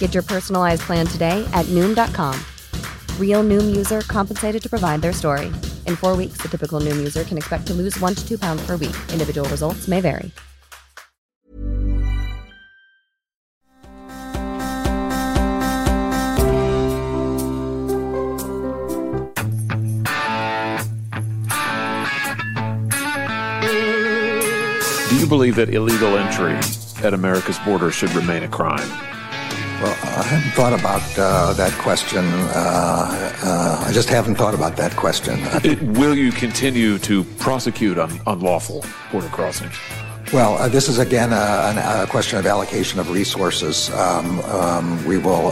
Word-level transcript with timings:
Get 0.00 0.14
your 0.14 0.22
personalized 0.22 0.82
plan 0.82 1.06
today 1.06 1.46
at 1.52 1.66
Noom.com. 1.66 2.34
Real 3.18 3.44
Noom 3.44 3.76
user 3.76 4.00
compensated 4.00 4.62
to 4.62 4.68
provide 4.68 5.02
their 5.02 5.12
story. 5.12 5.46
In 5.86 5.94
four 5.94 6.16
weeks, 6.16 6.38
the 6.38 6.48
typical 6.48 6.80
Noom 6.80 6.96
user 6.96 7.22
can 7.22 7.38
expect 7.38 7.66
to 7.68 7.74
lose 7.74 8.00
one 8.00 8.16
to 8.16 8.26
two 8.26 8.38
pounds 8.38 8.66
per 8.66 8.76
week. 8.76 8.96
Individual 9.12 9.48
results 9.50 9.86
may 9.86 10.00
vary. 10.00 10.32
Do 25.10 25.16
you 25.16 25.26
believe 25.26 25.56
that 25.56 25.68
illegal 25.74 26.16
entry 26.16 26.56
at 27.04 27.12
America's 27.12 27.58
border 27.58 27.90
should 27.90 28.10
remain 28.12 28.44
a 28.44 28.48
crime? 28.48 28.88
Well, 29.80 29.96
I 30.02 30.22
haven't 30.24 30.50
thought 30.52 30.78
about 30.78 31.18
uh, 31.18 31.54
that 31.54 31.72
question. 31.78 32.22
Uh, 32.22 33.32
uh, 33.42 33.84
I 33.86 33.92
just 33.92 34.10
haven't 34.10 34.34
thought 34.34 34.52
about 34.54 34.76
that 34.76 34.94
question. 34.94 35.38
It- 35.64 35.80
will 35.98 36.14
you 36.14 36.32
continue 36.32 36.98
to 36.98 37.24
prosecute 37.38 37.98
un- 37.98 38.20
unlawful 38.26 38.84
border 39.10 39.28
crossings? 39.28 39.74
Well, 40.32 40.58
uh, 40.58 40.68
this 40.68 40.88
is 40.88 40.98
again 41.00 41.32
a, 41.32 41.72
an- 41.74 41.78
a 41.78 42.06
question 42.06 42.38
of 42.38 42.46
allocation 42.46 43.00
of 43.00 43.10
resources. 43.10 43.90
Um, 43.90 44.38
um, 44.46 45.04
we 45.04 45.18
will, 45.18 45.48
uh, 45.48 45.50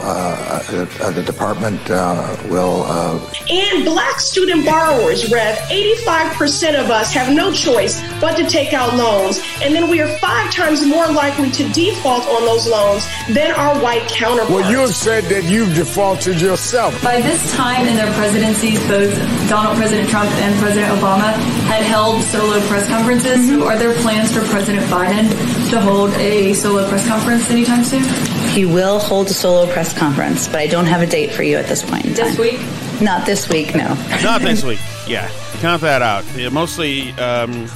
uh, 0.71 0.85
uh, 1.01 1.11
the 1.11 1.21
department 1.21 1.81
uh, 1.91 2.37
will. 2.47 2.83
Uh, 2.87 3.19
And 3.49 3.83
black 3.83 4.21
student 4.21 4.65
borrowers, 4.65 5.29
Rev, 5.29 5.57
85% 5.67 6.79
of 6.81 6.89
us 6.91 7.11
have 7.11 7.33
no 7.35 7.51
choice 7.51 7.99
but 8.21 8.37
to 8.37 8.47
take 8.47 8.71
out 8.71 8.95
loans. 8.95 9.41
And 9.61 9.75
then 9.75 9.89
we 9.89 9.99
are 9.99 10.07
five 10.19 10.49
times 10.53 10.85
more 10.85 11.07
likely 11.11 11.51
to 11.59 11.67
default 11.73 12.25
on 12.27 12.45
those 12.45 12.65
loans 12.65 13.05
than 13.35 13.51
our 13.51 13.77
white 13.83 14.07
counterparts. 14.07 14.49
Well, 14.53 14.71
you 14.71 14.79
have 14.79 14.95
said 14.95 15.25
that 15.25 15.43
you've 15.43 15.75
defaulted 15.75 16.39
yourself. 16.39 16.95
By 17.03 17.19
this 17.19 17.51
time 17.53 17.85
in 17.85 17.95
their 17.97 18.13
presidencies, 18.13 18.79
both 18.87 19.11
Donald 19.49 19.75
President 19.75 20.07
Trump 20.07 20.29
and 20.39 20.57
President 20.61 20.87
Obama 20.97 21.33
had 21.67 21.83
held 21.83 22.23
solo 22.23 22.61
press 22.69 22.87
conferences. 22.87 23.45
So 23.49 23.67
are 23.67 23.77
there 23.77 23.93
plans 23.95 24.31
for 24.31 24.39
President 24.45 24.68
Biden 24.77 25.69
to 25.71 25.81
hold 25.81 26.11
a 26.13 26.53
solo 26.53 26.87
press 26.87 27.07
conference 27.07 27.49
anytime 27.49 27.83
soon? 27.83 28.03
He 28.49 28.65
will 28.65 28.99
hold 28.99 29.27
a 29.27 29.33
solo 29.33 29.71
press 29.71 29.97
conference, 29.97 30.47
but 30.47 30.57
I 30.57 30.67
don't 30.67 30.85
have 30.85 31.01
a 31.01 31.07
date 31.07 31.31
for 31.31 31.43
you 31.43 31.57
at 31.57 31.67
this 31.67 31.83
point 31.83 32.05
in 32.05 32.13
time. 32.13 32.27
This 32.27 32.39
week? 32.39 33.01
Not 33.01 33.25
this 33.25 33.47
week, 33.49 33.75
no. 33.75 33.93
Not 34.23 34.41
this 34.41 34.63
week. 34.63 34.79
Yeah, 35.07 35.29
count 35.59 35.81
that 35.81 36.01
out. 36.01 36.25
Yeah, 36.35 36.49
mostly, 36.49 37.11
um, 37.13 37.67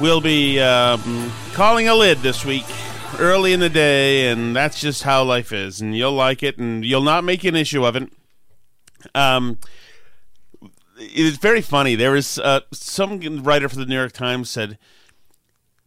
we'll 0.00 0.20
be 0.20 0.60
um, 0.60 1.32
calling 1.52 1.88
a 1.88 1.94
lid 1.94 2.18
this 2.18 2.44
week, 2.44 2.66
early 3.18 3.52
in 3.52 3.60
the 3.60 3.70
day, 3.70 4.28
and 4.30 4.54
that's 4.54 4.80
just 4.80 5.02
how 5.02 5.24
life 5.24 5.52
is. 5.52 5.80
And 5.80 5.96
you'll 5.96 6.12
like 6.12 6.42
it, 6.42 6.58
and 6.58 6.84
you'll 6.84 7.02
not 7.02 7.24
make 7.24 7.44
an 7.44 7.56
issue 7.56 7.84
of 7.84 7.96
it. 7.96 8.10
Um, 9.14 9.58
it's 10.98 11.38
very 11.38 11.62
funny. 11.62 11.94
There 11.94 12.12
was 12.12 12.38
uh, 12.38 12.60
some 12.72 13.42
writer 13.42 13.68
for 13.68 13.76
the 13.76 13.86
New 13.86 13.94
York 13.94 14.12
Times 14.12 14.50
said, 14.50 14.78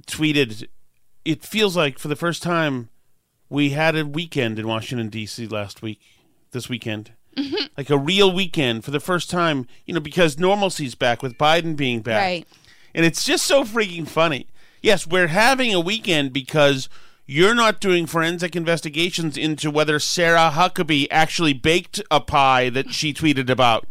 tweeted, 0.08 0.68
"It 1.26 1.44
feels 1.44 1.76
like 1.76 2.00
for 2.00 2.08
the 2.08 2.16
first 2.16 2.44
time 2.44 2.90
we 3.50 3.72
had 3.72 3.96
a 3.96 4.06
weekend 4.06 4.60
in 4.60 4.68
Washington 4.68 5.10
D.C. 5.10 5.48
last 5.48 5.82
week, 5.82 6.00
this 6.52 6.70
weekend." 6.70 7.14
Mm-hmm. 7.38 7.68
like 7.78 7.90
a 7.90 7.98
real 7.98 8.30
weekend 8.30 8.84
for 8.84 8.92
the 8.92 9.00
first 9.00 9.30
time, 9.30 9.66
you 9.86 9.94
know, 9.94 10.02
because 10.02 10.38
normalcy's 10.38 10.96
back 10.96 11.24
with 11.24 11.38
Biden 11.38 11.78
being 11.78 12.02
back. 12.02 12.22
Right. 12.22 12.48
And 12.94 13.06
it's 13.06 13.24
just 13.24 13.46
so 13.46 13.64
freaking 13.64 14.06
funny. 14.06 14.48
Yes, 14.82 15.08
we're 15.08 15.28
having 15.28 15.74
a 15.74 15.80
weekend 15.80 16.34
because 16.34 16.90
you're 17.26 17.56
not 17.56 17.80
doing 17.80 18.06
forensic 18.06 18.54
investigations 18.54 19.38
into 19.38 19.72
whether 19.72 19.98
Sarah 19.98 20.52
Huckabee 20.54 21.08
actually 21.10 21.54
baked 21.54 22.02
a 22.12 22.20
pie 22.20 22.70
that 22.70 22.92
she 22.94 23.14
tweeted 23.14 23.50
about. 23.50 23.88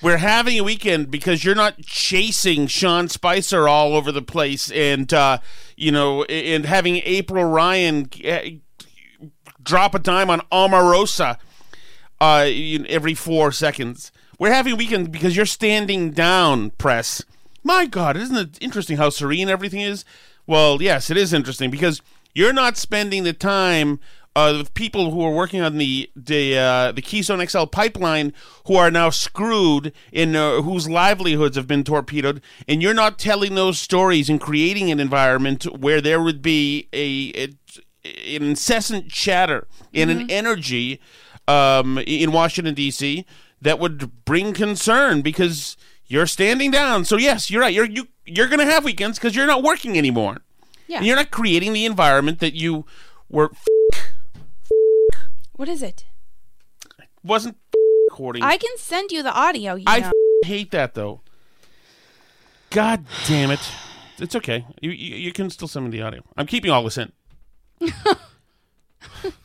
We're 0.00 0.18
having 0.18 0.58
a 0.58 0.64
weekend 0.64 1.10
because 1.10 1.44
you're 1.44 1.56
not 1.56 1.82
chasing 1.82 2.68
Sean 2.68 3.08
Spicer 3.08 3.66
all 3.68 3.94
over 3.94 4.12
the 4.12 4.22
place 4.22 4.70
and, 4.70 5.12
uh, 5.12 5.38
you 5.76 5.90
know, 5.90 6.22
and 6.24 6.66
having 6.66 6.96
April 7.04 7.44
Ryan 7.44 8.08
uh, 8.24 8.40
drop 9.62 9.94
a 9.94 9.98
dime 9.98 10.30
on 10.30 10.40
Omarosa 10.52 11.38
uh, 12.20 12.48
every 12.88 13.14
four 13.14 13.50
seconds. 13.50 14.12
We're 14.38 14.52
having 14.52 14.74
a 14.74 14.76
weekend 14.76 15.10
because 15.10 15.36
you're 15.36 15.46
standing 15.46 16.12
down, 16.12 16.70
press. 16.70 17.24
My 17.64 17.86
God, 17.86 18.16
isn't 18.16 18.36
it 18.36 18.58
interesting 18.60 18.98
how 18.98 19.10
serene 19.10 19.48
everything 19.48 19.80
is? 19.80 20.04
Well, 20.46 20.80
yes, 20.80 21.10
it 21.10 21.16
is 21.16 21.32
interesting 21.32 21.70
because 21.70 22.00
you're 22.34 22.52
not 22.52 22.76
spending 22.76 23.24
the 23.24 23.32
time 23.32 23.98
uh, 24.38 24.56
with 24.56 24.72
people 24.74 25.10
who 25.10 25.24
are 25.24 25.32
working 25.32 25.60
on 25.60 25.78
the 25.78 26.08
the 26.14 26.56
uh, 26.56 26.92
the 26.92 27.02
Keystone 27.02 27.44
XL 27.44 27.64
pipeline 27.64 28.32
who 28.66 28.76
are 28.76 28.90
now 28.90 29.10
screwed 29.10 29.92
in 30.12 30.36
uh, 30.36 30.62
whose 30.62 30.88
livelihoods 30.88 31.56
have 31.56 31.66
been 31.66 31.82
torpedoed, 31.82 32.40
and 32.68 32.80
you're 32.80 32.94
not 32.94 33.18
telling 33.18 33.56
those 33.56 33.80
stories 33.80 34.30
and 34.30 34.40
creating 34.40 34.92
an 34.92 35.00
environment 35.00 35.64
where 35.80 36.00
there 36.00 36.22
would 36.22 36.40
be 36.40 36.88
a, 36.92 37.32
a 37.34 37.48
an 38.36 38.44
incessant 38.44 39.10
chatter 39.10 39.66
and 39.92 40.08
an 40.08 40.30
energy 40.30 41.00
um, 41.48 41.98
in 41.98 42.30
Washington 42.30 42.74
D.C. 42.74 43.26
that 43.60 43.80
would 43.80 44.24
bring 44.24 44.52
concern 44.52 45.20
because 45.20 45.76
you're 46.06 46.28
standing 46.28 46.70
down. 46.70 47.04
So 47.04 47.16
yes, 47.16 47.50
you're 47.50 47.62
right. 47.62 47.74
You're 47.74 47.86
you 47.86 48.06
you're 48.24 48.46
going 48.46 48.60
to 48.60 48.72
have 48.72 48.84
weekends 48.84 49.18
because 49.18 49.34
you're 49.34 49.46
not 49.48 49.64
working 49.64 49.98
anymore. 49.98 50.42
Yeah. 50.86 50.98
And 50.98 51.06
you're 51.06 51.16
not 51.16 51.32
creating 51.32 51.72
the 51.72 51.84
environment 51.84 52.38
that 52.38 52.54
you 52.54 52.86
were 53.28 53.50
What 55.58 55.68
is 55.68 55.82
it? 55.82 56.06
wasn't 57.24 57.56
recording. 58.08 58.44
I 58.44 58.58
can 58.58 58.76
send 58.76 59.10
you 59.10 59.24
the 59.24 59.32
audio. 59.32 59.74
You 59.74 59.86
I 59.88 59.98
know. 59.98 60.12
hate 60.44 60.70
that 60.70 60.94
though. 60.94 61.20
God 62.70 63.04
damn 63.26 63.50
it! 63.50 63.72
It's 64.20 64.36
okay. 64.36 64.64
You, 64.80 64.92
you 64.92 65.16
you 65.16 65.32
can 65.32 65.50
still 65.50 65.66
send 65.66 65.86
me 65.86 65.90
the 65.90 66.00
audio. 66.00 66.22
I'm 66.36 66.46
keeping 66.46 66.70
all 66.70 66.84
this 66.84 66.96
in. 66.96 67.10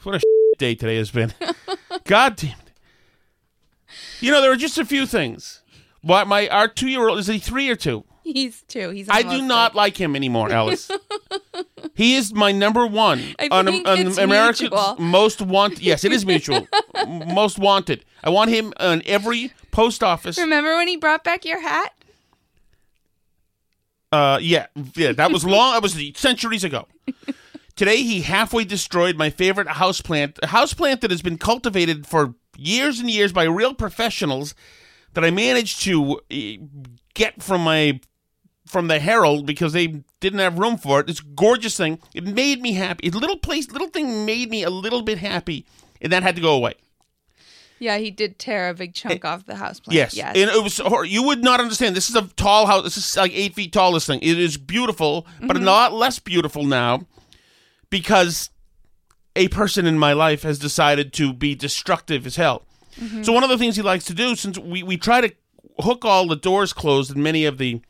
what 0.04 0.14
a 0.14 0.22
day 0.60 0.76
today 0.76 0.98
has 0.98 1.10
been. 1.10 1.34
God 2.04 2.36
damn 2.36 2.52
it! 2.52 2.74
You 4.20 4.32
know 4.32 4.40
there 4.40 4.52
are 4.52 4.56
just 4.56 4.78
a 4.78 4.86
few 4.86 5.08
things. 5.08 5.64
What 6.04 6.28
my 6.28 6.48
our 6.50 6.68
two 6.68 6.90
year 6.90 7.10
old 7.10 7.18
is 7.18 7.26
he 7.26 7.40
three 7.40 7.70
or 7.70 7.76
two? 7.76 8.04
He's 8.34 8.64
two. 8.64 8.90
He's. 8.92 9.10
I 9.10 9.22
do 9.24 9.42
not 9.42 9.76
like 9.76 9.98
him 9.98 10.16
anymore, 10.16 10.52
Alice. 10.52 10.90
He 11.96 12.16
is 12.16 12.34
my 12.34 12.52
number 12.52 12.88
one 12.88 13.36
I 13.38 13.50
on, 13.52 13.66
think 13.66 13.88
on 13.88 14.00
it's 14.00 14.18
America's 14.18 14.62
mutual. 14.62 14.96
most 14.98 15.42
wanted. 15.44 15.80
Yes, 15.80 16.04
it 16.04 16.12
is 16.12 16.26
mutual. 16.26 16.68
Most 17.08 17.60
wanted. 17.60 18.04
I 18.24 18.32
want 18.32 18.50
him 18.50 18.74
on 18.78 19.04
every 19.06 19.52
post 19.70 20.02
office. 20.02 20.40
Remember 20.40 20.76
when 20.76 20.88
he 20.88 20.98
brought 20.98 21.24
back 21.24 21.46
your 21.46 21.62
hat? 21.62 21.94
Uh, 24.12 24.40
yeah, 24.42 24.68
yeah, 24.96 25.12
that 25.12 25.32
was 25.32 25.46
long. 25.46 25.74
That 25.74 25.84
was 25.84 26.00
centuries 26.16 26.64
ago. 26.64 26.88
Today, 27.76 27.98
he 27.98 28.22
halfway 28.22 28.64
destroyed 28.64 29.16
my 29.16 29.30
favorite 29.30 29.68
houseplant, 29.68 30.40
a 30.42 30.48
houseplant 30.48 31.02
that 31.02 31.12
has 31.12 31.22
been 31.22 31.38
cultivated 31.38 32.08
for 32.08 32.34
years 32.58 33.00
and 33.00 33.10
years 33.10 33.32
by 33.32 33.44
real 33.44 33.76
professionals 33.76 34.56
that 35.14 35.24
I 35.24 35.30
managed 35.32 35.82
to 35.84 36.22
eh, 36.32 36.58
get 37.14 37.44
from 37.44 37.62
my 37.62 38.00
from 38.74 38.88
the 38.88 39.00
Herald 39.00 39.46
because 39.46 39.72
they 39.72 40.04
didn't 40.20 40.40
have 40.40 40.58
room 40.60 40.78
for 40.78 41.00
it. 41.00 41.08
This 41.08 41.22
gorgeous 41.22 41.78
thing. 41.78 42.00
It 42.14 42.26
made 42.26 42.62
me 42.62 42.74
happy. 42.74 43.08
A 43.08 43.12
little 43.12 43.38
place, 43.38 43.72
little 43.72 43.88
thing 43.88 44.26
made 44.26 44.50
me 44.50 44.64
a 44.64 44.70
little 44.70 45.04
bit 45.04 45.20
happy, 45.20 45.66
and 46.02 46.12
that 46.12 46.24
had 46.24 46.36
to 46.36 46.42
go 46.42 46.54
away. 46.56 46.74
Yeah, 47.80 47.98
he 47.98 48.12
did 48.12 48.40
tear 48.40 48.70
a 48.70 48.74
big 48.74 48.94
chunk 48.94 49.26
off 49.26 49.46
the 49.46 49.56
house 49.56 49.80
plant. 49.80 49.96
Yes. 49.96 50.16
Yes. 50.16 50.36
And 50.38 50.50
it 50.50 50.64
was 50.64 50.80
you 51.12 51.24
would 51.24 51.44
not 51.44 51.60
understand. 51.60 51.96
This 51.96 52.10
is 52.10 52.16
a 52.16 52.24
tall 52.36 52.66
house. 52.66 52.84
This 52.84 52.98
is 52.98 53.16
like 53.18 53.32
eight 53.34 53.54
feet 53.56 53.72
tall. 53.74 53.92
This 53.94 54.06
thing. 54.08 54.20
It 54.22 54.40
is 54.40 54.58
beautiful, 54.58 55.28
but 55.42 55.56
a 55.56 55.60
Mhm. 55.60 55.66
lot 55.66 55.94
less 55.94 56.18
beautiful 56.20 56.64
now 56.66 57.06
because 57.90 58.50
a 59.36 59.48
person 59.50 59.86
in 59.86 59.98
my 60.00 60.14
life 60.14 60.44
has 60.44 60.60
decided 60.60 61.12
to 61.14 61.34
be 61.34 61.56
destructive 61.56 62.26
as 62.26 62.36
hell. 62.38 62.64
Mhm. 63.00 63.26
So 63.26 63.34
one 63.34 63.44
of 63.44 63.50
the 63.50 63.58
things 63.58 63.76
he 63.76 63.82
likes 63.82 64.06
to 64.06 64.14
do, 64.14 64.36
since 64.36 64.58
we, 64.58 64.84
we 64.84 64.96
try 64.98 65.22
to 65.22 65.34
hook 65.80 66.06
all 66.06 66.28
the 66.28 66.36
doors 66.36 66.72
closed 66.72 67.14
in 67.16 67.22
many 67.24 67.44
of 67.46 67.58
the 67.58 67.82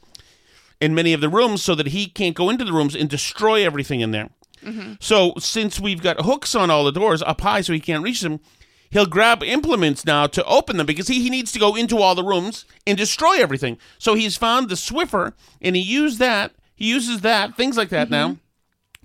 in 0.83 0.93
many 0.93 1.13
of 1.13 1.21
the 1.21 1.29
rooms 1.29 1.63
so 1.63 1.75
that 1.75 1.87
he 1.87 2.07
can't 2.07 2.35
go 2.35 2.49
into 2.49 2.65
the 2.65 2.73
rooms 2.73 2.95
and 2.95 3.09
destroy 3.09 3.65
everything 3.65 4.01
in 4.01 4.11
there. 4.11 4.29
Mhm. 4.63 4.97
So 5.01 5.33
since 5.39 5.79
we've 5.79 6.01
got 6.01 6.21
hooks 6.21 6.55
on 6.55 6.69
all 6.69 6.83
the 6.83 6.91
doors 6.91 7.21
up 7.21 7.41
high 7.41 7.61
so 7.61 7.73
he 7.73 7.79
can't 7.79 8.03
reach 8.03 8.21
them, 8.21 8.39
he'll 8.89 9.05
grab 9.05 9.43
implements 9.43 10.05
now 10.05 10.27
to 10.27 10.43
open 10.45 10.77
them 10.77 10.85
because 10.85 11.07
he, 11.07 11.21
he 11.21 11.29
needs 11.29 11.51
to 11.53 11.59
go 11.59 11.75
into 11.75 11.97
all 11.99 12.15
the 12.15 12.23
rooms 12.23 12.65
and 12.85 12.97
destroy 12.97 13.41
everything. 13.41 13.77
So 13.97 14.13
he's 14.13 14.37
found 14.37 14.69
the 14.69 14.75
Swiffer 14.75 15.33
and 15.61 15.75
he 15.75 15.81
used 15.81 16.19
that. 16.19 16.51
He 16.75 16.89
uses 16.89 17.21
that 17.21 17.55
things 17.55 17.77
like 17.77 17.89
that 17.89 18.09
now 18.09 18.37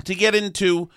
to 0.05 0.15
get 0.15 0.35
into 0.35 0.91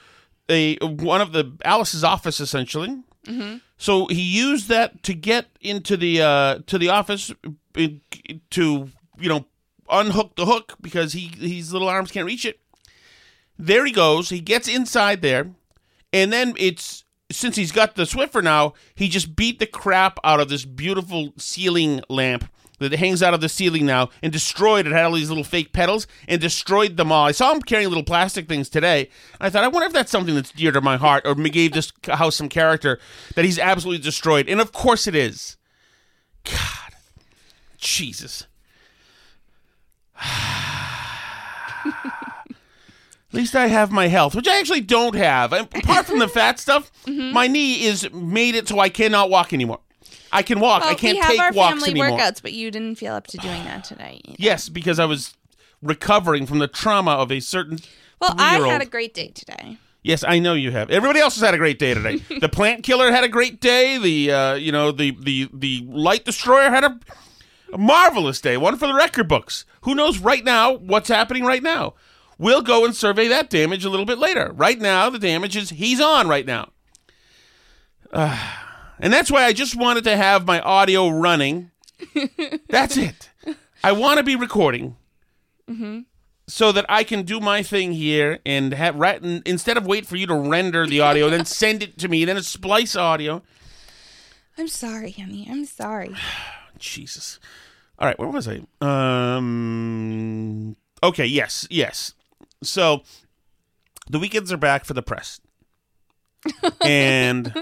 a 0.50 0.77
one 0.81 1.22
of 1.22 1.31
the 1.31 1.54
Alice's 1.63 2.04
office 2.04 2.39
essentially. 2.39 2.89
Mm-hmm. 3.27 3.57
So 3.77 4.07
he 4.07 4.22
used 4.22 4.68
that 4.69 5.04
to 5.04 5.13
get 5.13 5.45
into 5.62 5.95
the 5.98 6.22
uh, 6.22 6.60
to 6.68 6.77
the 6.77 6.89
office 6.89 7.31
uh, 7.77 7.88
to 8.51 8.89
you 9.19 9.30
know 9.30 9.45
unhook 9.92 10.36
the 10.36 10.46
hook 10.46 10.78
because 10.82 11.14
he 11.14 11.32
his 11.38 11.74
little 11.74 11.90
arms 11.90 12.12
can't 12.12 12.26
reach 12.26 12.46
it. 12.46 12.60
There 13.60 13.86
he 13.86 13.92
goes. 13.92 14.30
He 14.30 14.40
gets 14.40 14.68
inside 14.68 15.22
there, 15.22 15.52
and 16.12 16.32
then 16.34 16.56
it's 16.58 17.04
since 17.32 17.56
he's 17.56 17.72
got 17.72 17.96
the 17.96 18.04
Swiffer 18.04 18.44
now, 18.44 18.74
he 18.96 19.08
just 19.08 19.36
beat 19.36 19.60
the 19.60 19.66
crap 19.66 20.20
out 20.24 20.40
of 20.40 20.50
this 20.50 20.66
beautiful 20.66 21.34
ceiling 21.38 22.02
lamp 22.10 22.50
that 22.80 22.94
hangs 22.94 23.22
out 23.22 23.34
of 23.34 23.42
the 23.42 23.50
ceiling 23.50 23.86
now 23.86 24.10
and 24.22 24.34
destroyed 24.34 24.88
it. 24.88 24.92
Had 24.92 25.06
all 25.06 25.14
these 25.14 25.30
little 25.30 25.44
fake 25.44 25.72
pedals 25.72 26.08
and 26.28 26.42
destroyed 26.42 26.98
them 26.98 27.12
all. 27.12 27.26
I 27.26 27.32
saw 27.32 27.54
him 27.54 27.62
carrying 27.62 27.90
little 27.90 28.04
plastic 28.04 28.48
things 28.48 28.70
today. 28.70 29.10
I 29.40 29.50
thought, 29.50 29.64
I 29.64 29.68
wonder 29.68 29.86
if 29.86 29.94
that's 29.94 30.12
something 30.12 30.36
that's 30.36 30.52
dear 30.52 30.72
to 30.72 30.82
my 30.82 30.98
heart 30.98 31.26
or 31.26 31.36
gave 31.36 31.74
this 31.74 31.94
house 32.06 32.36
some 32.36 32.50
character 32.50 33.00
that 33.36 33.46
he's 33.46 33.60
absolutely 33.60 34.04
destroyed. 34.04 34.50
And 34.50 34.60
of 34.60 34.72
course 34.72 35.08
it 35.08 35.16
is. 35.16 35.58
God. 36.44 36.96
Jesus. 37.78 38.48
At 41.86 43.36
least 43.38 43.56
I 43.56 43.68
have 43.68 43.92
my 43.92 44.07
health, 44.07 44.36
which 44.36 44.48
I 44.48 44.60
actually 44.60 44.81
don't 44.81 45.16
have. 45.16 45.54
Apart 45.54 46.06
from 46.06 46.19
the 46.19 46.28
fat 46.39 46.60
stuff, 46.60 46.92
Mm-hmm. 47.06 47.33
my 47.33 47.48
knee 47.48 47.83
is 47.86 48.12
made 48.12 48.56
it 48.56 48.68
so 48.68 48.80
I 48.80 48.89
cannot 48.89 49.30
walk 49.30 49.54
anymore. 49.54 49.80
I 50.33 50.44
can 50.44 50.60
walk. 50.60 50.81
Well, 50.83 50.92
I 50.92 50.95
can't 50.95 51.18
take 51.24 51.38
walks 51.38 51.38
anymore. 51.38 51.56
we 51.56 51.60
have 51.60 51.60
our 51.60 51.69
family 51.72 52.01
anymore. 52.01 52.19
workouts, 52.19 52.42
but 52.42 52.54
you 52.54 52.72
didn't 52.72 52.95
feel 52.95 53.13
up 53.13 53.28
to 53.28 53.38
doing 53.38 53.63
that 53.66 53.83
today. 53.83 54.22
Yes, 54.38 54.69
because 54.69 55.00
I 55.00 55.06
was 55.06 55.33
recovering 55.81 56.45
from 56.45 56.60
the 56.60 56.68
trauma 56.68 57.12
of 57.12 57.31
a 57.31 57.39
certain. 57.39 57.80
Well, 58.19 58.36
I 58.38 58.60
had 58.68 58.81
a 58.81 58.86
great 58.86 59.13
day 59.13 59.30
today. 59.30 59.77
Yes, 60.04 60.24
I 60.27 60.39
know 60.39 60.54
you 60.54 60.72
have. 60.72 60.89
Everybody 60.89 61.19
else 61.19 61.36
has 61.36 61.44
had 61.44 61.54
a 61.54 61.57
great 61.57 61.80
day 61.80 61.94
today. 61.94 62.18
the 62.39 62.50
plant 62.50 62.84
killer 62.84 63.12
had 63.12 63.24
a 63.24 63.30
great 63.30 63.60
day. 63.62 63.98
The 63.98 64.31
uh, 64.31 64.54
you 64.56 64.72
know 64.72 64.92
the 64.92 65.16
the 65.19 65.50
the 65.54 65.86
light 65.89 66.25
destroyer 66.25 66.69
had 66.69 66.84
a, 66.84 67.00
a 67.74 67.78
marvelous 67.78 68.42
day. 68.42 68.58
One 68.58 68.78
for 68.78 68.88
the 68.88 68.94
record 68.94 69.28
books. 69.28 69.66
Who 69.82 69.96
knows 69.96 70.20
right 70.20 70.44
now 70.44 70.74
what's 70.74 71.10
happening 71.10 71.44
right 71.46 71.64
now? 71.64 71.94
We'll 72.38 72.62
go 72.62 72.86
and 72.86 72.96
survey 72.96 73.28
that 73.28 73.50
damage 73.50 73.86
a 73.86 73.90
little 73.90 74.06
bit 74.06 74.18
later. 74.18 74.52
Right 74.54 74.80
now, 74.80 75.10
the 75.10 75.20
damage 75.20 75.56
is 75.56 75.70
he's 75.70 76.02
on 76.02 76.28
right 76.28 76.46
now. 76.46 76.72
Uh, 78.12 78.38
and 79.00 79.12
that's 79.14 79.32
why 79.32 79.44
I 79.46 79.54
just 79.54 79.76
wanted 79.76 80.04
to 80.06 80.18
have 80.18 80.46
my 80.46 80.60
audio 80.60 81.10
running. 81.10 81.72
That's 82.70 82.98
it. 82.98 83.30
I 83.84 83.92
want 83.92 84.18
to 84.18 84.24
be 84.24 84.36
recording 84.36 84.96
Mm-hmm. 85.70 86.00
so 86.48 86.72
that 86.74 86.86
I 86.90 87.04
can 87.06 87.22
do 87.24 87.40
my 87.40 87.64
thing 87.64 87.94
here 87.94 88.40
and 88.46 88.74
have 88.74 88.96
right 88.96 89.22
and 89.22 89.42
instead 89.48 89.78
of 89.78 89.86
wait 89.86 90.06
for 90.06 90.18
you 90.18 90.28
to 90.28 90.34
render 90.36 90.86
the 90.86 91.00
audio, 91.00 91.30
then 91.30 91.46
send 91.62 91.82
it 91.84 91.98
to 92.00 92.10
me, 92.10 92.26
then 92.26 92.36
a 92.36 92.44
splice 92.44 92.96
audio. 92.96 93.42
I'm 94.58 94.68
sorry, 94.68 95.12
honey. 95.12 95.48
I'm 95.50 95.64
sorry. 95.66 96.14
Jesus. 96.81 97.39
All 98.00 98.07
right, 98.07 98.18
where 98.19 98.30
was 98.30 98.48
I? 98.48 98.62
Um. 98.81 100.75
Okay. 101.04 101.25
Yes. 101.25 101.68
Yes. 101.69 102.13
So 102.63 103.04
the 104.10 104.19
weekends 104.19 104.51
are 104.51 104.57
back 104.57 104.86
for 104.86 104.94
the 104.94 105.01
press, 105.01 105.39
and 106.81 107.54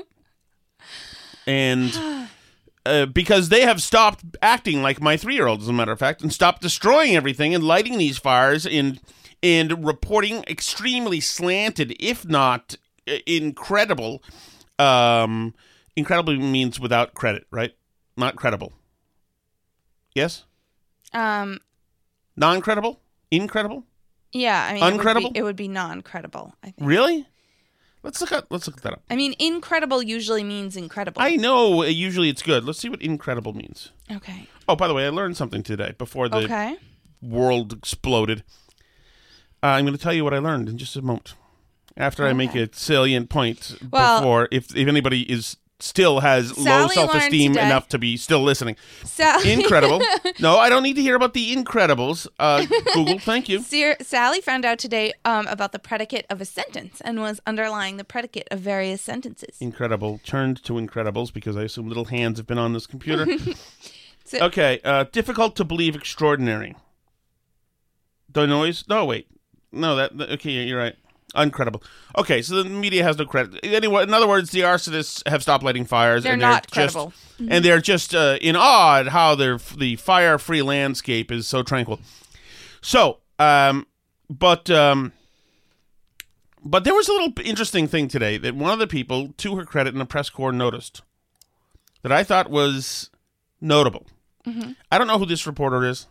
and 1.45 2.27
uh, 2.85 3.05
because 3.07 3.49
they 3.49 3.61
have 3.61 3.81
stopped 3.81 4.23
acting 4.41 4.81
like 4.81 5.01
my 5.01 5.17
three-year-old, 5.17 5.61
as 5.61 5.67
a 5.67 5.73
matter 5.73 5.91
of 5.91 5.99
fact, 5.99 6.21
and 6.21 6.33
stopped 6.33 6.61
destroying 6.61 7.15
everything 7.15 7.53
and 7.53 7.63
lighting 7.63 7.97
these 7.97 8.17
fires 8.17 8.65
and 8.65 8.99
and 9.41 9.85
reporting 9.85 10.43
extremely 10.47 11.19
slanted, 11.19 11.95
if 11.99 12.25
not 12.25 12.75
uh, 13.07 13.15
incredible. 13.25 14.23
Um, 14.77 15.53
incredible 15.95 16.35
means 16.35 16.79
without 16.79 17.13
credit, 17.13 17.45
right? 17.51 17.73
Not 18.17 18.35
credible. 18.35 18.73
Yes. 20.19 20.45
Um. 21.13 21.59
Non-credible. 22.35 22.99
Incredible. 23.31 23.83
Yeah. 24.31 24.63
I 24.69 24.73
mean, 24.73 24.83
it 24.83 24.85
would 24.85 24.91
be- 24.93 24.99
Uncredible? 25.03 25.31
It 25.35 25.43
would 25.43 25.55
be, 25.55 25.67
non-credible. 25.67 26.55
I 26.63 26.67
think. 26.71 26.75
Really? 26.87 27.25
Let's 28.03 28.21
look 28.21 28.31
at 28.31 28.49
let's 28.49 28.65
look 28.67 28.81
that 28.83 28.93
up. 28.93 29.01
I 29.09 29.15
mean, 29.17 29.33
incredible 29.39 30.01
usually 30.01 30.43
means 30.43 30.77
incredible. 30.77 31.21
I 31.21 31.35
know 31.35 31.81
uh, 31.81 31.87
usually 31.87 32.29
it's 32.29 32.41
good. 32.41 32.63
Let's 32.63 32.79
see 32.79 32.87
what 32.89 33.01
incredible 33.01 33.53
means. 33.53 33.91
Okay. 34.09 34.47
Oh, 34.69 34.75
by 34.77 34.87
the 34.87 34.93
way, 34.93 35.05
I 35.05 35.09
learned 35.09 35.35
something 35.35 35.63
today 35.63 35.93
before 35.97 36.29
the 36.29 36.37
Okay. 36.45 36.77
world 37.21 37.73
exploded. 37.73 38.43
Uh, 39.61 39.67
I'm 39.75 39.83
going 39.85 39.97
to 39.97 40.01
tell 40.01 40.13
you 40.13 40.23
what 40.23 40.33
I 40.33 40.37
learned 40.39 40.69
in 40.69 40.77
just 40.77 40.95
a 40.95 41.01
moment. 41.01 41.33
After 41.97 42.25
I 42.25 42.31
make 42.31 42.55
a 42.55 42.69
salient 42.71 43.29
point 43.29 43.75
Well- 43.91 44.21
before, 44.21 44.47
if 44.51 44.73
if 44.77 44.87
anybody 44.87 45.23
is 45.29 45.57
still 45.81 46.19
has 46.19 46.57
low 46.57 46.87
self 46.87 47.15
esteem 47.15 47.57
enough 47.57 47.87
to 47.89 47.97
be 47.97 48.17
still 48.17 48.41
listening, 48.41 48.75
Sally- 49.03 49.51
incredible. 49.53 50.01
no, 50.39 50.57
I 50.57 50.69
don't 50.69 50.83
need 50.83 50.95
to 50.95 51.01
hear 51.01 51.15
about 51.15 51.33
the 51.33 51.55
Incredibles. 51.55 52.27
Uh, 52.37 52.65
Google, 52.93 53.19
thank 53.19 53.47
you. 53.47 53.61
Sear- 53.61 53.95
Sally 54.01 54.41
found 54.41 54.65
out 54.65 54.77
today 54.79 55.13
um, 55.25 55.47
about 55.47 55.71
the 55.71 55.79
predicate 55.79 56.25
of 56.29 56.41
a 56.41 56.45
sentence 56.45 57.01
and 57.01 57.19
was 57.21 57.39
underlying 57.47 57.97
the 57.97 58.03
predicate 58.03 58.47
of 58.51 58.59
various 58.59 59.01
sentences. 59.01 59.55
Incredible 59.59 60.19
turned 60.25 60.61
to 60.65 60.73
Incredibles 60.73 61.31
because 61.33 61.55
I 61.55 61.63
assume 61.63 61.87
little 61.87 62.05
hands 62.05 62.37
have 62.39 62.47
been 62.47 62.57
on 62.59 62.73
this 62.73 62.85
computer. 62.87 63.25
So- 64.25 64.39
okay, 64.45 64.79
uh, 64.83 65.05
difficult 65.11 65.55
to 65.55 65.63
believe, 65.63 65.95
extraordinary. 65.95 66.75
The 68.31 68.45
noise? 68.45 68.83
No, 68.87 69.05
wait, 69.05 69.27
no, 69.71 69.95
that 69.95 70.17
that- 70.17 70.29
okay, 70.33 70.51
you're 70.51 70.77
right. 70.77 70.95
Uncredible. 71.35 71.83
Okay, 72.17 72.41
so 72.41 72.63
the 72.63 72.69
media 72.69 73.03
has 73.03 73.17
no 73.17 73.25
credit. 73.25 73.59
Anyway, 73.63 74.01
in 74.03 74.13
other 74.13 74.27
words, 74.27 74.49
the 74.49 74.61
arsonists 74.61 75.27
have 75.27 75.43
stopped 75.43 75.63
lighting 75.63 75.85
fires. 75.85 76.23
They're 76.23 76.33
and 76.33 76.41
not 76.41 76.67
they're 76.71 76.85
just, 76.85 76.95
credible. 76.95 77.13
And 77.49 77.63
they're 77.63 77.81
just 77.81 78.15
uh, 78.15 78.37
in 78.41 78.55
awe 78.55 78.99
at 78.99 79.09
how 79.09 79.35
their 79.35 79.59
the 79.77 79.95
fire-free 79.97 80.63
landscape 80.63 81.31
is 81.31 81.45
so 81.47 81.61
tranquil. 81.61 81.99
So, 82.81 83.19
um, 83.37 83.85
but 84.27 84.69
um, 84.71 85.13
but 86.63 86.83
there 86.83 86.95
was 86.95 87.07
a 87.07 87.11
little 87.11 87.33
interesting 87.43 87.87
thing 87.87 88.07
today 88.07 88.37
that 88.37 88.55
one 88.55 88.71
of 88.71 88.79
the 88.79 88.87
people, 88.87 89.33
to 89.37 89.55
her 89.55 89.65
credit, 89.65 89.93
in 89.93 89.99
the 89.99 90.05
press 90.05 90.29
corps 90.29 90.51
noticed 90.51 91.03
that 92.01 92.11
I 92.11 92.23
thought 92.23 92.49
was 92.49 93.11
notable. 93.61 94.07
Mhm. 94.47 94.75
I 94.91 94.97
don't 94.97 95.07
know 95.07 95.19
who 95.19 95.25
this 95.25 95.45
reporter 95.45 95.85
is, 95.85 96.07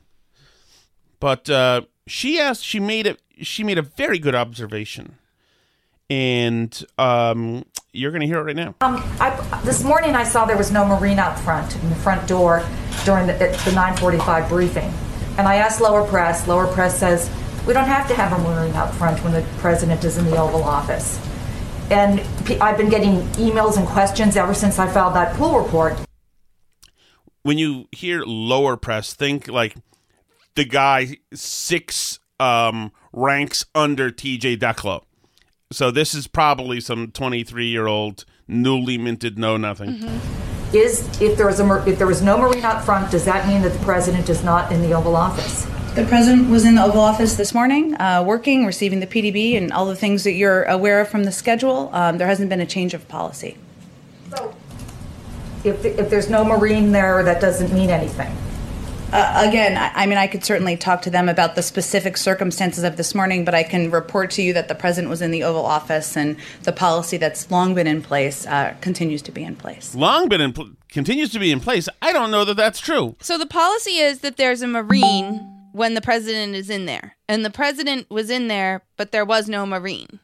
but 1.19 1.51
uh, 1.51 1.83
she 2.09 2.41
asked. 2.41 2.65
She 2.65 2.81
made 2.81 3.07
a 3.07 3.17
she 3.41 3.63
made 3.63 3.79
a 3.79 3.83
very 3.83 4.19
good 4.19 4.35
observation, 4.35 5.17
and 6.11 6.85
um, 6.99 7.65
you're 7.93 8.11
going 8.11 8.23
to 8.23 8.27
hear 8.27 8.39
it 8.39 8.43
right 8.43 8.57
now. 8.57 8.75
Um, 8.81 9.03
I, 9.21 9.61
this 9.65 9.85
morning 9.85 10.15
I 10.17 10.25
saw 10.25 10.45
there 10.45 10.57
was 10.57 10.73
no 10.73 10.85
marine 10.85 11.19
out 11.19 11.39
front 11.39 11.77
in 11.77 11.89
the 11.89 11.97
front 11.97 12.27
door 12.29 12.65
during 13.05 13.27
the, 13.27 13.35
the 13.35 13.71
9:45 13.71 14.49
briefing, 14.49 14.93
and 15.39 15.47
I 15.47 15.57
asked 15.57 15.81
lower 15.81 16.07
press. 16.07 16.47
Lower 16.49 16.67
press 16.67 16.99
says, 16.99 17.31
We 17.67 17.73
don't 17.73 17.87
have 17.87 18.09
to 18.09 18.15
have 18.15 18.33
a 18.33 18.43
Marine 18.43 18.75
out 18.75 18.93
front 18.95 19.23
when 19.23 19.33
the 19.33 19.47
president 19.59 20.05
is 20.05 20.19
in 20.19 20.25
the 20.25 20.37
Oval 20.37 20.65
Office. 20.65 21.21
And 21.91 22.21
I've 22.61 22.77
been 22.77 22.91
getting 22.91 23.21
emails 23.39 23.79
and 23.79 23.87
questions 23.87 24.37
ever 24.37 24.53
since 24.53 24.79
I 24.79 24.89
filed 24.89 25.15
that 25.15 25.35
pool 25.37 25.59
report. 25.59 25.97
when 27.43 27.57
you 27.57 27.89
hear 27.93 28.25
lower 28.25 28.77
press, 28.77 29.15
think 29.15 29.49
like 29.49 29.75
the 30.55 30.65
guy 30.65 31.17
six 31.33 32.19
um, 32.41 32.93
ranks 33.13 33.65
under 33.75 34.11
TJ 34.11 34.59
Ducklo. 34.59 35.03
So 35.71 35.91
this 35.91 36.15
is 36.15 36.27
probably 36.27 36.81
some 36.81 37.11
23 37.11 37.67
year 37.67 37.87
old 37.87 38.25
newly 38.47 38.97
minted 38.97 39.39
know 39.39 39.57
nothing. 39.57 40.03
Is 40.73 41.07
if 41.21 41.37
there 41.37 41.47
was 41.47 41.61
a 41.61 41.85
if 41.87 41.99
there 41.99 42.07
was 42.07 42.23
no 42.23 42.39
Marine 42.39 42.65
out 42.65 42.85
front, 42.85 43.11
does 43.11 43.25
that 43.25 43.47
mean 43.47 43.63
that 43.63 43.73
the 43.73 43.85
president 43.85 44.29
is 44.29 44.43
not 44.43 44.73
in 44.73 44.83
the 44.83 44.93
Oval 44.93 45.17
Office? 45.17 45.67
The 45.95 46.05
president 46.07 46.51
was 46.51 46.65
in 46.65 46.75
the 46.75 46.85
Oval 46.85 47.01
Office 47.01 47.37
this 47.37 47.53
morning, 47.55 47.99
uh, 48.01 48.23
working, 48.25 48.65
receiving 48.65 49.01
the 49.01 49.07
PDB, 49.07 49.57
and 49.57 49.73
all 49.73 49.87
the 49.87 49.97
things 49.97 50.25
that 50.25 50.33
you're 50.33 50.63
aware 50.65 51.01
of 51.01 51.09
from 51.09 51.25
the 51.25 51.33
schedule. 51.33 51.91
Um, 51.93 52.19
there 52.19 52.27
hasn't 52.27 52.49
been 52.51 52.61
a 52.61 52.67
change 52.67 52.95
of 52.95 53.09
policy. 53.09 53.57
If 55.65 55.85
if 55.85 56.09
there's 56.09 56.31
no 56.31 56.45
Marine 56.45 56.93
there, 56.93 57.23
that 57.23 57.41
doesn't 57.41 57.73
mean 57.73 57.91
anything. 57.91 58.35
Uh, 59.11 59.45
again, 59.49 59.79
I, 59.79 60.03
I 60.03 60.07
mean, 60.07 60.19
I 60.19 60.27
could 60.27 60.45
certainly 60.45 60.77
talk 60.77 61.01
to 61.03 61.11
them 61.11 61.31
about 61.31 61.55
the 61.55 61.63
specific 61.63 62.19
circumstances 62.19 62.85
of 62.85 62.99
this 62.99 63.15
morning, 63.15 63.43
but 63.43 63.55
I 63.55 63.63
can 63.63 63.91
report 63.91 64.31
to 64.33 64.43
you 64.43 64.53
that 64.53 64.69
the 64.69 64.75
president 64.75 65.09
was 65.09 65.23
in 65.23 65.31
the 65.31 65.43
Oval 65.43 65.65
Office 65.65 66.15
and 66.15 66.37
the 66.65 66.73
policy 66.73 67.17
that's 67.17 67.51
long 67.51 67.75
been 67.75 67.87
in 67.87 68.03
place 68.03 68.47
uh, 68.47 68.75
continues 68.83 69.23
to 69.23 69.33
be 69.33 69.43
in 69.45 69.57
place. 69.57 69.95
Long 69.95 70.29
been 70.29 70.43
in 70.43 70.53
pl- 70.53 70.73
continues 70.91 71.31
to 71.31 71.39
be 71.39 71.51
in 71.51 71.61
place. 71.61 71.89
I 72.03 72.13
don't 72.13 72.31
know 72.31 72.45
that 72.45 72.59
that's 72.59 72.81
true. 72.81 73.17
So 73.21 73.39
the 73.39 73.47
policy 73.47 73.93
is 73.93 74.19
that 74.21 74.37
there's 74.37 74.61
a 74.61 74.67
Marine 74.67 75.39
when 75.73 75.95
the 75.95 76.03
president 76.03 76.55
is 76.55 76.69
in 76.69 76.85
there. 76.85 77.17
And 77.29 77.47
the 77.47 77.51
president 77.51 78.11
was 78.11 78.29
in 78.29 78.49
there, 78.49 78.83
but 78.99 79.13
there 79.13 79.25
was 79.25 79.49
no 79.49 79.65
Marine. 79.65 80.19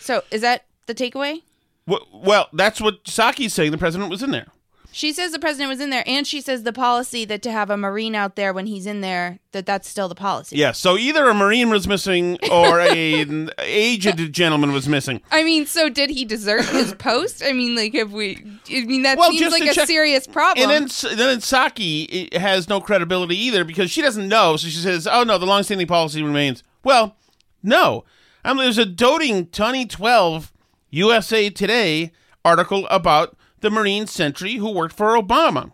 So 0.00 0.22
is 0.30 0.42
that 0.42 0.66
the 0.86 0.94
takeaway? 0.94 1.40
W- 1.86 2.04
well, 2.12 2.48
that's 2.52 2.78
what 2.78 3.04
Psaki's 3.04 3.54
saying. 3.54 3.70
The 3.70 3.78
president 3.78 4.10
was 4.10 4.22
in 4.22 4.32
there. 4.32 4.48
She 4.92 5.12
says 5.12 5.32
the 5.32 5.38
president 5.38 5.70
was 5.70 5.80
in 5.80 5.90
there, 5.90 6.04
and 6.06 6.26
she 6.26 6.40
says 6.40 6.62
the 6.64 6.72
policy 6.72 7.24
that 7.24 7.40
to 7.42 7.50
have 7.50 7.70
a 7.70 7.76
Marine 7.76 8.14
out 8.14 8.36
there 8.36 8.52
when 8.52 8.66
he's 8.66 8.86
in 8.86 9.00
there, 9.00 9.38
that 9.52 9.64
that's 9.66 9.88
still 9.88 10.08
the 10.08 10.14
policy. 10.14 10.56
Yeah. 10.56 10.72
So 10.72 10.96
either 10.98 11.28
a 11.28 11.34
marine 11.34 11.70
was 11.70 11.88
missing 11.88 12.38
or 12.50 12.78
a, 12.78 13.22
an 13.22 13.50
aged 13.58 14.32
gentleman 14.32 14.72
was 14.72 14.88
missing. 14.88 15.20
I 15.30 15.42
mean, 15.44 15.66
so 15.66 15.88
did 15.88 16.10
he 16.10 16.24
desert 16.24 16.66
his 16.66 16.94
post? 16.98 17.42
I 17.44 17.52
mean, 17.52 17.74
like, 17.74 17.94
if 17.94 18.10
we, 18.10 18.36
I 18.70 18.84
mean, 18.84 19.02
that 19.02 19.16
Well, 19.18 19.30
seems 19.30 19.40
just 19.40 19.52
like 19.52 19.62
to 19.64 19.70
a 19.70 19.74
check- 19.74 19.86
serious 19.88 20.26
problem. 20.26 20.70
And 20.70 20.88
then, 20.90 21.16
then 21.16 21.38
Psaki 21.38 22.30
i- 22.34 22.38
has 22.38 22.68
no 22.68 22.80
credibility 22.80 23.36
either 23.36 23.64
because 23.64 23.90
she 23.90 24.02
doesn't 24.02 24.28
know. 24.28 24.56
So 24.56 24.68
she 24.68 24.76
says, 24.76 25.08
"Oh 25.10 25.22
no, 25.24 25.38
the 25.38 25.46
longstanding 25.46 25.86
policy 25.86 26.22
remains." 26.22 26.62
Well, 26.84 27.16
no. 27.62 28.04
I 28.44 28.52
mean, 28.52 28.64
there's 28.64 28.78
a 28.78 28.84
doting 28.86 29.46
2012 29.46 30.52
USA 30.90 31.48
Today 31.50 32.12
article 32.44 32.86
about 32.90 33.36
the 33.62 33.70
Marine 33.70 34.06
sentry 34.06 34.54
who 34.56 34.70
worked 34.70 34.94
for 34.94 35.16
Obama 35.20 35.72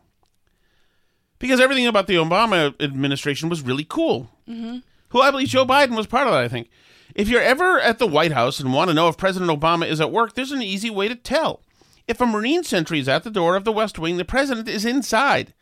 because 1.38 1.60
everything 1.60 1.86
about 1.86 2.06
the 2.06 2.14
Obama 2.16 2.74
administration 2.80 3.48
was 3.48 3.62
really 3.62 3.86
cool. 3.88 4.30
Mhm. 4.48 4.82
Who 5.10 5.20
I 5.20 5.30
believe 5.30 5.48
Joe 5.48 5.66
Biden 5.66 5.96
was 5.96 6.06
part 6.06 6.26
of 6.26 6.32
that. 6.32 6.42
I 6.44 6.48
think. 6.48 6.68
If 7.14 7.28
you're 7.28 7.40
ever 7.42 7.80
at 7.80 7.98
the 7.98 8.06
White 8.06 8.32
House 8.32 8.60
and 8.60 8.72
want 8.72 8.88
to 8.88 8.94
know 8.94 9.08
if 9.08 9.16
President 9.16 9.50
Obama 9.50 9.88
is 9.88 10.00
at 10.00 10.12
work, 10.12 10.34
there's 10.34 10.52
an 10.52 10.62
easy 10.62 10.90
way 10.90 11.08
to 11.08 11.14
tell. 11.16 11.62
If 12.06 12.20
a 12.20 12.26
Marine 12.26 12.62
sentry 12.64 13.00
is 13.00 13.08
at 13.08 13.24
the 13.24 13.30
door 13.30 13.56
of 13.56 13.64
the 13.64 13.72
West 13.72 13.98
Wing, 13.98 14.16
the 14.16 14.24
president 14.24 14.68
is 14.68 14.84
inside. 14.84 15.52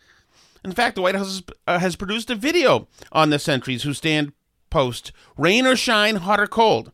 In 0.65 0.73
fact, 0.73 0.97
the 0.97 1.03
White 1.03 1.15
House 1.15 1.43
uh, 1.67 1.79
has 1.79 1.97
produced 1.97 2.31
a 2.31 2.35
video 2.35 2.89
on 3.13 3.31
the 3.31 3.39
sentries 3.39 3.85
who 3.85 3.95
stand 3.95 4.33
post, 4.71 5.13
rain 5.37 5.67
or 5.67 5.77
shine, 5.77 6.17
hot 6.17 6.41
or 6.41 6.47
cold. 6.47 6.93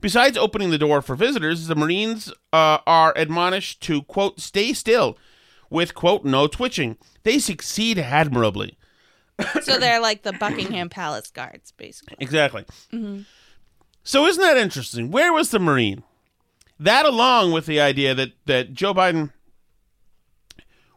Besides 0.00 0.36
opening 0.36 0.70
the 0.70 0.78
door 0.78 1.02
for 1.02 1.14
visitors, 1.16 1.66
the 1.66 1.74
Marines 1.74 2.32
uh, 2.52 2.78
are 2.86 3.12
admonished 3.16 3.80
to, 3.82 4.02
quote, 4.02 4.40
stay 4.40 4.72
still 4.72 5.16
with, 5.70 5.94
quote, 5.94 6.24
no 6.24 6.46
twitching. 6.46 6.96
They 7.22 7.38
succeed 7.38 7.98
admirably. 7.98 8.76
so 9.62 9.78
they're 9.78 10.00
like 10.00 10.22
the 10.22 10.32
Buckingham 10.32 10.88
Palace 10.88 11.30
guards, 11.30 11.72
basically. 11.72 12.16
Exactly. 12.20 12.64
hmm 12.90 13.20
So 14.02 14.26
isn't 14.26 14.42
that 14.42 14.56
interesting? 14.56 15.10
Where 15.10 15.32
was 15.32 15.50
the 15.50 15.58
Marine? 15.58 16.02
That 16.78 17.06
along 17.06 17.52
with 17.52 17.66
the 17.66 17.80
idea 17.80 18.14
that, 18.14 18.32
that 18.46 18.72
Joe 18.74 18.94
Biden 18.94 19.32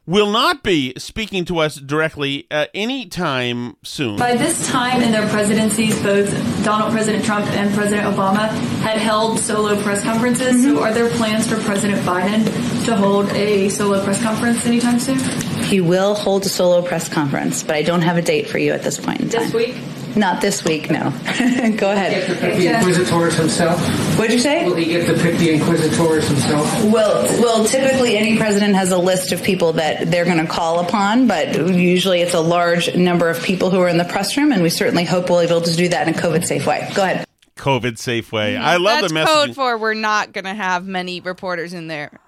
will 0.10 0.32
not 0.32 0.64
be 0.64 0.92
speaking 0.98 1.46
to 1.46 1.60
us 1.60 1.76
directly 1.76 2.48
uh, 2.50 2.66
anytime 2.74 3.78
soon. 3.84 4.18
By 4.18 4.36
this 4.36 4.68
time 4.68 5.04
in 5.04 5.12
their 5.12 5.30
presidencies, 5.30 6.02
both 6.02 6.32
Donald 6.66 6.92
President 6.92 7.24
Trump 7.24 7.46
and 7.52 7.72
President 7.76 8.08
Obama 8.08 8.50
had 8.82 8.98
held 8.98 9.38
solo 9.38 9.80
press 9.84 10.04
conferences. 10.04 10.64
So, 10.64 10.82
are 10.82 10.92
there 10.92 11.10
plans 11.12 11.48
for 11.48 11.58
President 11.62 12.02
Biden 12.02 12.44
to 12.86 12.96
hold 12.96 13.30
a 13.34 13.70
solo 13.70 14.04
press 14.04 14.20
conference 14.24 14.66
anytime 14.66 15.00
soon? 15.00 15.20
He 15.66 15.80
will 15.80 16.16
hold 16.16 16.44
a 16.48 16.50
solo 16.50 16.82
press 16.82 17.08
conference, 17.08 17.62
but 17.62 17.76
I 17.76 17.84
don't 17.84 18.02
have 18.02 18.18
a 18.18 18.24
date 18.24 18.50
for 18.50 18.58
you 18.58 18.72
at 18.74 18.82
this 18.82 18.98
point 19.00 19.22
in 19.22 19.30
time. 19.30 19.44
This 19.44 19.54
week? 19.54 19.76
Not 20.16 20.42
this 20.42 20.64
week, 20.64 20.90
no. 20.90 21.10
Go 21.78 21.92
ahead. 21.92 22.40
The 22.40 22.76
Inquisitors 22.76 23.36
himself? 23.36 23.80
What'd 24.18 24.34
you 24.34 24.40
say? 24.40 24.66
Will 24.66 24.76
he 24.76 24.86
get 24.86 25.08
to 25.08 25.14
pick 25.22 25.38
the 25.38 25.52
Inquisitors 25.52 26.28
himself? 26.28 26.84
Well, 26.86 27.24
well, 27.42 27.66
typically 27.66 28.18
any 28.18 28.38
president 28.38 28.76
has 28.76 28.92
a 28.92 28.98
list 28.98 29.32
of 29.32 29.44
people 29.44 29.74
that 29.74 30.10
they're 30.10 30.26
going 30.26 30.46
to 30.46 30.48
call 30.48 30.80
upon, 30.80 31.28
but 31.28 31.56
usually 31.74 32.22
it's 32.22 32.34
a 32.34 32.42
large 32.42 32.96
number 32.96 33.30
of 33.30 33.42
people 33.44 33.70
who 33.70 33.80
are 33.80 33.88
in 33.90 33.98
the 33.98 34.06
press 34.06 34.36
room, 34.38 34.52
and 34.52 34.64
we 34.64 34.70
certainly 34.70 35.06
hope 35.06 35.30
we'll 35.30 35.42
be 35.42 35.48
able 35.48 35.62
to 35.62 35.76
do 35.76 35.88
that 35.90 36.08
in 36.08 36.14
a 36.14 36.18
COVID 36.18 36.46
safe 36.46 36.66
way. 36.66 36.90
Go 36.96 37.04
ahead. 37.04 37.26
COVID 37.56 37.98
safe 37.98 38.32
way. 38.32 38.54
Mm-hmm. 38.54 38.64
I 38.64 38.78
love 38.78 39.02
That's 39.02 39.14
the 39.14 39.20
messaging. 39.20 39.46
code 39.48 39.56
for 39.56 39.78
we're 39.78 39.94
not 39.94 40.32
going 40.32 40.46
to 40.46 40.54
have 40.54 40.88
many 40.88 41.20
reporters 41.20 41.74
in 41.74 41.88
there. 41.88 42.20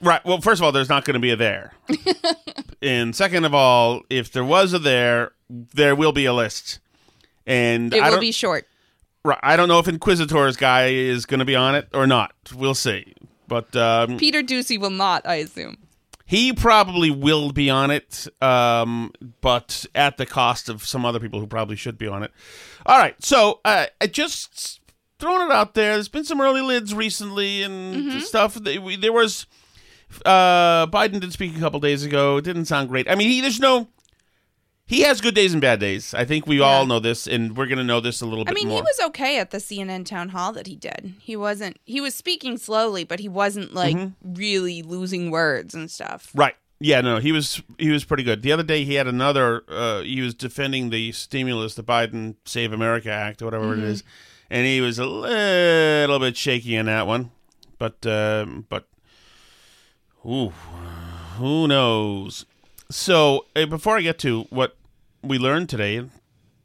Right. 0.00 0.24
Well, 0.24 0.40
first 0.40 0.60
of 0.60 0.64
all, 0.64 0.72
there's 0.72 0.88
not 0.88 1.04
going 1.04 1.14
to 1.14 1.20
be 1.20 1.30
a 1.30 1.36
there. 1.36 1.74
and 2.82 3.14
second 3.14 3.44
of 3.44 3.54
all, 3.54 4.02
if 4.10 4.32
there 4.32 4.44
was 4.44 4.72
a 4.72 4.80
there, 4.80 5.32
there 5.48 5.94
will 5.94 6.12
be 6.12 6.24
a 6.24 6.32
list. 6.32 6.80
And 7.46 7.92
It 7.94 8.02
I 8.02 8.10
will 8.10 8.20
be 8.20 8.32
short. 8.32 8.66
Right. 9.24 9.38
I 9.42 9.56
don't 9.56 9.68
know 9.68 9.78
if 9.78 9.86
Inquisitor's 9.88 10.56
guy 10.56 10.88
is 10.88 11.26
going 11.26 11.38
to 11.40 11.44
be 11.44 11.54
on 11.56 11.74
it 11.74 11.88
or 11.94 12.06
not. 12.06 12.32
We'll 12.54 12.74
see. 12.74 13.14
But 13.48 13.74
um, 13.76 14.16
Peter 14.18 14.42
Doocy 14.42 14.78
will 14.80 14.90
not, 14.90 15.26
I 15.26 15.34
assume. 15.36 15.76
he 16.24 16.52
probably 16.52 17.10
will 17.10 17.52
be 17.52 17.68
on 17.70 17.90
it, 17.90 18.26
um, 18.42 19.12
but 19.42 19.84
at 19.94 20.16
the 20.16 20.24
cost 20.26 20.68
of 20.68 20.84
some 20.86 21.04
other 21.04 21.20
people 21.20 21.38
who 21.38 21.46
probably 21.46 21.76
should 21.76 21.98
be 21.98 22.08
on 22.08 22.22
it. 22.22 22.32
All 22.86 22.98
right. 22.98 23.14
So 23.22 23.60
uh, 23.64 23.86
I 24.00 24.06
just 24.06 24.80
throwing 25.18 25.46
it 25.46 25.52
out 25.52 25.74
there. 25.74 25.92
There's 25.94 26.08
been 26.08 26.24
some 26.24 26.40
early 26.40 26.62
lids 26.62 26.94
recently 26.94 27.62
and 27.62 28.22
stuff. 28.22 28.54
There 28.54 28.80
we- 28.80 28.96
there 28.96 29.12
was 29.12 29.46
uh, 30.26 30.86
Biden 30.88 31.20
did 31.20 31.32
speak 31.32 31.56
a 31.56 31.60
couple 31.60 31.78
days 31.80 32.04
ago. 32.04 32.38
It 32.38 32.44
didn't 32.44 32.64
sound 32.66 32.88
great. 32.88 33.08
I 33.08 33.14
mean, 33.14 33.28
he, 33.28 33.40
there's 33.40 33.60
no. 33.60 33.88
He 34.86 35.02
has 35.02 35.20
good 35.22 35.34
days 35.34 35.52
and 35.52 35.62
bad 35.62 35.80
days. 35.80 36.12
I 36.12 36.24
think 36.24 36.46
we 36.46 36.60
all 36.60 36.84
know 36.86 36.98
this, 36.98 37.26
and 37.26 37.56
we're 37.56 37.66
going 37.66 37.78
to 37.78 37.84
know 37.84 38.00
this 38.00 38.20
a 38.20 38.26
little 38.26 38.42
I 38.42 38.50
bit 38.50 38.50
I 38.50 38.54
mean, 38.54 38.68
more. 38.68 38.78
he 38.78 38.82
was 38.82 39.00
okay 39.08 39.38
at 39.38 39.50
the 39.50 39.58
CNN 39.58 40.04
town 40.04 40.30
hall 40.30 40.52
that 40.52 40.66
he 40.66 40.76
did. 40.76 41.14
He 41.20 41.34
wasn't, 41.36 41.78
he 41.86 42.00
was 42.00 42.14
speaking 42.14 42.58
slowly, 42.58 43.04
but 43.04 43.20
he 43.20 43.28
wasn't 43.28 43.72
like 43.72 43.96
Mm-hmm. 43.96 44.34
really 44.34 44.82
losing 44.82 45.30
words 45.30 45.74
and 45.74 45.90
stuff. 45.90 46.30
Right. 46.34 46.54
Yeah, 46.80 47.00
no, 47.00 47.18
he 47.18 47.30
was 47.30 47.62
he 47.78 47.90
was 47.90 48.04
pretty 48.04 48.24
good. 48.24 48.42
The 48.42 48.50
other 48.50 48.64
day 48.64 48.82
he 48.84 48.94
had 48.94 49.06
another 49.06 49.62
uh 49.68 50.00
he 50.00 50.20
was 50.20 50.34
defending 50.34 50.90
the 50.90 51.12
stimulus, 51.12 51.76
the 51.76 51.84
Biden 51.84 52.34
Save 52.44 52.72
America 52.72 53.08
Act 53.08 53.40
or 53.40 53.44
whatever 53.44 53.76
Mhm. 53.76 53.78
it 53.78 53.84
is. 53.84 54.02
And 54.50 54.66
he 54.66 54.80
was 54.80 54.98
a 54.98 55.06
little 55.06 56.18
bit 56.18 56.36
shaky 56.36 56.74
in 56.74 56.86
that 56.86 57.06
one. 57.06 57.30
But 57.78 58.04
um 58.04 58.66
but 58.68 58.88
ooh, 60.26 60.52
who 61.38 61.68
knows. 61.68 62.46
So, 62.92 63.46
uh, 63.56 63.64
before 63.64 63.96
I 63.96 64.02
get 64.02 64.18
to 64.20 64.42
what 64.50 64.76
we 65.22 65.38
learned 65.38 65.70
today, 65.70 66.04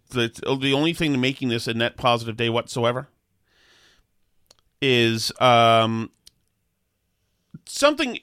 the 0.09 0.27
the 0.61 0.73
only 0.73 0.93
thing 0.93 1.19
making 1.21 1.47
this 1.47 1.67
a 1.67 1.73
net 1.73 1.95
positive 1.95 2.35
day 2.35 2.49
whatsoever 2.49 3.07
is 4.81 5.31
um 5.39 6.11
something 7.65 8.19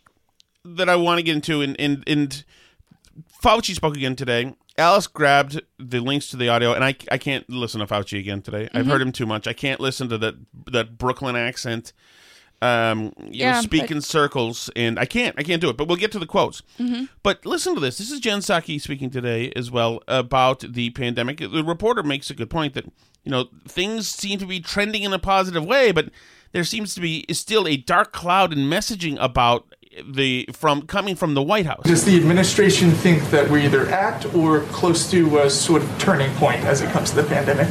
that 0.67 0.89
I 0.91 0.97
want 0.97 1.19
to 1.19 1.23
get 1.23 1.35
into, 1.35 1.63
and 1.63 1.75
and 1.81 2.05
and 2.07 2.45
Fauci 3.43 3.75
spoke 3.75 3.97
again 3.97 4.17
today. 4.17 4.55
Alice 4.77 5.07
grabbed 5.07 5.63
the 5.79 6.01
links 6.01 6.29
to 6.29 6.37
the 6.37 6.49
audio, 6.51 6.75
and 6.75 6.85
I, 6.85 6.97
I 7.11 7.17
can't 7.17 7.49
listen 7.49 7.81
to 7.81 7.87
Fauci 7.87 8.19
again 8.19 8.43
today. 8.43 8.69
I've 8.75 8.85
Mhm. 8.87 8.91
heard 8.91 9.01
him 9.03 9.13
too 9.13 9.25
much. 9.25 9.47
I 9.47 9.53
can't 9.55 9.81
listen 9.81 10.11
to 10.11 10.19
that 10.19 10.35
that 10.73 10.99
Brooklyn 10.99 11.37
accent. 11.37 11.95
Um, 12.65 13.13
you 13.31 13.45
know, 13.45 13.61
speak 13.61 13.83
but- 13.83 13.91
in 13.91 14.01
circles, 14.01 14.71
and 14.75 14.99
I 14.99 15.05
can't 15.05 15.35
I 15.39 15.43
can't 15.43 15.61
do 15.61 15.69
it. 15.69 15.77
But 15.77 15.87
we'll 15.89 15.97
get 15.99 16.13
to 16.13 16.19
the 16.19 16.27
quotes. 16.27 16.63
Mhm. 16.81 17.09
But 17.23 17.45
listen 17.45 17.75
to 17.75 17.81
this. 17.81 17.99
This 17.99 18.11
is 18.11 18.21
Jen 18.21 18.39
Psaki 18.39 18.81
speaking 18.81 19.11
today 19.11 19.53
as 19.55 19.71
well 19.71 20.03
about 20.09 20.61
the 20.61 20.91
pandemic. 20.91 21.39
The 21.39 21.63
reporter 21.65 22.03
makes 22.03 22.31
a 22.31 22.35
good 22.35 22.51
point 22.51 22.75
that 22.75 22.87
you 23.25 23.31
know 23.31 23.49
things 23.69 24.09
seem 24.09 24.39
to 24.39 24.47
be 24.47 24.61
trending 24.61 25.03
in 25.03 25.13
a 25.13 25.19
positive 25.19 25.65
way, 25.65 25.93
but 25.93 26.09
there 26.53 26.65
seems 26.65 26.95
to 26.95 27.01
be 27.01 27.25
still 27.33 27.67
a 27.69 27.77
dark 27.77 28.13
cloud 28.13 28.53
in 28.53 28.61
messaging 28.61 29.17
about 29.21 29.67
the 30.09 30.49
from 30.53 30.83
coming 30.83 31.15
from 31.17 31.35
the 31.35 31.43
White 31.43 31.67
House. 31.67 31.83
Does 31.85 32.05
the 32.05 32.17
administration 32.17 32.93
think 32.93 33.31
that 33.31 33.51
we're 33.51 33.59
either 33.65 33.87
at 33.89 34.25
or 34.35 34.61
close 34.73 35.11
to 35.11 35.39
a 35.39 35.51
sort 35.51 35.83
of 35.83 35.99
turning 35.99 36.31
point 36.37 36.63
as 36.65 36.81
it 36.81 36.91
comes 36.91 37.11
to 37.11 37.17
the 37.17 37.25
pandemic? 37.25 37.69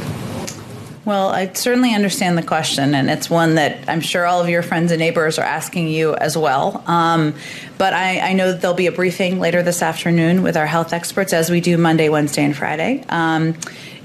Well, 1.04 1.28
I 1.28 1.52
certainly 1.52 1.94
understand 1.94 2.38
the 2.38 2.42
question, 2.42 2.94
and 2.94 3.10
it's 3.10 3.28
one 3.28 3.56
that 3.56 3.90
I'm 3.90 4.00
sure 4.00 4.24
all 4.24 4.40
of 4.40 4.48
your 4.48 4.62
friends 4.62 4.90
and 4.90 4.98
neighbors 4.98 5.38
are 5.38 5.44
asking 5.44 5.88
you 5.88 6.14
as 6.14 6.36
well. 6.36 6.82
Um, 6.86 7.34
but 7.76 7.92
I, 7.92 8.30
I, 8.30 8.32
know 8.32 8.52
that 8.52 8.62
there'll 8.62 8.74
be 8.74 8.86
a 8.86 8.92
briefing 8.92 9.38
later 9.38 9.62
this 9.62 9.82
afternoon 9.82 10.42
with 10.42 10.56
our 10.56 10.66
health 10.66 10.94
experts, 10.94 11.34
as 11.34 11.50
we 11.50 11.60
do 11.60 11.76
Monday, 11.76 12.08
Wednesday, 12.08 12.42
and 12.44 12.56
Friday. 12.56 13.04
Um, 13.10 13.54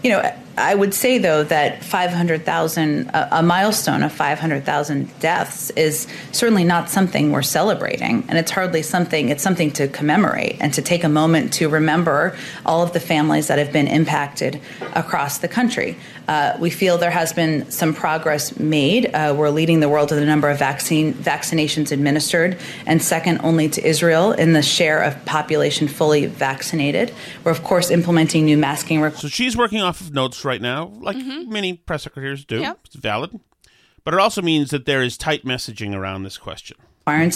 you 0.03 0.09
know, 0.09 0.29
I 0.59 0.75
would 0.75 0.93
say 0.93 1.19
though 1.19 1.43
that 1.45 1.83
500,000, 1.83 3.07
a, 3.09 3.39
a 3.39 3.43
milestone 3.43 4.03
of 4.03 4.11
500,000 4.11 5.19
deaths, 5.19 5.69
is 5.71 6.05
certainly 6.33 6.65
not 6.65 6.89
something 6.89 7.31
we're 7.31 7.41
celebrating, 7.41 8.25
and 8.27 8.37
it's 8.37 8.51
hardly 8.51 8.81
something. 8.81 9.29
It's 9.29 9.41
something 9.41 9.71
to 9.71 9.87
commemorate 9.87 10.57
and 10.59 10.73
to 10.73 10.81
take 10.81 11.05
a 11.05 11.09
moment 11.09 11.53
to 11.53 11.69
remember 11.69 12.35
all 12.65 12.83
of 12.83 12.91
the 12.91 12.99
families 12.99 13.47
that 13.47 13.57
have 13.57 13.71
been 13.71 13.87
impacted 13.87 14.59
across 14.95 15.37
the 15.37 15.47
country. 15.47 15.97
Uh, 16.29 16.55
we 16.59 16.69
feel 16.69 16.99
there 16.99 17.09
has 17.09 17.33
been 17.33 17.67
some 17.71 17.91
progress 17.91 18.59
made. 18.59 19.07
Uh, 19.15 19.33
we're 19.35 19.49
leading 19.49 19.79
the 19.79 19.89
world 19.89 20.11
in 20.11 20.19
the 20.19 20.25
number 20.27 20.47
of 20.47 20.59
vaccine 20.59 21.11
vaccinations 21.11 21.91
administered, 21.91 22.55
and 22.85 23.01
second 23.01 23.39
only 23.43 23.67
to 23.67 23.83
Israel 23.83 24.31
in 24.33 24.53
the 24.53 24.61
share 24.61 25.01
of 25.01 25.25
population 25.25 25.87
fully 25.87 26.27
vaccinated. 26.27 27.11
We're 27.43 27.51
of 27.51 27.63
course 27.63 27.89
implementing 27.89 28.45
new 28.45 28.57
masking. 28.57 29.01
Requirements. 29.01 29.21
So 29.23 29.27
she's 29.27 29.57
working 29.57 29.81
off 29.81 30.01
of 30.01 30.13
notes 30.13 30.45
right 30.45 30.61
now, 30.61 30.93
like 30.99 31.17
mm-hmm. 31.17 31.51
many 31.51 31.73
press 31.73 32.03
secretaries 32.03 32.45
do. 32.45 32.59
Yep. 32.59 32.79
It's 32.85 32.95
valid, 32.95 33.39
but 34.03 34.13
it 34.13 34.19
also 34.19 34.43
means 34.43 34.69
that 34.69 34.85
there 34.85 35.01
is 35.01 35.17
tight 35.17 35.43
messaging 35.43 35.95
around 35.95 36.23
this 36.23 36.37
question 36.37 36.77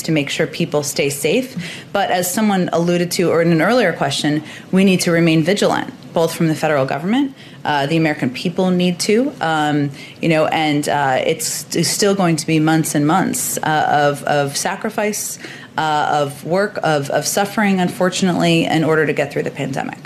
to 0.03 0.12
make 0.12 0.30
sure 0.30 0.48
people 0.48 0.84
stay 0.84 1.10
safe. 1.10 1.86
But 1.92 2.12
as 2.12 2.32
someone 2.32 2.70
alluded 2.74 3.12
to, 3.12 3.30
or 3.30 3.42
in 3.42 3.51
an 3.51 3.62
earlier 3.62 3.94
question, 3.94 4.44
we 4.72 4.84
need 4.84 5.01
to 5.01 5.12
remain 5.12 5.44
vigilant, 5.44 5.94
both 6.13 6.36
from 6.36 6.48
the 6.48 6.56
federal 6.56 6.86
government, 6.86 7.36
uh, 7.65 7.86
the 7.88 7.98
American 7.98 8.30
people 8.30 8.70
need 8.72 9.00
to, 9.00 9.34
um, 9.39 9.89
you 10.22 10.30
know, 10.30 10.48
and 10.48 10.89
uh, 10.89 11.22
it's, 11.25 11.75
it's, 11.75 11.89
still 11.89 12.13
going 12.13 12.36
to 12.36 12.46
be 12.46 12.60
months 12.60 12.94
and 12.94 13.08
months 13.08 13.58
uh, 13.60 13.88
of, 13.89 14.24
of 14.24 14.58
sacrifice, 14.58 15.39
uh, 15.77 16.10
of 16.12 16.44
work, 16.44 16.77
of, 16.84 17.10
of 17.10 17.25
suffering, 17.25 17.80
unfortunately, 17.80 18.65
in 18.65 18.84
order 18.84 19.06
to 19.06 19.13
get 19.13 19.32
through 19.32 19.44
the 19.44 19.51
pandemic. 19.51 19.98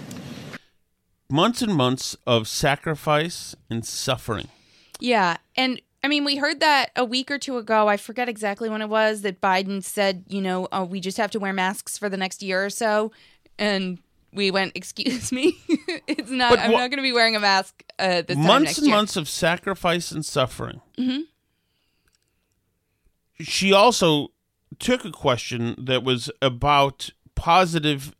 Months 1.29 1.61
and 1.61 1.73
months 1.73 2.15
of 2.25 2.47
sacrifice 2.47 3.55
and 3.69 3.85
suffering. 3.85 4.47
Yeah, 4.99 5.37
and 5.55 5.81
I 6.07 6.09
mean, 6.09 6.23
we 6.23 6.37
heard 6.37 6.61
that 6.61 6.91
a 6.95 7.03
week 7.03 7.29
or 7.29 7.37
two 7.37 7.57
ago. 7.57 7.89
I 7.89 7.97
forget 7.97 8.29
exactly 8.29 8.69
when 8.69 8.81
it 8.81 8.87
was 8.87 9.23
that 9.23 9.41
Biden 9.41 9.83
said, 9.83 10.23
you 10.29 10.41
know, 10.41 10.69
oh, 10.71 10.85
we 10.85 11.01
just 11.01 11.17
have 11.17 11.31
to 11.31 11.39
wear 11.39 11.51
masks 11.51 11.97
for 11.97 12.07
the 12.07 12.15
next 12.15 12.41
year 12.41 12.63
or 12.63 12.69
so. 12.69 13.11
And 13.59 13.99
we 14.31 14.49
went, 14.49 14.71
excuse 14.73 15.31
me, 15.33 15.57
it's 16.07 16.31
not. 16.31 16.51
But 16.51 16.59
I'm 16.59 16.69
wh- 16.69 16.75
not 16.75 16.91
going 16.91 16.99
to 16.99 17.01
be 17.01 17.11
wearing 17.11 17.35
a 17.35 17.41
mask 17.41 17.83
uh, 17.99 18.21
this 18.21 18.37
months 18.37 18.77
and 18.77 18.87
year. 18.87 18.95
months 18.95 19.17
of 19.17 19.27
sacrifice 19.27 20.11
and 20.11 20.25
suffering. 20.25 20.79
Mm-hmm. 20.97 21.23
She 23.43 23.73
also 23.73 24.29
took 24.79 25.03
a 25.03 25.11
question 25.11 25.75
that 25.77 26.05
was 26.05 26.31
about 26.41 27.09
positive 27.35 28.15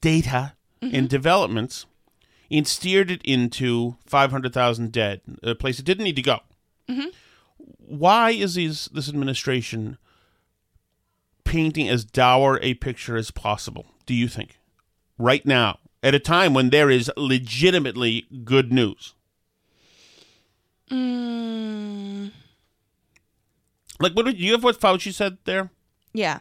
data 0.00 0.54
mm-hmm. 0.82 0.92
and 0.92 1.08
developments 1.08 1.86
and 2.50 2.66
steered 2.66 3.12
it 3.12 3.22
into 3.22 3.96
500,000 4.06 4.90
dead, 4.90 5.20
a 5.44 5.54
place 5.54 5.78
it 5.78 5.84
didn't 5.84 6.02
need 6.02 6.16
to 6.16 6.22
go. 6.22 6.40
Mm-hmm. 6.88 7.08
Why 7.78 8.30
is 8.30 8.54
these, 8.54 8.88
this 8.92 9.08
administration 9.08 9.98
painting 11.44 11.88
as 11.88 12.04
dour 12.04 12.58
a 12.62 12.74
picture 12.74 13.16
as 13.16 13.30
possible, 13.30 13.86
do 14.06 14.14
you 14.14 14.28
think? 14.28 14.58
Right 15.18 15.44
now, 15.44 15.78
at 16.02 16.14
a 16.14 16.18
time 16.18 16.54
when 16.54 16.70
there 16.70 16.90
is 16.90 17.10
legitimately 17.16 18.26
good 18.44 18.72
news? 18.72 19.14
Mm. 20.90 22.30
Like, 24.00 24.12
what 24.12 24.26
did 24.26 24.38
you 24.38 24.52
have 24.52 24.64
what 24.64 24.80
Fauci 24.80 25.12
said 25.12 25.38
there? 25.44 25.70
Yeah. 26.12 26.38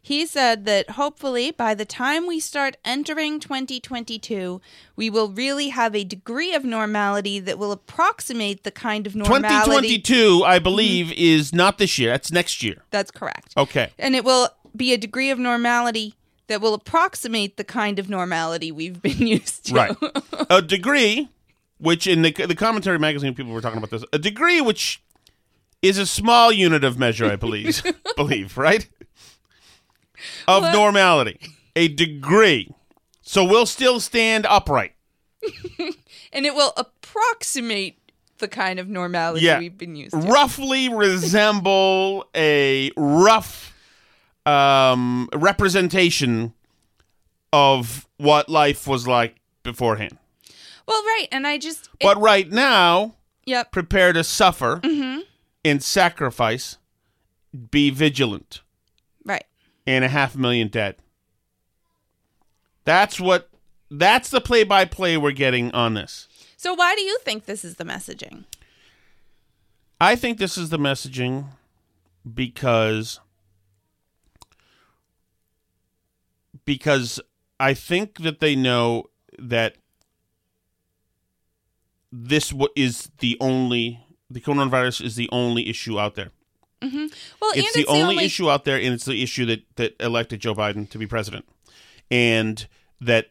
He 0.00 0.26
said 0.26 0.64
that 0.66 0.90
hopefully 0.90 1.50
by 1.50 1.74
the 1.74 1.84
time 1.84 2.26
we 2.26 2.40
start 2.40 2.76
entering 2.84 3.40
2022, 3.40 4.60
we 4.96 5.10
will 5.10 5.30
really 5.30 5.68
have 5.68 5.94
a 5.94 6.04
degree 6.04 6.54
of 6.54 6.64
normality 6.64 7.40
that 7.40 7.58
will 7.58 7.72
approximate 7.72 8.64
the 8.64 8.70
kind 8.70 9.06
of 9.06 9.16
normality. 9.16 9.48
2022, 9.48 10.44
I 10.44 10.58
believe, 10.58 11.06
mm-hmm. 11.06 11.14
is 11.16 11.52
not 11.52 11.78
this 11.78 11.98
year. 11.98 12.10
That's 12.10 12.32
next 12.32 12.62
year. 12.62 12.82
That's 12.90 13.10
correct. 13.10 13.54
Okay. 13.56 13.90
And 13.98 14.14
it 14.14 14.24
will 14.24 14.50
be 14.76 14.92
a 14.92 14.98
degree 14.98 15.30
of 15.30 15.38
normality 15.38 16.14
that 16.48 16.60
will 16.60 16.74
approximate 16.74 17.56
the 17.56 17.64
kind 17.64 17.98
of 17.98 18.08
normality 18.08 18.70
we've 18.70 19.00
been 19.00 19.18
used 19.26 19.66
to. 19.66 19.74
Right. 19.74 19.96
a 20.50 20.60
degree, 20.60 21.28
which 21.78 22.06
in 22.06 22.22
the, 22.22 22.32
the 22.32 22.54
commentary 22.54 22.98
magazine, 22.98 23.34
people 23.34 23.52
were 23.52 23.60
talking 23.60 23.78
about 23.78 23.90
this, 23.90 24.04
a 24.12 24.18
degree 24.18 24.60
which 24.60 25.02
is 25.82 25.98
a 25.98 26.06
small 26.06 26.52
unit 26.52 26.84
of 26.84 26.98
measure, 26.98 27.26
I 27.26 27.36
believe, 27.36 27.82
believe, 28.16 28.56
right? 28.56 28.88
Of 30.48 30.62
well, 30.62 30.72
normality, 30.72 31.38
a 31.76 31.88
degree. 31.88 32.74
So 33.22 33.44
we'll 33.44 33.66
still 33.66 34.00
stand 34.00 34.46
upright. 34.46 34.92
and 36.32 36.46
it 36.46 36.54
will 36.54 36.72
approximate 36.76 37.98
the 38.38 38.48
kind 38.48 38.78
of 38.78 38.88
normality 38.88 39.46
yeah. 39.46 39.58
we've 39.58 39.78
been 39.78 39.94
used 39.94 40.12
to. 40.12 40.18
Roughly 40.18 40.88
resemble 40.88 42.28
a 42.34 42.90
rough 42.96 43.74
um, 44.44 45.28
representation 45.32 46.52
of 47.52 48.06
what 48.16 48.48
life 48.48 48.86
was 48.86 49.06
like 49.06 49.36
beforehand. 49.62 50.18
Well, 50.86 51.02
right. 51.02 51.28
And 51.30 51.46
I 51.46 51.58
just. 51.58 51.88
It, 52.00 52.04
but 52.04 52.20
right 52.20 52.50
now, 52.50 53.14
yep. 53.46 53.70
prepare 53.70 54.12
to 54.12 54.24
suffer 54.24 54.80
mm-hmm. 54.82 55.20
in 55.62 55.80
sacrifice, 55.80 56.78
be 57.70 57.90
vigilant 57.90 58.62
and 59.86 60.04
a 60.04 60.08
half 60.08 60.36
million 60.36 60.68
dead. 60.68 60.96
That's 62.84 63.20
what 63.20 63.50
that's 63.90 64.30
the 64.30 64.40
play 64.40 64.64
by 64.64 64.84
play 64.84 65.16
we're 65.16 65.32
getting 65.32 65.70
on 65.72 65.94
this. 65.94 66.28
So 66.56 66.74
why 66.74 66.94
do 66.94 67.02
you 67.02 67.18
think 67.22 67.44
this 67.44 67.64
is 67.64 67.76
the 67.76 67.84
messaging? 67.84 68.44
I 70.00 70.16
think 70.16 70.38
this 70.38 70.56
is 70.56 70.70
the 70.70 70.78
messaging 70.78 71.46
because 72.32 73.20
because 76.64 77.20
I 77.60 77.74
think 77.74 78.18
that 78.22 78.40
they 78.40 78.56
know 78.56 79.10
that 79.38 79.76
this 82.10 82.52
is 82.76 83.10
the 83.18 83.36
only 83.40 84.04
the 84.30 84.40
coronavirus 84.40 85.04
is 85.04 85.16
the 85.16 85.28
only 85.32 85.68
issue 85.68 85.98
out 85.98 86.14
there. 86.14 86.30
Mm-hmm. 86.82 87.06
Well, 87.40 87.52
it's, 87.54 87.72
the, 87.72 87.80
it's 87.80 87.88
only 87.88 88.00
the, 88.00 88.10
only 88.10 88.24
issue 88.24 88.50
out 88.50 88.64
there, 88.64 88.76
and 88.76 88.88
it's 88.88 89.04
the 89.04 89.22
issue 89.22 89.46
that 89.46 89.62
that 89.76 89.96
elected 90.00 90.40
Joe 90.40 90.54
Biden 90.54 90.88
to 90.90 90.98
be 90.98 91.06
president, 91.06 91.46
and 92.10 92.66
that 93.00 93.28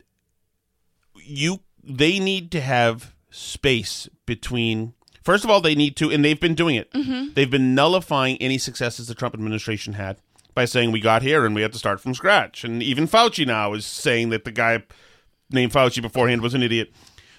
you 1.16 1.60
they 1.84 2.20
need 2.20 2.52
to 2.52 2.62
have 2.62 3.14
space 3.30 4.10
between. 4.26 4.94
First 5.24 5.44
of 5.44 5.52
all, 5.52 5.62
they 5.62 5.76
need 5.76 5.96
to, 5.98 6.10
and 6.10 6.26
they've 6.26 6.40
been 6.40 6.56
doing 6.56 6.76
it. 6.76 6.92
Mm-hmm. 6.94 7.34
They've 7.34 7.50
been 7.50 7.76
nullifying 7.76 8.38
any 8.38 8.58
successes 8.58 9.08
the 9.08 9.14
Trump 9.14 9.36
administration 9.36 9.94
had 9.94 10.18
by 10.56 10.66
saying 10.66 10.92
we 10.92 11.00
got 11.00 11.22
here 11.22 11.46
and 11.46 11.54
we 11.54 11.62
had 11.62 11.72
to 11.74 11.78
start 11.78 12.02
from 12.02 12.16
scratch. 12.16 12.64
And 12.64 12.82
even 12.82 13.08
Fauci 13.08 13.46
now 13.46 13.74
is 13.74 13.86
saying 13.86 14.30
that 14.30 14.46
the 14.46 14.52
guy 14.52 14.82
named 15.52 15.74
Fauci 15.74 16.02
beforehand 16.02 16.42
was 16.42 16.56
an 16.56 16.64
idiot. 16.64 16.92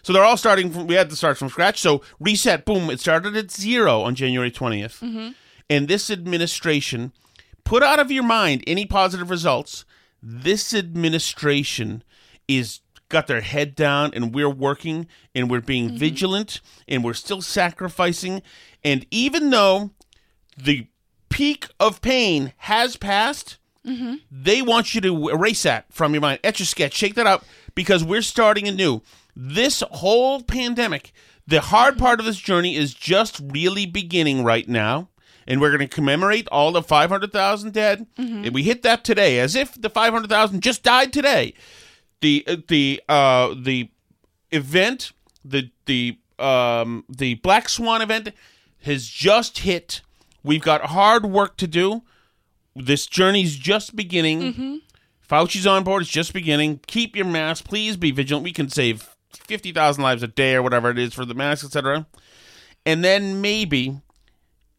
So 0.05 0.13
they're 0.13 0.23
all 0.23 0.37
starting 0.37 0.71
from, 0.71 0.87
we 0.87 0.95
had 0.95 1.11
to 1.11 1.17
start 1.17 1.39
from 1.39 1.49
scratch. 1.49 1.81
So 1.81 2.03
reset, 2.21 2.65
boom, 2.65 2.89
it 2.89 3.01
started 3.01 3.37
at 3.37 3.51
zero 3.51 4.03
on 4.03 4.15
January 4.15 4.53
20th. 4.53 5.01
Mm-hmm 5.01 5.31
and 5.73 5.89
this 5.89 6.11
administration 6.11 7.13
put 7.65 7.83
out 7.83 7.99
of 7.99 8.11
your 8.11 8.23
mind 8.23 8.63
any 8.67 8.85
positive 8.85 9.31
results. 9.31 9.87
This 10.23 10.75
administration 10.75 12.05
is 12.47 12.81
got 13.09 13.27
their 13.27 13.41
head 13.41 13.75
down 13.75 14.11
and 14.13 14.35
we're 14.35 14.51
working 14.51 15.07
and 15.35 15.51
we're 15.51 15.63
being 15.63 15.89
mm-hmm. 15.89 15.97
vigilant 15.97 16.61
and 16.87 17.03
we're 17.03 17.15
still 17.15 17.41
sacrificing 17.41 18.43
and 18.85 19.07
even 19.11 19.49
though 19.49 19.91
the 20.57 20.87
peak 21.31 21.69
of 21.81 22.03
pain 22.03 22.53
has 22.59 22.97
passed 22.97 23.59
mm-hmm. 23.87 24.17
they 24.31 24.63
want 24.63 24.95
you 24.95 25.01
to 25.01 25.29
erase 25.29 25.63
that 25.63 25.85
from 25.93 26.15
your 26.15 26.23
mind 26.23 26.41
etch 26.43 26.61
a 26.61 26.65
sketch 26.65 26.95
shake 26.95 27.15
that 27.15 27.27
up 27.27 27.45
because 27.75 28.03
we're 28.03 28.23
starting 28.23 28.67
anew 28.67 29.03
this 29.37 29.83
whole 29.91 30.43
pandemic 30.43 31.13
the 31.47 31.61
hard 31.61 31.99
part 31.99 32.19
of 32.19 32.25
this 32.25 32.39
journey 32.39 32.77
is 32.77 32.95
just 32.95 33.43
really 33.53 33.85
beginning 33.85 34.43
right 34.43 34.69
now 34.71 35.11
and 35.47 35.61
we're 35.61 35.71
going 35.71 35.89
to 35.89 35.95
commemorate 35.95 36.49
all 36.49 36.73
the 36.73 36.83
500,000 36.83 37.73
dead. 37.73 38.07
Mm-hmm. 38.17 38.45
And 38.45 38.55
we 38.55 38.63
hit 38.63 38.83
that 38.83 39.05
today, 39.05 39.39
as 39.39 39.55
if 39.55 39.81
the 39.81 39.91
500,000 39.91 40.61
just 40.63 40.83
died 40.83 41.13
today. 41.13 41.55
The 42.21 42.45
uh, 42.47 42.57
the 42.69 43.03
uh, 43.09 43.55
the 43.61 43.91
event, 44.53 45.13
the 45.45 45.71
the 45.87 46.19
um, 46.39 47.05
the 47.09 47.35
Black 47.35 47.69
Swan 47.69 48.01
event, 48.01 48.31
has 48.83 49.09
just 49.09 49.59
hit. 49.59 50.03
We've 50.45 50.63
got 50.63 50.87
hard 50.87 51.27
work 51.27 51.57
to 51.59 51.67
do. 51.67 52.03
This 52.77 53.07
journey's 53.07 53.57
just 53.57 53.97
beginning. 53.97 54.41
Mm-hmm. 54.41 54.77
Fauci's 55.29 55.67
on 55.67 55.83
board. 55.85 56.03
It's 56.03 56.11
just 56.11 56.33
beginning. 56.33 56.81
Keep 56.87 57.17
your 57.17 57.27
mask. 57.27 57.65
Please 57.65 57.97
be 57.97 58.11
vigilant. 58.11 58.45
We 58.45 58.53
can 58.53 58.69
save 58.69 59.09
fifty 59.31 59.73
thousand 59.73 60.03
lives 60.03 60.23
a 60.23 60.29
day 60.29 60.55
or 60.55 60.63
whatever 60.63 60.91
it 60.91 60.99
is 60.99 61.15
for 61.15 61.25
the 61.25 61.35
masks, 61.35 61.65
etc. 61.65 62.07
And 62.85 63.05
then 63.05 63.41
maybe, 63.41 64.01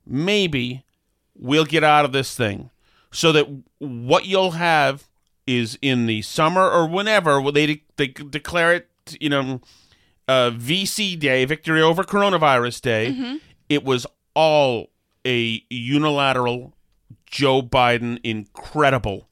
maybe 0.06 0.84
we'll 1.36 1.66
get 1.66 1.84
out 1.84 2.06
of 2.06 2.12
this 2.12 2.36
thing, 2.36 2.70
so 3.12 3.32
that 3.32 3.48
what 3.80 4.26
you'll 4.26 4.52
have 4.52 5.08
is 5.46 5.78
in 5.82 6.06
the 6.06 6.22
summer 6.22 6.70
or 6.70 6.88
whenever 6.88 7.52
they 7.52 7.66
de- 7.66 7.84
they 7.98 8.08
declare 8.08 8.74
it, 8.74 8.89
you 9.20 9.30
know, 9.30 9.62
uh, 10.28 10.52
VC 10.52 11.20
Day, 11.20 11.44
Victory 11.46 11.82
Over 11.82 12.04
Coronavirus 12.04 12.82
Day. 12.82 13.12
Mm-hmm. 13.12 13.36
It 13.70 13.84
was 13.84 14.06
all 14.36 14.89
a 15.26 15.63
unilateral 15.70 16.74
Joe 17.26 17.62
Biden 17.62 18.20
incredible 18.24 19.28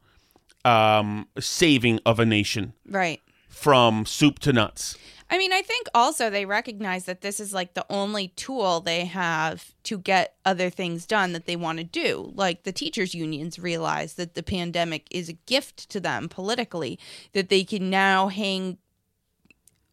um, 0.65 1.27
saving 1.39 1.99
of 2.05 2.19
a 2.19 2.25
nation 2.25 2.73
Right. 2.87 3.21
from 3.47 4.05
soup 4.05 4.39
to 4.39 4.53
nuts. 4.53 4.97
I 5.31 5.37
mean, 5.37 5.53
I 5.53 5.61
think 5.61 5.87
also 5.95 6.29
they 6.29 6.45
recognize 6.45 7.05
that 7.05 7.21
this 7.21 7.39
is 7.39 7.53
like 7.53 7.73
the 7.73 7.85
only 7.89 8.27
tool 8.29 8.81
they 8.81 9.05
have 9.05 9.73
to 9.83 9.97
get 9.97 10.35
other 10.43 10.69
things 10.69 11.05
done 11.05 11.31
that 11.31 11.45
they 11.45 11.55
want 11.55 11.77
to 11.77 11.85
do. 11.85 12.33
Like 12.35 12.63
the 12.63 12.73
teachers' 12.73 13.15
unions 13.15 13.57
realize 13.57 14.15
that 14.15 14.35
the 14.35 14.43
pandemic 14.43 15.07
is 15.09 15.29
a 15.29 15.33
gift 15.33 15.89
to 15.91 16.01
them 16.01 16.27
politically, 16.27 16.99
that 17.31 17.47
they 17.47 17.63
can 17.63 17.89
now 17.89 18.27
hang 18.27 18.77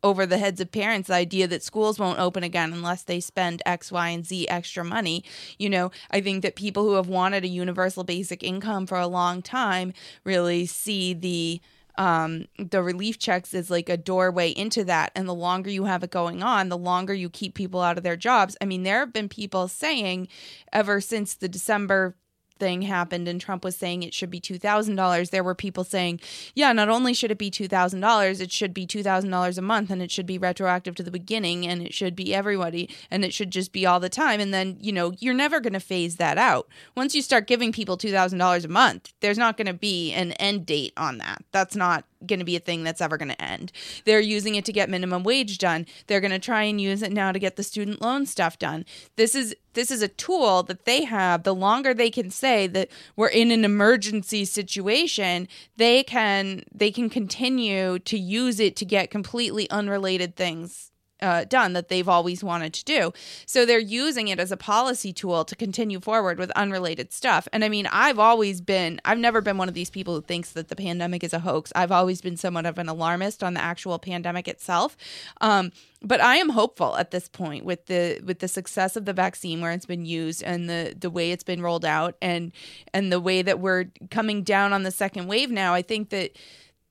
over 0.02 0.26
the 0.26 0.38
heads 0.38 0.60
of 0.60 0.72
parents 0.72 1.08
the 1.08 1.14
idea 1.14 1.46
that 1.46 1.62
schools 1.62 2.00
won't 2.00 2.18
open 2.18 2.42
again 2.42 2.72
unless 2.72 3.04
they 3.04 3.20
spend 3.20 3.62
X, 3.64 3.92
Y, 3.92 4.08
and 4.08 4.26
Z 4.26 4.48
extra 4.48 4.84
money. 4.84 5.22
You 5.56 5.70
know, 5.70 5.92
I 6.10 6.20
think 6.20 6.42
that 6.42 6.56
people 6.56 6.82
who 6.82 6.94
have 6.94 7.08
wanted 7.08 7.44
a 7.44 7.48
universal 7.48 8.02
basic 8.02 8.42
income 8.42 8.88
for 8.88 8.98
a 8.98 9.06
long 9.06 9.42
time 9.42 9.92
really 10.24 10.66
see 10.66 11.14
the 11.14 11.60
um, 11.98 12.46
the 12.58 12.82
relief 12.82 13.18
checks 13.18 13.52
is 13.52 13.70
like 13.70 13.88
a 13.88 13.96
doorway 13.96 14.50
into 14.50 14.84
that. 14.84 15.10
And 15.14 15.28
the 15.28 15.34
longer 15.34 15.68
you 15.68 15.84
have 15.84 16.04
it 16.04 16.10
going 16.10 16.42
on, 16.42 16.68
the 16.68 16.78
longer 16.78 17.12
you 17.12 17.28
keep 17.28 17.54
people 17.54 17.82
out 17.82 17.98
of 17.98 18.04
their 18.04 18.16
jobs. 18.16 18.56
I 18.60 18.64
mean, 18.64 18.84
there 18.84 19.00
have 19.00 19.12
been 19.12 19.28
people 19.28 19.66
saying 19.66 20.28
ever 20.72 21.00
since 21.00 21.34
the 21.34 21.48
December 21.48 22.14
thing 22.58 22.82
happened 22.82 23.28
and 23.28 23.40
Trump 23.40 23.64
was 23.64 23.76
saying 23.76 24.02
it 24.02 24.14
should 24.14 24.30
be 24.30 24.40
$2,000, 24.40 25.30
there 25.30 25.44
were 25.44 25.54
people 25.54 25.84
saying, 25.84 26.20
yeah, 26.54 26.72
not 26.72 26.88
only 26.88 27.14
should 27.14 27.30
it 27.30 27.38
be 27.38 27.50
$2,000, 27.50 28.40
it 28.40 28.52
should 28.52 28.74
be 28.74 28.86
$2,000 28.86 29.58
a 29.58 29.62
month 29.62 29.90
and 29.90 30.02
it 30.02 30.10
should 30.10 30.26
be 30.26 30.38
retroactive 30.38 30.94
to 30.96 31.02
the 31.02 31.10
beginning 31.10 31.66
and 31.66 31.82
it 31.82 31.94
should 31.94 32.16
be 32.16 32.34
everybody 32.34 32.88
and 33.10 33.24
it 33.24 33.32
should 33.32 33.50
just 33.50 33.72
be 33.72 33.86
all 33.86 34.00
the 34.00 34.08
time. 34.08 34.40
And 34.40 34.52
then, 34.52 34.76
you 34.80 34.92
know, 34.92 35.12
you're 35.18 35.34
never 35.34 35.60
going 35.60 35.72
to 35.72 35.80
phase 35.80 36.16
that 36.16 36.38
out. 36.38 36.68
Once 36.96 37.14
you 37.14 37.22
start 37.22 37.46
giving 37.46 37.72
people 37.72 37.96
$2,000 37.96 38.64
a 38.64 38.68
month, 38.68 39.12
there's 39.20 39.38
not 39.38 39.56
going 39.56 39.66
to 39.66 39.74
be 39.74 40.12
an 40.12 40.32
end 40.32 40.66
date 40.66 40.92
on 40.96 41.18
that. 41.18 41.42
That's 41.52 41.76
not 41.76 42.04
going 42.26 42.38
to 42.38 42.44
be 42.44 42.56
a 42.56 42.60
thing 42.60 42.84
that's 42.84 43.00
ever 43.00 43.16
going 43.16 43.30
to 43.30 43.42
end. 43.42 43.72
They're 44.04 44.20
using 44.20 44.54
it 44.54 44.64
to 44.66 44.72
get 44.72 44.90
minimum 44.90 45.22
wage 45.22 45.58
done. 45.58 45.86
They're 46.06 46.20
going 46.20 46.32
to 46.32 46.38
try 46.38 46.64
and 46.64 46.80
use 46.80 47.02
it 47.02 47.12
now 47.12 47.32
to 47.32 47.38
get 47.38 47.56
the 47.56 47.62
student 47.62 48.02
loan 48.02 48.26
stuff 48.26 48.58
done. 48.58 48.84
This 49.16 49.34
is 49.34 49.54
this 49.74 49.90
is 49.90 50.02
a 50.02 50.08
tool 50.08 50.64
that 50.64 50.84
they 50.86 51.04
have. 51.04 51.44
The 51.44 51.54
longer 51.54 51.94
they 51.94 52.10
can 52.10 52.30
say 52.30 52.66
that 52.68 52.88
we're 53.14 53.28
in 53.28 53.50
an 53.50 53.64
emergency 53.64 54.44
situation, 54.44 55.46
they 55.76 56.02
can 56.02 56.64
they 56.74 56.90
can 56.90 57.08
continue 57.08 57.98
to 58.00 58.18
use 58.18 58.58
it 58.58 58.74
to 58.76 58.84
get 58.84 59.10
completely 59.10 59.70
unrelated 59.70 60.34
things 60.34 60.90
uh, 61.20 61.44
done 61.44 61.72
that 61.72 61.88
they've 61.88 62.08
always 62.08 62.44
wanted 62.44 62.72
to 62.74 62.84
do. 62.84 63.12
So 63.46 63.64
they're 63.64 63.78
using 63.78 64.28
it 64.28 64.38
as 64.38 64.52
a 64.52 64.56
policy 64.56 65.12
tool 65.12 65.44
to 65.44 65.56
continue 65.56 66.00
forward 66.00 66.38
with 66.38 66.50
unrelated 66.52 67.12
stuff. 67.12 67.48
And 67.52 67.64
I 67.64 67.68
mean, 67.68 67.86
I've 67.90 68.18
always 68.18 68.60
been, 68.60 69.00
I've 69.04 69.18
never 69.18 69.40
been 69.40 69.58
one 69.58 69.68
of 69.68 69.74
these 69.74 69.90
people 69.90 70.14
who 70.14 70.22
thinks 70.22 70.52
that 70.52 70.68
the 70.68 70.76
pandemic 70.76 71.24
is 71.24 71.32
a 71.32 71.40
hoax. 71.40 71.72
I've 71.74 71.92
always 71.92 72.20
been 72.20 72.36
somewhat 72.36 72.66
of 72.66 72.78
an 72.78 72.88
alarmist 72.88 73.42
on 73.42 73.54
the 73.54 73.60
actual 73.60 73.98
pandemic 73.98 74.48
itself. 74.48 74.96
Um, 75.40 75.72
but 76.02 76.20
I 76.20 76.36
am 76.36 76.50
hopeful 76.50 76.96
at 76.96 77.10
this 77.10 77.28
point 77.28 77.64
with 77.64 77.86
the 77.86 78.20
with 78.24 78.38
the 78.38 78.48
success 78.48 78.96
of 78.96 79.04
the 79.04 79.12
vaccine 79.12 79.60
where 79.60 79.72
it's 79.72 79.86
been 79.86 80.04
used 80.04 80.42
and 80.42 80.70
the 80.70 80.94
the 80.98 81.10
way 81.10 81.32
it's 81.32 81.44
been 81.44 81.60
rolled 81.60 81.84
out 81.84 82.16
and 82.22 82.52
and 82.94 83.10
the 83.10 83.20
way 83.20 83.42
that 83.42 83.58
we're 83.58 83.86
coming 84.10 84.42
down 84.42 84.72
on 84.72 84.84
the 84.84 84.90
second 84.90 85.26
wave 85.26 85.50
now. 85.50 85.74
I 85.74 85.82
think 85.82 86.10
that 86.10 86.36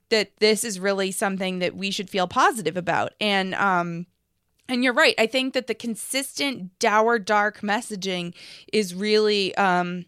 that 0.10 0.32
this 0.40 0.64
is 0.64 0.80
really 0.80 1.12
something 1.12 1.60
that 1.60 1.76
we 1.76 1.92
should 1.92 2.10
feel 2.10 2.28
positive 2.28 2.76
about. 2.76 3.14
And 3.22 3.56
um 3.56 4.08
and 4.70 4.84
you're 4.84 4.94
right. 4.94 5.16
I 5.18 5.28
think 5.28 5.54
that 5.54 5.68
the 5.68 5.76
consistent 5.76 6.78
dour 6.80 7.20
dark 7.20 7.62
messaging 7.62 8.34
is 8.72 8.94
really 8.94 9.56
um 9.56 10.06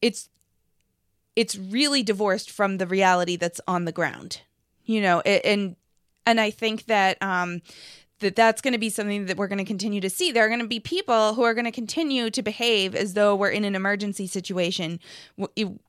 it's 0.00 0.28
it's 1.36 1.56
really 1.56 2.02
divorced 2.02 2.50
from 2.50 2.78
the 2.78 2.86
reality 2.86 3.36
that's 3.36 3.60
on 3.66 3.84
the 3.84 3.92
ground. 3.92 4.42
You 4.84 5.00
know, 5.00 5.20
and 5.20 5.76
and 6.26 6.40
I 6.40 6.50
think 6.50 6.86
that 6.86 7.20
um 7.22 7.62
that 8.20 8.36
that's 8.36 8.62
going 8.62 8.72
to 8.72 8.78
be 8.78 8.90
something 8.90 9.26
that 9.26 9.36
we're 9.36 9.48
going 9.48 9.58
to 9.58 9.64
continue 9.64 10.00
to 10.00 10.08
see. 10.08 10.30
There 10.30 10.44
are 10.44 10.48
going 10.48 10.60
to 10.60 10.66
be 10.66 10.80
people 10.80 11.34
who 11.34 11.42
are 11.42 11.54
going 11.54 11.64
to 11.64 11.72
continue 11.72 12.30
to 12.30 12.42
behave 12.42 12.94
as 12.94 13.14
though 13.14 13.34
we're 13.34 13.50
in 13.50 13.64
an 13.64 13.74
emergency 13.74 14.26
situation 14.26 15.00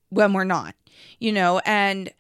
when 0.09 0.33
we're 0.33 0.43
not. 0.43 0.75
You 1.19 1.31
know, 1.31 1.59
and 1.65 2.11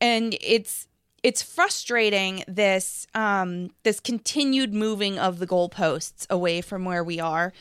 and 0.00 0.36
it's 0.40 0.88
it's 1.24 1.42
frustrating 1.42 2.44
this 2.46 3.06
um, 3.14 3.70
this 3.82 3.98
continued 3.98 4.74
moving 4.74 5.18
of 5.18 5.38
the 5.38 5.46
goalposts 5.46 6.26
away 6.28 6.60
from 6.60 6.84
where 6.84 7.02
we 7.02 7.18
are, 7.18 7.52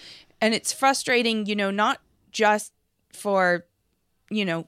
and 0.42 0.54
it's 0.54 0.74
frustrating, 0.74 1.46
you 1.46 1.56
know, 1.56 1.72
not 1.72 2.02
just 2.32 2.74
for 3.14 3.66
you 4.30 4.44
know 4.44 4.68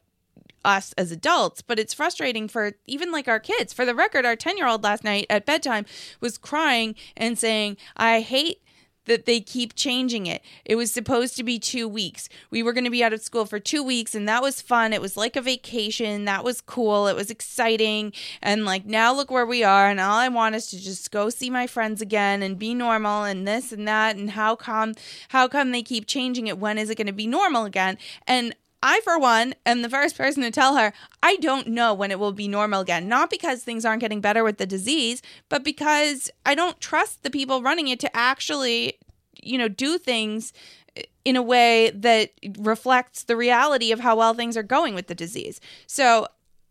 us 0.64 0.94
as 0.98 1.12
adults, 1.12 1.62
but 1.62 1.78
it's 1.78 1.94
frustrating 1.94 2.48
for 2.48 2.72
even 2.88 3.12
like 3.12 3.28
our 3.28 3.40
kids. 3.40 3.74
For 3.74 3.86
the 3.86 3.94
record, 3.94 4.26
our 4.26 4.38
10 4.38 4.58
year 4.58 4.68
old 4.68 4.84
last 4.84 5.04
night 5.04 5.28
at 5.30 5.46
bedtime 5.46 5.86
was 6.22 6.38
crying 6.38 6.96
and 7.16 7.38
saying, 7.38 7.78
I 7.98 8.22
hate 8.22 8.62
that 9.06 9.26
they 9.26 9.40
keep 9.40 9.76
changing 9.76 10.26
it. 10.26 10.42
It 10.66 10.76
was 10.76 10.92
supposed 10.92 11.36
to 11.38 11.44
be 11.44 11.60
two 11.60 11.88
weeks. 11.88 12.30
We 12.50 12.64
were 12.64 12.74
going 12.74 12.86
to 12.86 12.90
be 12.90 13.04
out 13.04 13.14
of 13.14 13.22
school 13.22 13.46
for 13.46 13.60
two 13.60 13.84
weeks, 13.84 14.16
and 14.16 14.28
that 14.28 14.42
was 14.42 14.62
fun. 14.62 14.94
It 14.94 15.02
was 15.02 15.18
like 15.18 15.36
a 15.36 15.42
vacation. 15.42 16.26
That 16.26 16.44
was 16.44 16.62
cool. 16.62 17.08
It 17.08 17.16
was 17.16 17.30
exciting. 17.30 18.14
And 18.42 18.66
like 18.66 18.86
now, 18.86 19.14
look 19.14 19.32
where 19.32 19.46
we 19.46 19.64
are. 19.64 19.90
And 19.90 20.00
all 20.00 20.18
I 20.18 20.30
want 20.30 20.56
is 20.56 20.68
to 20.68 20.80
just 20.80 21.12
go 21.12 21.30
see 21.30 21.50
my 21.50 21.68
friends 21.68 22.02
again 22.02 22.44
and 22.44 22.60
be 22.60 22.74
normal 22.74 23.24
and 23.24 23.48
this 23.48 23.72
and 23.72 23.88
that. 23.88 24.16
And 24.16 24.32
how 24.32 24.56
come, 24.56 24.94
how 25.30 25.48
come 25.48 25.72
they 25.72 25.84
keep 25.84 26.08
changing 26.08 26.48
it? 26.48 26.58
When 26.58 26.78
is 26.78 26.90
it 26.90 26.96
going 26.96 27.08
to 27.08 27.14
be 27.14 27.28
normal 27.28 27.66
again? 27.66 27.98
And 28.28 28.56
I, 28.88 29.02
for 29.04 29.18
one, 29.18 29.56
am 29.66 29.82
the 29.82 29.90
first 29.90 30.16
person 30.16 30.44
to 30.44 30.52
tell 30.52 30.76
her 30.76 30.94
I 31.24 31.38
don't 31.38 31.70
know 31.70 31.92
when 31.92 32.12
it 32.12 32.20
will 32.20 32.32
be 32.32 32.48
normal 32.48 32.82
again. 32.82 33.08
Not 33.08 33.32
because 33.32 33.64
things 33.64 33.84
aren't 33.84 34.00
getting 34.00 34.22
better 34.22 34.44
with 34.44 34.60
the 34.60 34.68
disease, 34.68 35.24
but 35.50 35.64
because 35.64 36.30
I 36.46 36.54
don't 36.54 36.80
trust 36.80 37.24
the 37.24 37.32
people 37.32 37.64
running 37.64 37.88
it 37.88 38.00
to 38.02 38.16
actually, 38.16 39.00
you 39.42 39.58
know, 39.58 39.68
do 39.68 39.98
things 39.98 40.54
eh, 40.96 41.02
in 41.26 41.36
a 41.36 41.42
way 41.42 41.90
that 41.96 42.30
reflects 42.60 43.24
the 43.24 43.36
reality 43.36 43.92
of 43.92 44.02
how 44.02 44.18
well 44.18 44.36
things 44.36 44.56
are 44.56 44.62
going 44.62 44.94
with 44.94 45.08
the 45.08 45.16
disease. 45.16 45.60
So, 45.88 46.28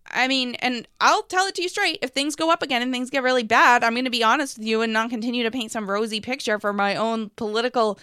I 0.09 0.29
mean, 0.29 0.55
and 0.57 0.87
I'll 1.01 1.25
tell 1.25 1.47
it 1.47 1.57
to 1.57 1.63
you 1.63 1.69
straight. 1.69 1.99
If 2.01 2.11
things 2.11 2.37
go 2.37 2.53
up 2.53 2.63
again 2.63 2.81
and 2.81 2.93
things 2.93 3.11
get 3.11 3.25
really 3.25 3.43
bad, 3.43 3.83
I'm 3.83 3.95
going 3.95 4.05
to 4.05 4.11
be 4.11 4.23
honest 4.23 4.59
with 4.59 4.69
you 4.69 4.83
and 4.83 4.93
not 4.93 5.11
continue 5.11 5.43
to 5.43 5.51
paint 5.51 5.73
some 5.73 5.91
rosy 5.91 6.21
picture 6.21 6.61
for 6.61 6.73
my 6.73 6.95
own 6.95 7.31
political 7.35 7.99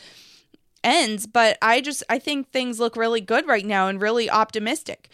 ends 0.83 1.27
but 1.27 1.57
i 1.61 1.79
just 1.81 2.03
i 2.09 2.17
think 2.17 2.49
things 2.51 2.79
look 2.79 2.95
really 2.95 3.21
good 3.21 3.45
right 3.47 3.65
now 3.65 3.87
and 3.87 4.01
really 4.01 4.29
optimistic. 4.29 5.09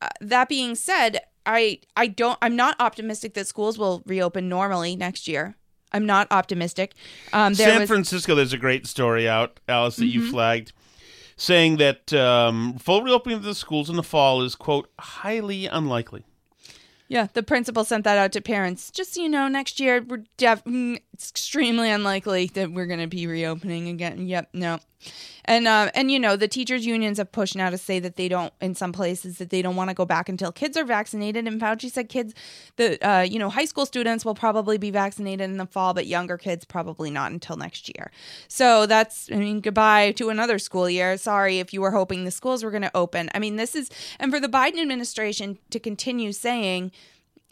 Uh, 0.00 0.08
that 0.20 0.48
being 0.48 0.74
said 0.74 1.20
i 1.46 1.78
i 1.96 2.06
don't 2.06 2.38
i'm 2.42 2.54
not 2.56 2.76
optimistic 2.80 3.34
that 3.34 3.46
schools 3.46 3.78
will 3.78 4.02
reopen 4.06 4.48
normally 4.48 4.94
next 4.96 5.26
year. 5.28 5.54
I'm 5.92 6.06
not 6.06 6.26
optimistic. 6.30 6.94
Um 7.32 7.54
there 7.54 7.68
San 7.70 7.80
was, 7.80 7.88
Francisco, 7.88 8.34
there's 8.34 8.52
a 8.54 8.58
great 8.58 8.86
story 8.86 9.28
out, 9.28 9.60
Alice, 9.68 9.96
that 9.96 10.06
you 10.06 10.20
Mhm. 10.22 10.30
flagged, 10.30 10.72
saying 11.36 11.76
that 11.78 12.12
um, 12.14 12.78
full 12.78 13.02
reopening 13.02 13.36
of 13.38 13.44
the 13.44 13.54
schools 13.54 13.90
in 13.90 13.96
the 13.96 14.02
fall 14.02 14.40
is, 14.42 14.54
quote, 14.54 14.88
highly 14.98 15.66
unlikely. 15.66 16.24
yeah 17.08 17.26
the 17.34 17.42
principal 17.42 17.84
sent 17.84 18.04
that 18.04 18.16
out 18.16 18.32
to 18.32 18.40
parents. 18.40 18.90
Just 18.90 19.12
so 19.14 19.20
you 19.20 19.28
know 19.28 19.48
next 19.48 19.78
year 19.80 20.00
we're 20.08 20.24
def- 20.38 20.64
mm, 20.64 20.98
it's 21.12 21.28
extremely 21.30 21.90
unlikely 21.90 22.46
that 22.54 22.72
we're 22.72 22.86
going 22.86 23.00
to 23.00 23.06
be 23.18 23.26
reopening 23.26 23.88
again. 23.88 24.26
Yep 24.26 24.48
no 24.54 24.78
and 25.44 25.66
uh, 25.66 25.90
and 25.94 26.10
you 26.10 26.18
know 26.18 26.36
the 26.36 26.48
teachers 26.48 26.86
unions 26.86 27.18
have 27.18 27.32
pushed 27.32 27.56
now 27.56 27.70
to 27.70 27.78
say 27.78 27.98
that 27.98 28.16
they 28.16 28.28
don't 28.28 28.52
in 28.60 28.74
some 28.74 28.92
places 28.92 29.38
that 29.38 29.50
they 29.50 29.62
don't 29.62 29.76
want 29.76 29.90
to 29.90 29.94
go 29.94 30.04
back 30.04 30.28
until 30.28 30.52
kids 30.52 30.76
are 30.76 30.84
vaccinated. 30.84 31.46
And 31.46 31.60
Fauci 31.60 31.90
said 31.90 32.08
kids 32.08 32.34
the 32.76 32.98
uh, 33.06 33.22
you 33.22 33.38
know 33.38 33.50
high 33.50 33.64
school 33.64 33.86
students 33.86 34.24
will 34.24 34.34
probably 34.34 34.78
be 34.78 34.90
vaccinated 34.90 35.48
in 35.48 35.56
the 35.56 35.66
fall 35.66 35.94
but 35.94 36.06
younger 36.06 36.38
kids 36.38 36.64
probably 36.64 37.10
not 37.10 37.32
until 37.32 37.56
next 37.56 37.88
year. 37.96 38.10
So 38.48 38.86
that's 38.86 39.30
I 39.32 39.36
mean 39.36 39.60
goodbye 39.60 40.12
to 40.12 40.28
another 40.28 40.58
school 40.58 40.88
year. 40.88 41.16
Sorry 41.16 41.58
if 41.58 41.72
you 41.72 41.80
were 41.80 41.90
hoping 41.90 42.24
the 42.24 42.30
schools 42.30 42.62
were 42.62 42.70
going 42.70 42.82
to 42.82 42.96
open. 42.96 43.30
I 43.34 43.38
mean 43.38 43.56
this 43.56 43.74
is 43.74 43.90
and 44.18 44.32
for 44.32 44.40
the 44.40 44.48
Biden 44.48 44.80
administration 44.80 45.58
to 45.70 45.80
continue 45.80 46.32
saying 46.32 46.92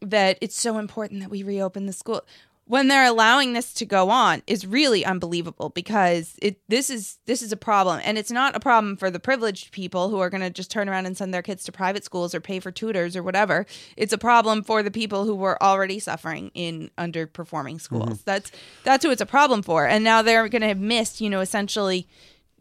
that 0.02 0.38
it's 0.40 0.58
so 0.58 0.78
important 0.78 1.20
that 1.20 1.30
we 1.30 1.42
reopen 1.42 1.86
the 1.86 1.92
school 1.92 2.22
when 2.70 2.86
they're 2.86 3.04
allowing 3.04 3.52
this 3.52 3.72
to 3.72 3.84
go 3.84 4.10
on 4.10 4.44
is 4.46 4.64
really 4.64 5.04
unbelievable 5.04 5.70
because 5.70 6.36
it 6.40 6.60
this 6.68 6.88
is 6.88 7.18
this 7.26 7.42
is 7.42 7.50
a 7.50 7.56
problem. 7.56 8.00
And 8.04 8.16
it's 8.16 8.30
not 8.30 8.54
a 8.54 8.60
problem 8.60 8.96
for 8.96 9.10
the 9.10 9.18
privileged 9.18 9.72
people 9.72 10.08
who 10.08 10.20
are 10.20 10.30
going 10.30 10.40
to 10.40 10.50
just 10.50 10.70
turn 10.70 10.88
around 10.88 11.06
and 11.06 11.16
send 11.16 11.34
their 11.34 11.42
kids 11.42 11.64
to 11.64 11.72
private 11.72 12.04
schools 12.04 12.32
or 12.32 12.40
pay 12.40 12.60
for 12.60 12.70
tutors 12.70 13.16
or 13.16 13.24
whatever. 13.24 13.66
It's 13.96 14.12
a 14.12 14.18
problem 14.18 14.62
for 14.62 14.84
the 14.84 14.90
people 14.92 15.24
who 15.24 15.34
were 15.34 15.60
already 15.60 15.98
suffering 15.98 16.52
in 16.54 16.92
underperforming 16.96 17.74
mm-hmm. 17.74 17.78
schools. 17.78 18.22
That's 18.22 18.52
that's 18.84 19.04
who 19.04 19.10
it's 19.10 19.20
a 19.20 19.26
problem 19.26 19.62
for. 19.62 19.88
And 19.88 20.04
now 20.04 20.22
they're 20.22 20.48
going 20.48 20.62
to 20.62 20.68
have 20.68 20.78
missed 20.78 21.20
you 21.20 21.28
know 21.28 21.40
essentially 21.40 22.06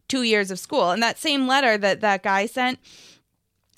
2 0.08 0.24
years 0.24 0.50
of 0.50 0.58
school. 0.58 0.90
And 0.90 1.04
that 1.04 1.20
same 1.20 1.46
letter 1.46 1.78
that 1.78 2.02
that 2.02 2.24
guy 2.24 2.48
sent 2.48 2.80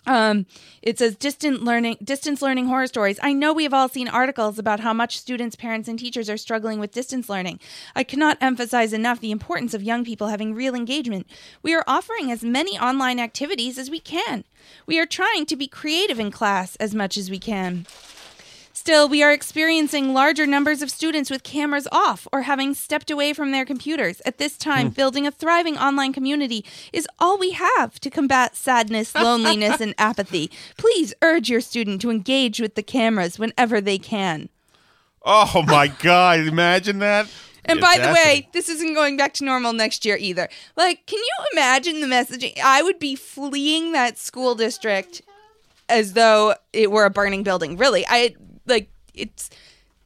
um, 0.07 0.45
it 0.81 0.97
says 0.97 1.15
distant 1.15 1.63
learning, 1.63 1.97
distance 2.03 2.41
learning 2.41 2.67
horror 2.67 2.87
stories. 2.87 3.19
I 3.21 3.33
know 3.33 3.53
we 3.53 3.63
have 3.63 3.73
all 3.73 3.87
seen 3.87 4.07
articles 4.07 4.57
about 4.57 4.79
how 4.79 4.93
much 4.93 5.19
students, 5.19 5.55
parents, 5.55 5.87
and 5.87 5.99
teachers 5.99 6.29
are 6.29 6.37
struggling 6.37 6.79
with 6.79 6.91
distance 6.91 7.29
learning. 7.29 7.59
I 7.95 8.03
cannot 8.03 8.37
emphasize 8.41 8.93
enough 8.93 9.19
the 9.19 9.31
importance 9.31 9.73
of 9.73 9.83
young 9.83 10.03
people 10.03 10.27
having 10.27 10.55
real 10.55 10.75
engagement. 10.75 11.27
We 11.61 11.75
are 11.75 11.83
offering 11.85 12.31
as 12.31 12.43
many 12.43 12.79
online 12.79 13.19
activities 13.19 13.77
as 13.77 13.89
we 13.89 13.99
can. 13.99 14.43
We 14.85 14.99
are 14.99 15.05
trying 15.05 15.45
to 15.47 15.55
be 15.55 15.67
creative 15.67 16.19
in 16.19 16.31
class 16.31 16.75
as 16.77 16.95
much 16.95 17.17
as 17.17 17.29
we 17.29 17.39
can. 17.39 17.85
Still, 18.73 19.09
we 19.09 19.21
are 19.21 19.31
experiencing 19.31 20.13
larger 20.13 20.45
numbers 20.47 20.81
of 20.81 20.89
students 20.89 21.29
with 21.29 21.43
cameras 21.43 21.87
off 21.91 22.27
or 22.31 22.43
having 22.43 22.73
stepped 22.73 23.11
away 23.11 23.33
from 23.33 23.51
their 23.51 23.65
computers. 23.65 24.21
At 24.25 24.37
this 24.37 24.57
time, 24.57 24.87
hmm. 24.87 24.93
building 24.93 25.27
a 25.27 25.31
thriving 25.31 25.77
online 25.77 26.13
community 26.13 26.65
is 26.93 27.07
all 27.19 27.37
we 27.37 27.51
have 27.51 27.99
to 27.99 28.09
combat 28.09 28.55
sadness, 28.55 29.13
loneliness, 29.15 29.81
and 29.81 29.93
apathy. 29.97 30.49
Please 30.77 31.13
urge 31.21 31.49
your 31.49 31.61
student 31.61 32.01
to 32.01 32.09
engage 32.09 32.59
with 32.59 32.75
the 32.75 32.83
cameras 32.83 33.37
whenever 33.37 33.81
they 33.81 33.97
can. 33.97 34.49
Oh 35.23 35.63
my 35.67 35.87
God! 35.87 36.39
Imagine 36.39 36.99
that. 36.99 37.27
And 37.65 37.79
by 37.79 37.97
the 37.99 38.11
way, 38.11 38.49
this 38.53 38.69
isn't 38.69 38.95
going 38.95 39.17
back 39.17 39.33
to 39.35 39.45
normal 39.45 39.71
next 39.71 40.03
year 40.03 40.17
either. 40.17 40.49
Like, 40.75 41.05
can 41.05 41.19
you 41.19 41.45
imagine 41.53 42.01
the 42.01 42.07
messaging? 42.07 42.59
I 42.63 42.81
would 42.81 42.97
be 42.97 43.15
fleeing 43.15 43.91
that 43.91 44.17
school 44.17 44.55
district 44.55 45.21
as 45.87 46.13
though 46.13 46.55
it 46.73 46.89
were 46.89 47.05
a 47.05 47.11
burning 47.11 47.43
building. 47.43 47.77
Really, 47.77 48.03
I 48.07 48.35
like 48.65 48.89
it's 49.13 49.49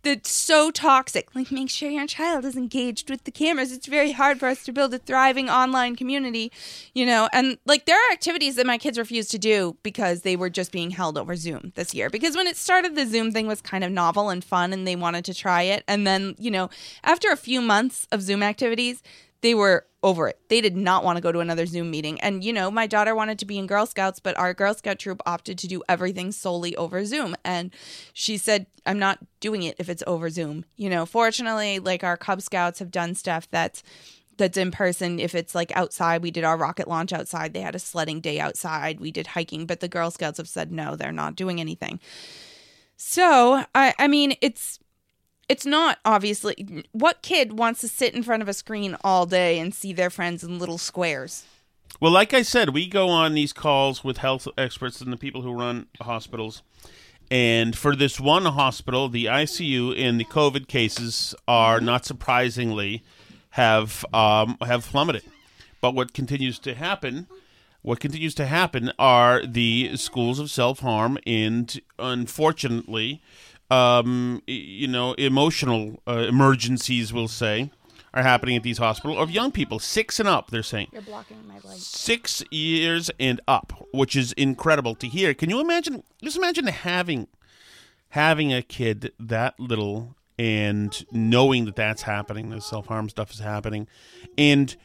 it's 0.05 0.31
so 0.31 0.71
toxic. 0.71 1.33
Like, 1.35 1.51
make 1.51 1.69
sure 1.69 1.89
your 1.89 2.07
child 2.07 2.45
is 2.45 2.55
engaged 2.55 3.09
with 3.09 3.23
the 3.23 3.31
cameras. 3.31 3.71
It's 3.71 3.87
very 3.87 4.11
hard 4.11 4.39
for 4.39 4.47
us 4.47 4.63
to 4.65 4.71
build 4.71 4.93
a 4.93 4.99
thriving 4.99 5.49
online 5.49 5.95
community, 5.95 6.51
you 6.93 7.05
know. 7.05 7.29
And 7.33 7.57
like, 7.65 7.85
there 7.85 7.97
are 7.97 8.13
activities 8.13 8.55
that 8.55 8.65
my 8.65 8.77
kids 8.77 8.97
refuse 8.97 9.27
to 9.29 9.37
do 9.37 9.77
because 9.83 10.21
they 10.21 10.35
were 10.35 10.49
just 10.49 10.71
being 10.71 10.91
held 10.91 11.17
over 11.17 11.35
Zoom 11.35 11.71
this 11.75 11.93
year. 11.93 12.09
Because 12.09 12.35
when 12.35 12.47
it 12.47 12.57
started, 12.57 12.95
the 12.95 13.05
Zoom 13.05 13.31
thing 13.31 13.47
was 13.47 13.61
kind 13.61 13.83
of 13.83 13.91
novel 13.91 14.29
and 14.29 14.43
fun, 14.43 14.73
and 14.73 14.87
they 14.87 14.95
wanted 14.95 15.25
to 15.25 15.33
try 15.33 15.63
it. 15.63 15.83
And 15.87 16.05
then, 16.05 16.35
you 16.37 16.51
know, 16.51 16.69
after 17.03 17.31
a 17.31 17.37
few 17.37 17.61
months 17.61 18.07
of 18.11 18.21
Zoom 18.21 18.43
activities, 18.43 19.01
they 19.41 19.53
were 19.53 19.85
over 20.05 20.27
it. 20.27 20.39
They 20.49 20.61
did 20.61 20.77
not 20.77 21.03
want 21.03 21.17
to 21.17 21.21
go 21.21 21.31
to 21.31 21.39
another 21.39 21.65
Zoom 21.65 21.89
meeting. 21.89 22.21
And, 22.21 22.43
you 22.43 22.53
know, 22.53 22.69
my 22.69 22.85
daughter 22.85 23.15
wanted 23.15 23.39
to 23.39 23.45
be 23.45 23.57
in 23.57 23.65
Girl 23.65 23.87
Scouts, 23.87 24.19
but 24.19 24.37
our 24.37 24.53
Girl 24.53 24.75
Scout 24.75 24.99
troop 24.99 25.19
opted 25.25 25.57
to 25.57 25.67
do 25.67 25.81
everything 25.89 26.31
solely 26.31 26.75
over 26.75 27.03
Zoom. 27.05 27.35
And 27.43 27.71
she 28.13 28.37
said, 28.37 28.67
I'm 28.85 28.99
not 28.99 29.17
doing 29.39 29.63
it 29.63 29.75
if 29.79 29.89
it's 29.89 30.03
over 30.05 30.29
Zoom. 30.29 30.63
You 30.77 30.91
know, 30.91 31.07
fortunately, 31.07 31.79
like 31.79 32.03
our 32.03 32.17
Cub 32.17 32.43
Scouts 32.43 32.77
have 32.77 32.91
done 32.91 33.15
stuff 33.15 33.49
that's 33.49 33.81
that's 34.37 34.57
in 34.57 34.69
person 34.69 35.17
if 35.17 35.33
it's 35.33 35.55
like 35.55 35.75
outside 35.77 36.21
we 36.21 36.29
did 36.29 36.43
our 36.43 36.57
rocket 36.57 36.89
launch 36.89 37.13
outside 37.13 37.53
they 37.53 37.61
had 37.61 37.73
a 37.73 37.79
sledding 37.79 38.19
day 38.19 38.37
outside 38.37 38.99
we 38.99 39.09
did 39.09 39.27
hiking 39.27 39.65
but 39.65 39.79
the 39.79 39.87
girl 39.87 40.11
scouts 40.11 40.39
have 40.39 40.47
said 40.49 40.73
no 40.73 40.97
they're 40.97 41.13
not 41.13 41.37
doing 41.37 41.61
anything 41.61 42.01
so 42.97 43.63
i 43.73 43.93
i 43.97 44.09
mean 44.09 44.35
it's 44.41 44.77
it's 45.47 45.65
not 45.65 45.99
obviously 46.05 46.85
what 46.91 47.21
kid 47.21 47.57
wants 47.57 47.81
to 47.81 47.87
sit 47.87 48.13
in 48.13 48.23
front 48.23 48.41
of 48.41 48.49
a 48.49 48.53
screen 48.53 48.95
all 49.03 49.25
day 49.25 49.59
and 49.59 49.73
see 49.73 49.93
their 49.93 50.09
friends 50.09 50.43
in 50.43 50.59
little 50.59 50.77
squares 50.77 51.45
Well, 51.99 52.11
like 52.11 52.33
I 52.33 52.41
said, 52.41 52.69
we 52.69 52.87
go 52.87 53.07
on 53.09 53.33
these 53.33 53.53
calls 53.53 54.03
with 54.03 54.17
health 54.17 54.47
experts 54.57 55.01
and 55.01 55.13
the 55.13 55.17
people 55.17 55.41
who 55.43 55.53
run 55.53 55.87
hospitals. 56.01 56.61
And 57.31 57.75
for 57.75 57.95
this 57.95 58.19
one 58.19 58.45
hospital, 58.45 59.09
the 59.09 59.25
ICU 59.25 59.97
and 59.99 60.19
the 60.19 60.25
COVID 60.25 60.67
cases 60.67 61.33
are 61.47 61.79
not 61.81 62.05
surprisingly 62.05 63.01
have 63.51 64.05
um, 64.13 64.57
have 64.61 64.85
plummeted. 64.85 65.23
But 65.81 65.95
what 65.95 66.13
continues 66.13 66.59
to 66.59 66.75
happen, 66.75 67.27
what 67.81 67.99
continues 67.99 68.35
to 68.35 68.45
happen, 68.45 68.91
are 68.99 69.45
the 69.45 69.95
schools 69.95 70.39
of 70.39 70.51
self 70.51 70.79
harm 70.79 71.17
and 71.25 71.79
unfortunately, 71.97 73.21
um, 73.69 74.41
you 74.47 74.87
know, 74.87 75.13
emotional 75.13 76.01
uh, 76.07 76.25
emergencies, 76.27 77.11
we'll 77.11 77.27
say, 77.27 77.71
are 78.13 78.23
happening 78.23 78.55
at 78.55 78.63
these 78.63 78.77
hospitals 78.77 79.19
of 79.19 79.29
young 79.29 79.51
people, 79.51 79.79
six 79.79 80.19
and 80.19 80.29
up. 80.29 80.49
They're 80.51 80.63
saying 80.63 80.87
you're 80.91 81.01
blocking 81.01 81.45
my 81.47 81.55
leg 81.55 81.77
six 81.77 82.43
years 82.51 83.11
and 83.19 83.41
up, 83.47 83.87
which 83.93 84.15
is 84.15 84.31
incredible 84.33 84.95
to 84.95 85.07
hear. 85.07 85.33
Can 85.33 85.49
you 85.49 85.59
imagine? 85.59 86.03
Just 86.23 86.37
imagine 86.37 86.67
having 86.67 87.27
having 88.09 88.53
a 88.53 88.61
kid 88.61 89.11
that 89.19 89.59
little 89.59 90.15
and 90.37 91.05
knowing 91.11 91.65
that 91.65 91.75
that's 91.75 92.03
happening, 92.03 92.49
the 92.49 92.61
self 92.61 92.87
harm 92.87 93.09
stuff 93.09 93.31
is 93.31 93.39
happening, 93.39 93.87
and 94.37 94.75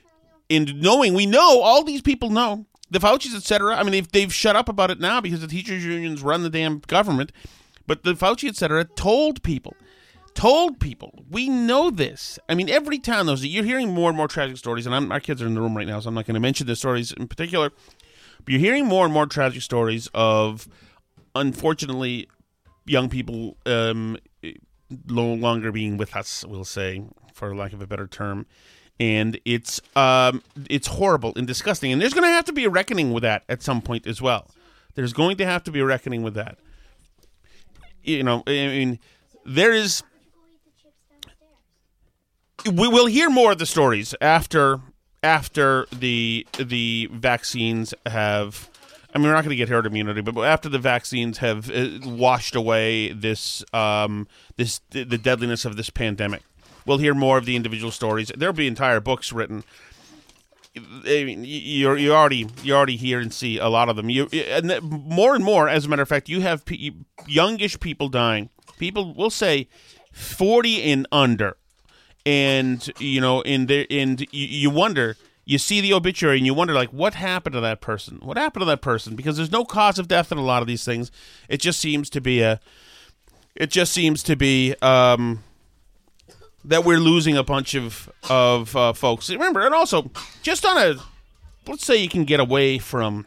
and 0.49 0.81
knowing 0.81 1.14
we 1.14 1.27
know 1.27 1.61
all 1.61 1.85
these 1.85 2.03
people 2.03 2.31
know 2.31 2.66
the 2.90 2.99
Fauci's, 2.99 3.35
etc. 3.35 3.77
I 3.77 3.83
mean, 3.83 3.93
they've 3.93 4.11
they've 4.11 4.35
shut 4.35 4.57
up 4.57 4.69
about 4.69 4.90
it 4.90 5.01
now 5.01 5.21
because 5.21 5.40
the 5.40 5.47
teachers 5.47 5.85
unions 5.85 6.23
run 6.23 6.43
the 6.43 6.51
damn 6.51 6.81
government, 6.81 7.33
but 7.90 8.05
the 8.05 8.14
Fauci, 8.14 8.48
etc. 8.48 8.85
told 8.85 9.42
people 9.42 9.74
told 10.33 10.79
people 10.79 11.24
we 11.29 11.48
know 11.48 11.90
this. 11.90 12.38
I 12.48 12.55
mean 12.55 12.70
every 12.70 13.00
town 13.00 13.26
knows 13.26 13.42
it 13.42 13.48
you're 13.48 13.64
hearing 13.64 13.92
more 13.92 14.09
and 14.09 14.16
more 14.16 14.29
tragic 14.29 14.59
stories 14.59 14.87
and 14.87 14.94
I'm, 14.94 15.11
our 15.11 15.18
kids 15.18 15.42
are 15.42 15.46
in 15.48 15.55
the 15.55 15.61
room 15.61 15.76
right 15.76 15.88
now 15.88 15.98
so 15.98 16.07
i'm 16.07 16.14
not 16.14 16.24
going 16.24 16.35
to 16.35 16.40
mention 16.40 16.68
the 16.68 16.76
stories 16.76 17.11
in 17.11 17.26
particular. 17.26 17.70
But 18.44 18.48
you're 18.48 18.61
hearing 18.61 18.87
more 18.87 19.05
and 19.05 19.12
more 19.12 19.26
tragic 19.26 19.62
stories 19.62 20.09
of 20.14 20.68
unfortunately 21.35 22.29
young 22.87 23.09
people 23.09 23.57
um, 23.66 24.18
no 25.07 25.35
longer 25.35 25.72
being 25.72 25.96
with 25.96 26.14
us 26.14 26.44
we'll 26.46 26.64
say 26.64 27.03
for 27.35 27.57
lack 27.57 27.72
of 27.72 27.83
a 27.83 27.88
better 27.88 28.07
term. 28.07 28.46
And 29.00 29.40
it's 29.44 29.81
um, 29.96 30.44
it's 30.68 30.87
horrible 30.87 31.33
and 31.35 31.44
disgusting. 31.44 31.90
And 31.90 32.00
there's 32.00 32.14
going 32.14 32.22
to 32.22 32.31
have 32.31 32.44
to 32.44 32.53
be 32.53 32.64
a 32.66 32.70
reckoning 32.70 33.12
with 33.12 33.24
that 33.24 33.42
at 33.48 33.64
some 33.64 33.83
point 33.83 34.07
as 34.07 34.22
well. 34.22 34.48
There's 34.94 35.12
going 35.12 35.38
to 35.38 35.44
have 35.44 35.64
to 35.64 35.72
be 35.72 35.81
a 35.81 35.85
reckoning 35.85 36.22
with 36.22 36.35
that 36.35 36.57
you 38.02 38.22
know 38.22 38.42
i 38.46 38.50
mean 38.50 38.98
there 39.44 39.72
is 39.72 40.02
we 42.66 42.88
will 42.88 43.06
hear 43.06 43.30
more 43.30 43.52
of 43.52 43.58
the 43.58 43.66
stories 43.66 44.14
after 44.20 44.80
after 45.22 45.86
the 45.92 46.46
the 46.58 47.08
vaccines 47.12 47.94
have 48.06 48.70
I 49.12 49.18
mean, 49.18 49.26
we're 49.26 49.34
not 49.34 49.42
going 49.42 49.50
to 49.50 49.56
get 49.56 49.68
herd 49.68 49.86
immunity, 49.86 50.20
but 50.20 50.40
after 50.42 50.68
the 50.68 50.78
vaccines 50.78 51.38
have 51.38 51.68
uh, 51.70 51.98
washed 52.04 52.54
away 52.54 53.12
this 53.12 53.64
um, 53.72 54.28
this 54.56 54.80
the 54.90 55.04
deadliness 55.18 55.64
of 55.64 55.76
this 55.76 55.90
pandemic, 55.90 56.42
we'll 56.86 56.98
hear 56.98 57.14
more 57.14 57.36
of 57.36 57.44
the 57.44 57.56
individual 57.56 57.90
stories. 57.90 58.30
There'll 58.36 58.52
be 58.52 58.68
entire 58.68 59.00
books 59.00 59.32
written. 59.32 59.64
I 60.76 61.24
mean, 61.24 61.44
you 61.44 61.94
you 61.96 62.12
already 62.12 62.46
you 62.62 62.74
already 62.74 62.96
hear 62.96 63.18
and 63.18 63.33
see 63.33 63.59
a 63.59 63.68
lot 63.68 63.88
of 63.88 63.96
them. 63.96 64.09
You 64.09 64.26
and 64.26 64.80
more 64.83 65.35
and 65.35 65.44
more, 65.44 65.68
as 65.68 65.85
a 65.85 65.88
matter 65.88 66.02
of 66.02 66.09
fact, 66.09 66.28
you 66.28 66.40
have 66.42 66.64
pe- 66.64 66.92
youngish 67.26 67.80
people 67.80 68.09
dying. 68.09 68.50
People 68.78 69.12
will 69.12 69.30
say 69.30 69.68
forty 70.12 70.83
and 70.83 71.09
under, 71.11 71.56
and 72.24 72.88
you 73.00 73.20
know, 73.20 73.40
in 73.40 73.66
there, 73.66 73.87
and 73.90 74.20
you, 74.20 74.46
you 74.46 74.70
wonder. 74.70 75.16
You 75.46 75.59
see 75.59 75.80
the 75.80 75.94
obituary 75.94 76.37
and 76.37 76.46
you 76.46 76.54
wonder, 76.54 76.74
like, 76.74 76.90
what 76.90 77.14
happened 77.14 77.54
to 77.54 77.61
that 77.61 77.80
person? 77.80 78.20
What 78.22 78.37
happened 78.37 78.61
to 78.61 78.66
that 78.66 78.83
person? 78.83 79.16
Because 79.16 79.37
there's 79.37 79.50
no 79.50 79.64
cause 79.64 79.98
of 79.98 80.06
death 80.06 80.30
in 80.30 80.38
a 80.38 80.44
lot 80.44 80.62
of 80.62 80.68
these 80.68 80.85
things. 80.85 81.11
It 81.48 81.61
just 81.61 81.80
seems 81.80 82.09
to 82.11 82.20
be 82.20 82.40
a. 82.40 82.61
It 83.56 83.70
just 83.70 83.92
seems 83.92 84.22
to 84.24 84.37
be 84.37 84.76
um, 84.80 85.42
that 86.64 86.85
we're 86.85 86.99
losing 86.99 87.37
a 87.37 87.42
bunch 87.42 87.75
of 87.75 88.11
of 88.29 88.75
uh, 88.77 88.92
folks. 88.92 89.31
Remember, 89.31 89.61
and 89.61 89.75
also 89.75 90.11
just 90.42 90.64
on 90.64 90.77
a 90.79 90.94
let's 91.66 91.85
say 91.85 91.96
you 91.96 92.09
can 92.09 92.25
get 92.25 92.40
away 92.40 92.79
from 92.79 93.27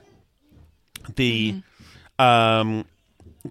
the 1.15 1.61
um, 2.19 2.85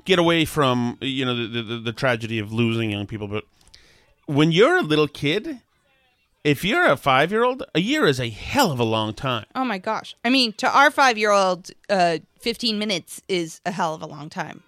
get 0.05 0.19
away 0.19 0.45
from 0.45 0.99
you 1.01 1.25
know 1.25 1.35
the, 1.35 1.63
the 1.63 1.79
the 1.79 1.93
tragedy 1.93 2.39
of 2.39 2.53
losing 2.53 2.91
young 2.91 3.07
people, 3.07 3.29
but 3.29 3.45
when 4.27 4.53
you're 4.53 4.77
a 4.77 4.83
little 4.83 5.09
kid, 5.09 5.61
if 6.45 6.65
you're 6.65 6.87
a 6.87 6.97
five 6.97 7.31
year 7.31 7.45
old, 7.45 7.65
a 7.75 7.81
year 7.81 8.07
is 8.07 8.21
a 8.21 8.31
hell 8.31 8.71
of 8.73 8.79
a 8.81 8.85
long 8.85 9.15
time. 9.15 9.47
Oh 9.55 9.65
my 9.65 9.79
gosh. 9.79 10.15
I 10.25 10.31
mean, 10.31 10.53
to 10.55 10.69
our 10.71 10.91
five 10.91 11.19
year 11.19 11.31
old, 11.31 11.71
uh, 11.89 12.19
15 12.41 12.79
minutes 12.79 13.23
is 13.29 13.61
a 13.65 13.71
hell 13.71 13.95
of 13.95 14.03
a 14.03 14.07
long 14.07 14.29
time. 14.29 14.63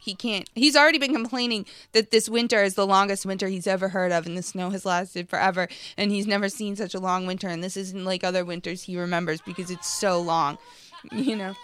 He 0.00 0.14
can't, 0.14 0.48
he's 0.54 0.76
already 0.76 0.98
been 0.98 1.12
complaining 1.12 1.66
that 1.92 2.10
this 2.10 2.28
winter 2.28 2.62
is 2.62 2.74
the 2.74 2.86
longest 2.86 3.26
winter 3.26 3.48
he's 3.48 3.66
ever 3.66 3.90
heard 3.90 4.12
of, 4.12 4.26
and 4.26 4.36
the 4.36 4.42
snow 4.42 4.70
has 4.70 4.84
lasted 4.86 5.28
forever, 5.28 5.68
and 5.96 6.10
he's 6.10 6.26
never 6.26 6.48
seen 6.48 6.74
such 6.74 6.94
a 6.94 6.98
long 7.00 7.26
winter, 7.26 7.48
and 7.48 7.62
this 7.62 7.76
isn't 7.76 8.04
like 8.04 8.24
other 8.24 8.44
winters 8.44 8.82
he 8.84 8.98
remembers 8.98 9.40
because 9.42 9.70
it's 9.70 9.88
so 9.88 10.20
long, 10.20 10.56
you 11.12 11.36
know? 11.36 11.54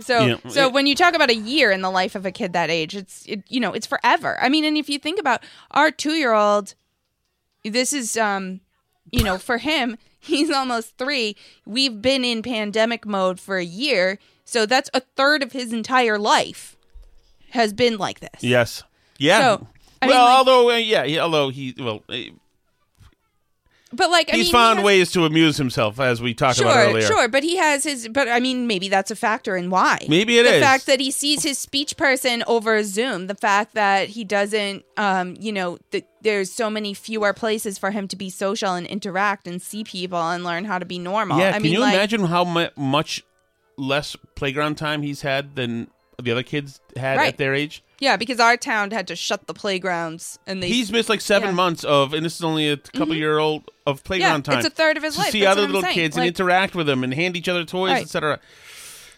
So, 0.00 0.26
Yeah. 0.26 0.36
so 0.48 0.68
when 0.68 0.86
you 0.86 0.94
talk 0.94 1.14
about 1.14 1.30
a 1.30 1.34
year 1.34 1.70
in 1.70 1.82
the 1.82 1.90
life 1.90 2.14
of 2.14 2.24
a 2.24 2.32
kid 2.32 2.52
that 2.54 2.70
age, 2.70 2.96
it's 2.96 3.24
it, 3.26 3.42
you 3.48 3.60
know 3.60 3.72
it's 3.72 3.86
forever. 3.86 4.38
I 4.40 4.48
mean, 4.48 4.64
and 4.64 4.76
if 4.76 4.88
you 4.88 4.98
think 4.98 5.20
about 5.20 5.42
our 5.72 5.90
two 5.90 6.12
year 6.12 6.32
old, 6.32 6.74
this 7.64 7.92
is 7.92 8.16
um, 8.16 8.60
you 9.10 9.22
know, 9.22 9.36
for 9.36 9.58
him, 9.58 9.98
he's 10.20 10.50
almost 10.50 10.96
three. 10.96 11.36
We've 11.66 12.00
been 12.00 12.24
in 12.24 12.42
pandemic 12.42 13.04
mode 13.04 13.38
for 13.38 13.58
a 13.58 13.64
year, 13.64 14.18
so 14.44 14.64
that's 14.64 14.88
a 14.94 15.00
third 15.00 15.42
of 15.42 15.52
his 15.52 15.72
entire 15.72 16.18
life 16.18 16.76
has 17.50 17.72
been 17.72 17.96
like 17.98 18.20
this. 18.20 18.42
Yes. 18.42 18.82
Yeah. 19.18 19.40
So, 19.40 19.66
I 20.02 20.06
mean, 20.06 20.14
well, 20.16 20.24
like- 20.24 20.38
although 20.38 20.70
uh, 20.70 20.76
yeah, 20.76 21.04
he, 21.04 21.18
although 21.18 21.50
he 21.50 21.74
well, 21.78 22.02
uh, 22.08 22.16
But 23.92 24.08
like, 24.10 24.28
I 24.32 24.36
he's 24.36 24.38
mean, 24.38 24.46
he 24.46 24.52
found 24.52 24.78
has- 24.78 24.86
ways 24.86 25.10
to 25.12 25.24
amuse 25.24 25.56
himself, 25.56 25.98
as 25.98 26.22
we 26.22 26.32
talked 26.32 26.60
about 26.60 26.74
Sure, 26.74 26.82
earlier. 26.90 27.02
sure, 27.06 27.28
but 27.28 27.42
he 27.42 27.56
has 27.56 27.82
his. 27.82 28.06
But 28.08 28.28
I 28.28 28.38
mean, 28.38 28.68
maybe 28.68 28.88
that's 28.88 29.10
a 29.10 29.16
factor 29.16 29.56
in 29.56 29.68
why. 29.68 30.06
Maybe 30.08 30.38
it 30.38 30.44
the 30.44 30.54
is. 30.54 30.62
fact 30.62 30.86
that 30.86 31.00
he 31.00 31.10
sees 31.10 31.42
his 31.42 31.58
speech 31.58 31.96
person 31.96 32.44
over 32.46 32.84
Zoom. 32.84 33.26
The 33.26 33.34
fact 33.34 33.74
that 33.74 34.08
he 34.10 34.22
doesn't, 34.22 34.84
um, 34.96 35.36
you 35.40 35.52
know, 35.52 35.78
that 35.90 36.08
there's 36.22 36.52
so 36.52 36.70
many 36.70 36.94
fewer 36.94 37.32
places 37.32 37.78
for 37.78 37.90
him 37.90 38.06
to 38.08 38.16
be 38.16 38.30
social 38.30 38.74
and 38.74 38.86
interact 38.86 39.48
and 39.48 39.60
see 39.60 39.82
people 39.82 40.18
and 40.20 40.44
learn 40.44 40.66
how 40.66 40.78
to 40.78 40.84
be 40.86 40.98
normal. 41.00 41.38
Yeah. 41.40 41.48
I 41.48 41.52
can 41.54 41.62
mean, 41.62 41.72
you 41.72 41.80
like, 41.80 41.94
imagine 41.94 42.26
how 42.26 42.44
mu- 42.44 42.68
much 42.76 43.24
less 43.76 44.14
playground 44.36 44.76
time 44.76 45.02
he's 45.02 45.22
had 45.22 45.56
than 45.56 45.88
the 46.24 46.32
other 46.32 46.42
kids 46.42 46.80
had 46.96 47.16
Right. 47.18 47.28
at 47.28 47.38
their 47.38 47.54
age? 47.54 47.82
Yeah, 47.98 48.16
because 48.16 48.40
our 48.40 48.56
town 48.56 48.90
had 48.92 49.06
to 49.08 49.16
shut 49.16 49.46
the 49.46 49.52
playgrounds 49.54 50.38
and 50.46 50.62
they. 50.62 50.68
He's 50.68 50.90
missed 50.90 51.08
like 51.08 51.20
seven 51.20 51.50
Yeah. 51.50 51.54
months 51.54 51.84
of, 51.84 52.14
and 52.14 52.24
this 52.24 52.34
is 52.36 52.42
only 52.42 52.68
a 52.68 52.76
couple 52.78 53.14
year 53.14 53.38
old 53.38 53.70
of 53.86 54.02
playground 54.04 54.46
Yeah, 54.46 54.52
time. 54.54 54.58
it's 54.60 54.68
a 54.68 54.70
third 54.70 54.96
of 54.96 55.02
his 55.02 55.14
to 55.14 55.20
life. 55.20 55.30
See 55.32 55.40
That's 55.40 55.52
other 55.52 55.62
what 55.62 55.66
I'm 55.68 55.72
little 55.74 55.82
saying. 55.82 55.94
kids 55.94 56.16
and 56.16 56.24
Like- 56.24 56.28
interact 56.38 56.74
with 56.74 56.86
them 56.86 57.04
and 57.04 57.12
hand 57.12 57.36
each 57.36 57.48
other 57.48 57.64
toys, 57.64 57.90
Right. 57.92 58.02
etc. 58.02 58.40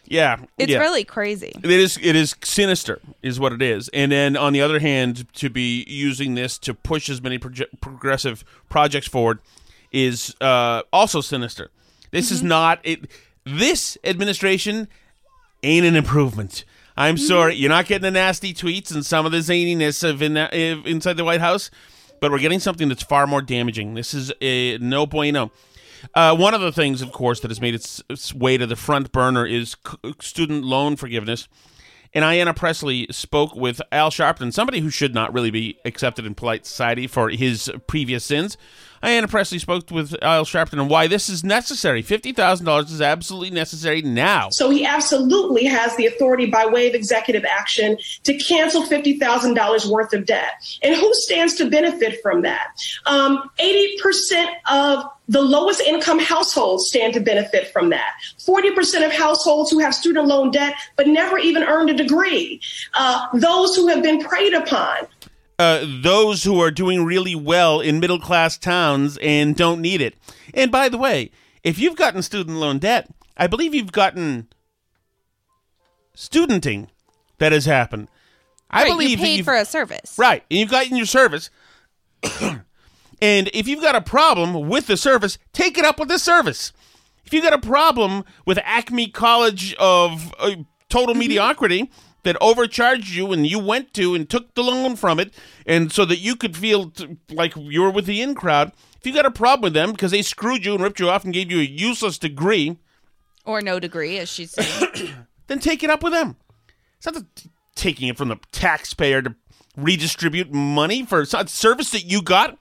Yeah, 0.04 0.38
It's 0.58 0.72
yeah. 0.72 0.78
really 0.80 1.04
crazy. 1.04 1.52
It 1.62 1.70
is. 1.70 1.96
It 2.02 2.16
is 2.16 2.34
sinister, 2.42 3.00
is 3.22 3.38
what 3.38 3.52
it 3.52 3.62
is. 3.62 3.88
And 3.94 4.10
then 4.10 4.36
on 4.36 4.52
the 4.52 4.60
other 4.60 4.80
hand, 4.80 5.26
to 5.34 5.48
be 5.48 5.84
using 5.88 6.34
this 6.34 6.58
to 6.58 6.74
push 6.74 7.08
as 7.08 7.22
many 7.22 7.38
proje- 7.38 7.66
progressive 7.80 8.44
projects 8.68 9.06
forward 9.06 9.38
is 9.92 10.34
uh, 10.40 10.82
also 10.92 11.20
sinister. 11.20 11.70
This 12.10 12.26
Mm-hmm. 12.26 12.34
is 12.34 12.42
not 12.42 12.80
it. 12.82 13.00
This 13.44 13.96
administration 14.02 14.88
ain't 15.62 15.86
an 15.86 15.94
improvement. 15.96 16.64
I'm 16.96 17.16
sorry, 17.16 17.54
you're 17.54 17.70
not 17.70 17.86
getting 17.86 18.02
the 18.02 18.10
nasty 18.10 18.52
tweets 18.52 18.94
and 18.94 19.04
some 19.04 19.24
of 19.24 19.32
the 19.32 19.38
zaniness 19.38 20.08
of 20.08 20.22
in 20.22 20.36
of 20.36 20.86
inside 20.86 21.16
the 21.16 21.24
White 21.24 21.40
House, 21.40 21.70
but 22.20 22.30
we're 22.30 22.38
getting 22.38 22.60
something 22.60 22.88
that's 22.88 23.02
far 23.02 23.26
more 23.26 23.42
damaging. 23.42 23.94
This 23.94 24.12
is 24.12 24.32
a 24.40 24.78
no 24.78 25.06
bueno. 25.06 25.50
Uh, 26.14 26.36
one 26.36 26.52
of 26.52 26.60
the 26.60 26.72
things, 26.72 27.00
of 27.00 27.12
course, 27.12 27.40
that 27.40 27.50
has 27.50 27.60
made 27.60 27.74
its, 27.74 28.02
its 28.10 28.34
way 28.34 28.58
to 28.58 28.66
the 28.66 28.76
front 28.76 29.12
burner 29.12 29.46
is 29.46 29.76
c- 29.86 30.14
student 30.20 30.64
loan 30.64 30.96
forgiveness. 30.96 31.48
And 32.14 32.24
Ayanna 32.24 32.54
Presley 32.54 33.06
spoke 33.10 33.54
with 33.54 33.80
Al 33.90 34.10
Sharpton, 34.10 34.52
somebody 34.52 34.80
who 34.80 34.90
should 34.90 35.14
not 35.14 35.32
really 35.32 35.50
be 35.50 35.78
accepted 35.84 36.26
in 36.26 36.34
polite 36.34 36.66
society 36.66 37.06
for 37.06 37.30
his 37.30 37.70
previous 37.86 38.24
sins. 38.24 38.58
Ayanna 39.02 39.28
Presley 39.28 39.58
spoke 39.58 39.90
with 39.90 40.14
Al 40.22 40.44
Sharpton 40.44 40.80
on 40.80 40.88
why 40.88 41.08
this 41.08 41.28
is 41.28 41.42
necessary. 41.42 42.02
$50,000 42.02 42.84
is 42.84 43.00
absolutely 43.00 43.50
necessary 43.50 44.00
now. 44.00 44.48
So 44.50 44.70
he 44.70 44.86
absolutely 44.86 45.64
has 45.64 45.96
the 45.96 46.06
authority 46.06 46.46
by 46.46 46.66
way 46.66 46.88
of 46.88 46.94
executive 46.94 47.44
action 47.44 47.98
to 48.22 48.38
cancel 48.38 48.84
$50,000 48.84 49.90
worth 49.90 50.12
of 50.12 50.24
debt. 50.24 50.52
And 50.82 50.94
who 50.94 51.12
stands 51.14 51.54
to 51.56 51.68
benefit 51.68 52.20
from 52.22 52.42
that? 52.42 52.68
Um, 53.06 53.50
80% 53.58 54.46
of 54.70 55.04
the 55.28 55.42
lowest 55.42 55.80
income 55.80 56.18
households 56.18 56.88
stand 56.88 57.14
to 57.14 57.20
benefit 57.20 57.72
from 57.72 57.90
that. 57.90 58.12
40% 58.38 59.04
of 59.04 59.12
households 59.12 59.70
who 59.70 59.78
have 59.80 59.94
student 59.94 60.26
loan 60.26 60.50
debt 60.50 60.74
but 60.96 61.08
never 61.08 61.38
even 61.38 61.64
earned 61.64 61.90
a 61.90 61.94
degree. 61.94 62.60
Uh, 62.94 63.26
those 63.34 63.74
who 63.74 63.88
have 63.88 64.02
been 64.02 64.22
preyed 64.22 64.54
upon. 64.54 65.08
Uh, 65.62 65.86
those 66.00 66.42
who 66.42 66.60
are 66.60 66.70
doing 66.70 67.04
really 67.04 67.34
well 67.34 67.80
in 67.80 68.00
middle 68.00 68.18
class 68.18 68.58
towns 68.58 69.16
and 69.22 69.56
don't 69.56 69.80
need 69.80 70.00
it. 70.00 70.14
And 70.52 70.72
by 70.72 70.88
the 70.88 70.98
way, 70.98 71.30
if 71.62 71.78
you've 71.78 71.96
gotten 71.96 72.22
student 72.22 72.56
loan 72.56 72.78
debt, 72.78 73.08
I 73.36 73.46
believe 73.46 73.72
you've 73.72 73.92
gotten 73.92 74.48
studenting 76.14 76.90
that 77.38 77.52
has 77.52 77.66
happened. 77.66 78.08
I 78.70 78.82
Right, 78.82 78.88
believe 78.88 79.10
you 79.10 79.16
paid 79.18 79.44
for 79.44 79.54
a 79.54 79.64
service. 79.64 80.16
Right. 80.18 80.42
And 80.50 80.58
you've 80.58 80.70
gotten 80.70 80.96
your 80.96 81.06
service. 81.06 81.50
and 83.20 83.50
if 83.54 83.68
you've 83.68 83.82
got 83.82 83.94
a 83.94 84.00
problem 84.00 84.68
with 84.68 84.88
the 84.88 84.96
service, 84.96 85.38
take 85.52 85.78
it 85.78 85.84
up 85.84 86.00
with 86.00 86.08
the 86.08 86.18
service. 86.18 86.72
If 87.24 87.32
you've 87.32 87.44
got 87.44 87.52
a 87.52 87.58
problem 87.58 88.24
with 88.46 88.58
Acme 88.64 89.08
College 89.08 89.74
of 89.74 90.34
uh, 90.40 90.56
total 90.88 91.14
mediocrity 91.14 91.90
that 92.24 92.36
overcharged 92.40 93.08
you 93.10 93.32
and 93.32 93.46
you 93.46 93.58
went 93.58 93.92
to 93.94 94.14
and 94.14 94.28
took 94.28 94.54
the 94.54 94.62
loan 94.62 94.96
from 94.96 95.18
it, 95.20 95.32
and 95.66 95.90
so 95.92 96.04
that 96.04 96.18
you 96.18 96.36
could 96.36 96.56
feel 96.56 96.90
t- 96.90 97.16
like 97.30 97.54
you 97.56 97.82
were 97.82 97.90
with 97.90 98.06
the 98.06 98.20
in 98.22 98.34
crowd, 98.34 98.72
if 99.00 99.06
you 99.06 99.12
got 99.12 99.26
a 99.26 99.30
problem 99.30 99.62
with 99.62 99.72
them 99.74 99.92
because 99.92 100.12
they 100.12 100.22
screwed 100.22 100.64
you 100.64 100.74
and 100.74 100.82
ripped 100.82 101.00
you 101.00 101.08
off 101.10 101.24
and 101.24 101.34
gave 101.34 101.50
you 101.50 101.58
a 101.58 101.64
useless 101.64 102.18
degree, 102.18 102.76
Or 103.44 103.60
no 103.60 103.80
degree, 103.80 104.18
as 104.18 104.28
she's 104.28 104.52
saying. 104.52 105.10
then 105.48 105.58
take 105.58 105.82
it 105.82 105.90
up 105.90 106.02
with 106.04 106.12
them. 106.12 106.36
It's 106.98 107.06
not 107.06 107.14
the, 107.14 107.26
taking 107.74 108.06
it 108.08 108.16
from 108.16 108.28
the 108.28 108.38
taxpayer 108.52 109.22
to 109.22 109.34
redistribute 109.76 110.52
money 110.52 111.04
for 111.04 111.22
a 111.22 111.26
service 111.48 111.90
that 111.90 112.04
you 112.04 112.22
got 112.22 112.56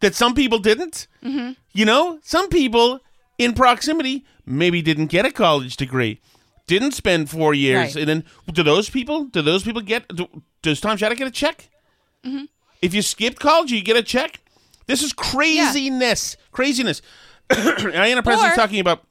that 0.00 0.14
some 0.14 0.34
people 0.34 0.58
didn't. 0.58 1.06
Mhm. 1.22 1.56
You 1.72 1.84
know, 1.86 2.18
some 2.22 2.48
people 2.50 3.00
in 3.38 3.54
proximity 3.54 4.26
maybe 4.44 4.82
didn't 4.82 5.06
get 5.06 5.24
a 5.24 5.30
college 5.30 5.76
degree, 5.76 6.20
didn't 6.78 6.92
spend 6.92 7.28
four 7.28 7.52
years, 7.54 7.94
Right. 7.94 7.96
and 7.96 8.08
then 8.08 8.24
do 8.52 8.62
those 8.62 8.88
people? 8.88 9.24
Do 9.24 9.42
those 9.42 9.62
people 9.64 9.82
get? 9.82 10.08
Do, 10.14 10.26
does 10.62 10.80
Tom 10.80 10.96
Shattuck 10.96 11.18
get 11.18 11.26
a 11.26 11.30
check? 11.30 11.68
Mhm. 12.24 12.48
If 12.80 12.94
you 12.94 13.02
skipped 13.02 13.38
college, 13.40 13.72
you 13.72 13.82
get 13.82 13.96
a 13.96 14.02
check. 14.02 14.40
This 14.86 15.02
is 15.02 15.12
craziness, 15.12 16.36
craziness. 16.52 17.02
Ayanna 17.50 18.22
Presley's 18.24 18.54
talking 18.54 18.80
about 18.80 19.04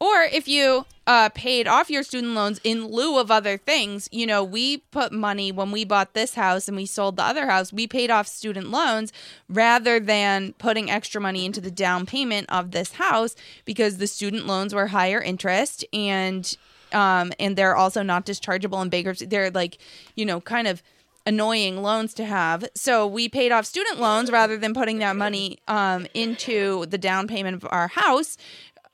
Or 0.00 0.22
if 0.22 0.48
you 0.48 0.84
uh, 1.06 1.28
paid 1.34 1.68
off 1.68 1.88
your 1.90 2.02
student 2.02 2.34
loans 2.34 2.60
in 2.64 2.86
lieu 2.86 3.18
of 3.18 3.30
other 3.30 3.56
things, 3.56 4.08
you 4.10 4.26
know, 4.26 4.42
we 4.42 4.78
put 4.90 5.12
money 5.12 5.52
when 5.52 5.70
we 5.70 5.84
bought 5.84 6.14
this 6.14 6.34
house 6.34 6.66
and 6.66 6.76
we 6.76 6.84
sold 6.86 7.16
the 7.16 7.22
other 7.22 7.46
house, 7.46 7.72
we 7.72 7.86
paid 7.86 8.10
off 8.10 8.26
student 8.26 8.70
loans 8.70 9.12
rather 9.48 10.00
than 10.00 10.52
putting 10.58 10.90
extra 10.90 11.20
money 11.20 11.44
into 11.46 11.60
the 11.60 11.70
down 11.70 12.06
payment 12.06 12.46
of 12.50 12.70
this 12.72 12.92
house 12.94 13.36
because 13.64 13.98
the 13.98 14.06
student 14.06 14.46
loans 14.46 14.74
were 14.74 14.88
higher 14.88 15.20
interest 15.20 15.84
and 15.92 16.56
um 16.92 17.32
and 17.38 17.56
they're 17.56 17.76
also 17.76 18.02
not 18.02 18.26
dischargeable 18.26 18.82
in 18.82 18.88
bankruptcy. 18.88 19.26
They're 19.26 19.50
like, 19.50 19.78
you 20.14 20.24
know, 20.24 20.40
kind 20.40 20.68
of 20.68 20.82
annoying 21.26 21.82
loans 21.82 22.14
to 22.14 22.24
have. 22.24 22.68
So 22.74 23.06
we 23.06 23.28
paid 23.28 23.52
off 23.52 23.64
student 23.64 23.98
loans 23.98 24.30
rather 24.30 24.56
than 24.56 24.74
putting 24.74 24.98
that 24.98 25.16
money 25.16 25.58
um, 25.68 26.06
into 26.14 26.86
the 26.86 26.98
down 26.98 27.28
payment 27.28 27.56
of 27.56 27.66
our 27.70 27.88
house, 27.88 28.36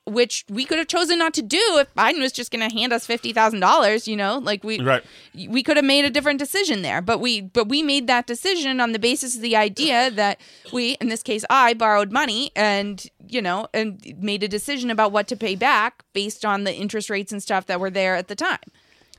which 0.06 0.44
we 0.48 0.64
could 0.64 0.78
have 0.78 0.88
chosen 0.88 1.18
not 1.18 1.34
to 1.34 1.42
do 1.42 1.60
if 1.78 1.94
Biden 1.94 2.20
was 2.20 2.32
just 2.32 2.50
going 2.50 2.68
to 2.68 2.74
hand 2.74 2.92
us 2.92 3.06
fifty 3.06 3.32
thousand 3.32 3.60
dollars. 3.60 4.08
You 4.08 4.16
know, 4.16 4.38
like 4.38 4.64
we 4.64 4.80
Right. 4.80 5.02
we 5.48 5.62
could 5.62 5.76
have 5.76 5.84
made 5.84 6.04
a 6.04 6.10
different 6.10 6.38
decision 6.38 6.82
there. 6.82 7.00
But 7.00 7.18
we 7.18 7.40
but 7.42 7.68
we 7.68 7.82
made 7.82 8.06
that 8.06 8.26
decision 8.26 8.80
on 8.80 8.92
the 8.92 8.98
basis 8.98 9.36
of 9.36 9.42
the 9.42 9.56
idea 9.56 10.10
that 10.10 10.40
we, 10.72 10.92
in 11.00 11.08
this 11.08 11.22
case, 11.22 11.44
I 11.50 11.74
borrowed 11.74 12.12
money 12.12 12.50
and 12.56 13.04
you 13.28 13.42
know 13.42 13.68
and 13.72 14.00
made 14.18 14.42
a 14.42 14.48
decision 14.48 14.90
about 14.90 15.12
what 15.12 15.28
to 15.28 15.36
pay 15.36 15.54
back 15.54 16.02
based 16.12 16.44
on 16.44 16.64
the 16.64 16.74
interest 16.74 17.10
rates 17.10 17.30
and 17.32 17.42
stuff 17.42 17.66
that 17.66 17.78
were 17.80 17.90
there 17.90 18.16
at 18.16 18.28
the 18.28 18.34
time. 18.34 18.58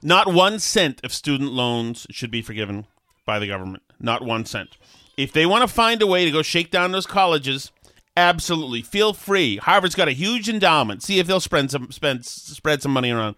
Not 0.04 0.34
one 0.34 0.58
cent 0.60 1.00
of 1.04 1.14
student 1.14 1.52
loans 1.52 2.08
should 2.10 2.32
be 2.32 2.42
forgiven 2.42 2.88
by 3.26 3.38
the 3.38 3.48
government. 3.48 3.84
Not 4.00 4.24
one 4.26 4.46
cent. 4.46 4.78
If 5.16 5.32
they 5.32 5.46
want 5.46 5.62
to 5.62 5.68
find 5.68 6.02
a 6.02 6.08
way 6.08 6.26
to 6.26 6.32
go 6.32 6.42
shake 6.42 6.72
down 6.72 6.92
those 6.92 7.06
colleges, 7.06 7.72
absolutely 8.18 8.82
feel 8.82 9.14
free. 9.14 9.58
Harvard's 9.58 9.96
got 9.96 10.08
a 10.08 10.14
huge 10.14 10.50
endowment. 10.50 11.04
See 11.04 11.20
if 11.20 11.28
they'll 11.28 11.40
spend 11.40 11.72
some 11.72 11.92
spend 11.92 12.26
spread 12.26 12.82
some 12.82 12.92
money 12.92 13.12
around. 13.12 13.36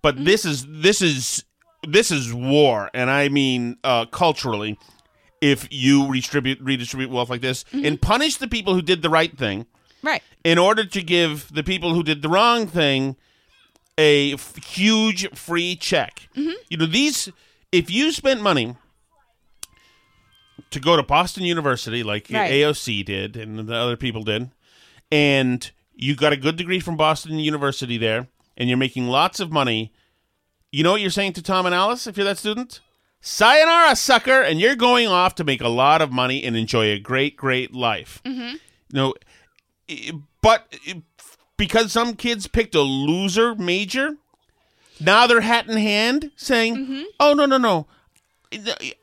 But 0.00 0.16
mm-hmm. 0.16 0.24
this 0.24 0.44
is 0.44 0.66
this 0.68 1.02
is 1.02 1.44
this 1.86 2.10
is 2.10 2.32
war, 2.32 2.90
and 2.94 3.10
I 3.10 3.28
mean 3.28 3.76
uh, 3.84 4.06
culturally. 4.06 4.78
If 5.40 5.66
you 5.72 6.06
redistribute 6.06 6.60
redistribute 6.60 7.10
wealth 7.10 7.28
like 7.28 7.40
this 7.40 7.64
mm-hmm. 7.64 7.84
and 7.84 8.00
punish 8.00 8.36
the 8.36 8.46
people 8.46 8.74
who 8.74 8.82
did 8.82 9.02
the 9.02 9.10
right 9.10 9.36
thing, 9.36 9.66
Right. 10.02 10.22
in 10.44 10.58
order 10.58 10.84
to 10.84 11.02
give 11.02 11.52
the 11.52 11.64
people 11.64 11.94
who 11.94 12.02
did 12.02 12.22
the 12.22 12.28
wrong 12.28 12.66
thing 12.66 13.16
a 13.98 14.34
f- 14.34 14.56
huge 14.64 15.28
free 15.36 15.76
check. 15.76 16.28
Mm-hmm. 16.36 16.52
You 16.68 16.76
know, 16.76 16.86
these, 16.86 17.28
if 17.70 17.90
you 17.90 18.12
spent 18.12 18.40
money 18.40 18.76
to 20.72 20.80
go 20.80 20.96
to 20.96 21.02
Boston 21.02 21.44
University, 21.44 22.02
like 22.02 22.28
Right. 22.30 22.50
AOC 22.52 23.04
did 23.04 23.36
and 23.36 23.58
the 23.68 23.74
other 23.74 23.96
people 23.96 24.22
did, 24.22 24.50
and 25.10 25.70
you 25.94 26.14
got 26.16 26.32
a 26.32 26.36
good 26.36 26.56
degree 26.56 26.80
from 26.80 26.96
Boston 26.96 27.38
University 27.38 27.96
there, 27.98 28.26
and 28.56 28.68
you're 28.68 28.78
making 28.78 29.06
lots 29.08 29.40
of 29.40 29.52
money, 29.52 29.92
you 30.70 30.82
know 30.82 30.92
what 30.92 31.00
you're 31.00 31.10
saying 31.10 31.34
to 31.34 31.42
Tom 31.42 31.66
and 31.66 31.74
Alice 31.74 32.06
if 32.06 32.16
you're 32.16 32.24
that 32.24 32.38
student? 32.38 32.80
Sayonara, 33.20 33.94
sucker, 33.94 34.40
and 34.42 34.58
you're 34.60 34.74
going 34.74 35.06
off 35.06 35.34
to 35.36 35.44
make 35.44 35.60
a 35.60 35.68
lot 35.68 36.02
of 36.02 36.10
money 36.10 36.42
and 36.42 36.56
enjoy 36.56 36.86
a 36.86 36.98
great, 36.98 37.36
great 37.36 37.72
life. 37.72 38.20
Mm-hmm. 38.24 38.56
Know, 38.92 39.14
but 40.40 40.74
because 41.56 41.92
some 41.92 42.14
kids 42.16 42.46
picked 42.48 42.74
a 42.74 42.80
loser 42.80 43.54
major, 43.54 44.16
Now 45.00 45.26
they're 45.26 45.40
hat 45.40 45.68
in 45.68 45.76
hand 45.76 46.30
saying, 46.36 46.76
Mm-hmm. 46.76 47.02
"Oh 47.20 47.34
no, 47.34 47.46
no, 47.46 47.58
no, 47.58 47.86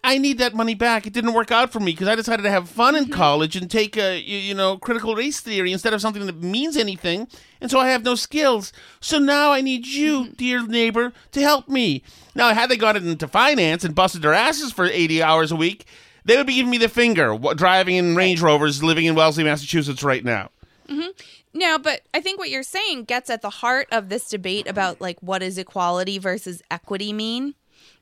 I 0.03 0.17
need 0.17 0.37
that 0.39 0.53
money 0.53 0.75
back. 0.75 1.07
It 1.07 1.13
didn't 1.13 1.33
work 1.33 1.51
out 1.51 1.71
for 1.71 1.79
me 1.79 1.91
because 1.91 2.07
I 2.07 2.15
decided 2.15 2.43
to 2.43 2.49
have 2.49 2.69
fun 2.69 2.95
in 2.95 3.05
Mm-hmm. 3.05 3.13
college 3.13 3.55
and 3.55 3.69
take 3.69 3.97
a 3.97 4.19
you, 4.19 4.37
you 4.37 4.53
know 4.53 4.77
critical 4.77 5.15
race 5.15 5.39
theory 5.39 5.71
instead 5.71 5.93
of 5.93 6.01
something 6.01 6.25
that 6.25 6.41
means 6.41 6.77
anything, 6.77 7.27
and 7.61 7.69
so 7.71 7.79
I 7.79 7.89
have 7.89 8.03
no 8.03 8.15
skills. 8.15 8.71
So 8.99 9.17
now 9.19 9.51
I 9.51 9.61
need 9.61 9.87
you, 9.87 10.23
Mm-hmm. 10.25 10.33
dear 10.33 10.67
neighbor, 10.67 11.13
to 11.31 11.41
help 11.41 11.67
me. 11.67 12.03
Now, 12.35 12.53
had 12.53 12.69
they 12.69 12.77
got 12.77 12.95
into 12.97 13.27
finance 13.27 13.83
and 13.83 13.95
busted 13.95 14.21
their 14.21 14.33
asses 14.33 14.71
for 14.71 14.85
eighty 14.85 15.21
hours 15.23 15.51
a 15.51 15.55
week, 15.55 15.85
they 16.25 16.37
would 16.37 16.47
be 16.47 16.55
giving 16.55 16.71
me 16.71 16.77
the 16.77 16.89
finger, 16.89 17.37
driving 17.55 17.95
in 17.95 18.15
Range 18.15 18.41
Rovers, 18.41 18.83
living 18.83 19.05
in 19.05 19.15
Wellesley, 19.15 19.43
Massachusetts, 19.43 20.03
right 20.03 20.23
now. 20.23 20.49
Mm-hmm. 20.87 21.09
No, 21.53 21.79
but 21.79 22.01
I 22.13 22.21
think 22.21 22.37
what 22.39 22.49
you're 22.51 22.61
saying 22.63 23.05
gets 23.05 23.29
at 23.29 23.41
the 23.41 23.49
heart 23.49 23.87
of 23.91 24.09
this 24.09 24.29
debate 24.29 24.67
about 24.67 25.01
like 25.01 25.17
what 25.21 25.39
does 25.39 25.57
equality 25.57 26.19
versus 26.19 26.61
equity 26.69 27.11
mean 27.13 27.55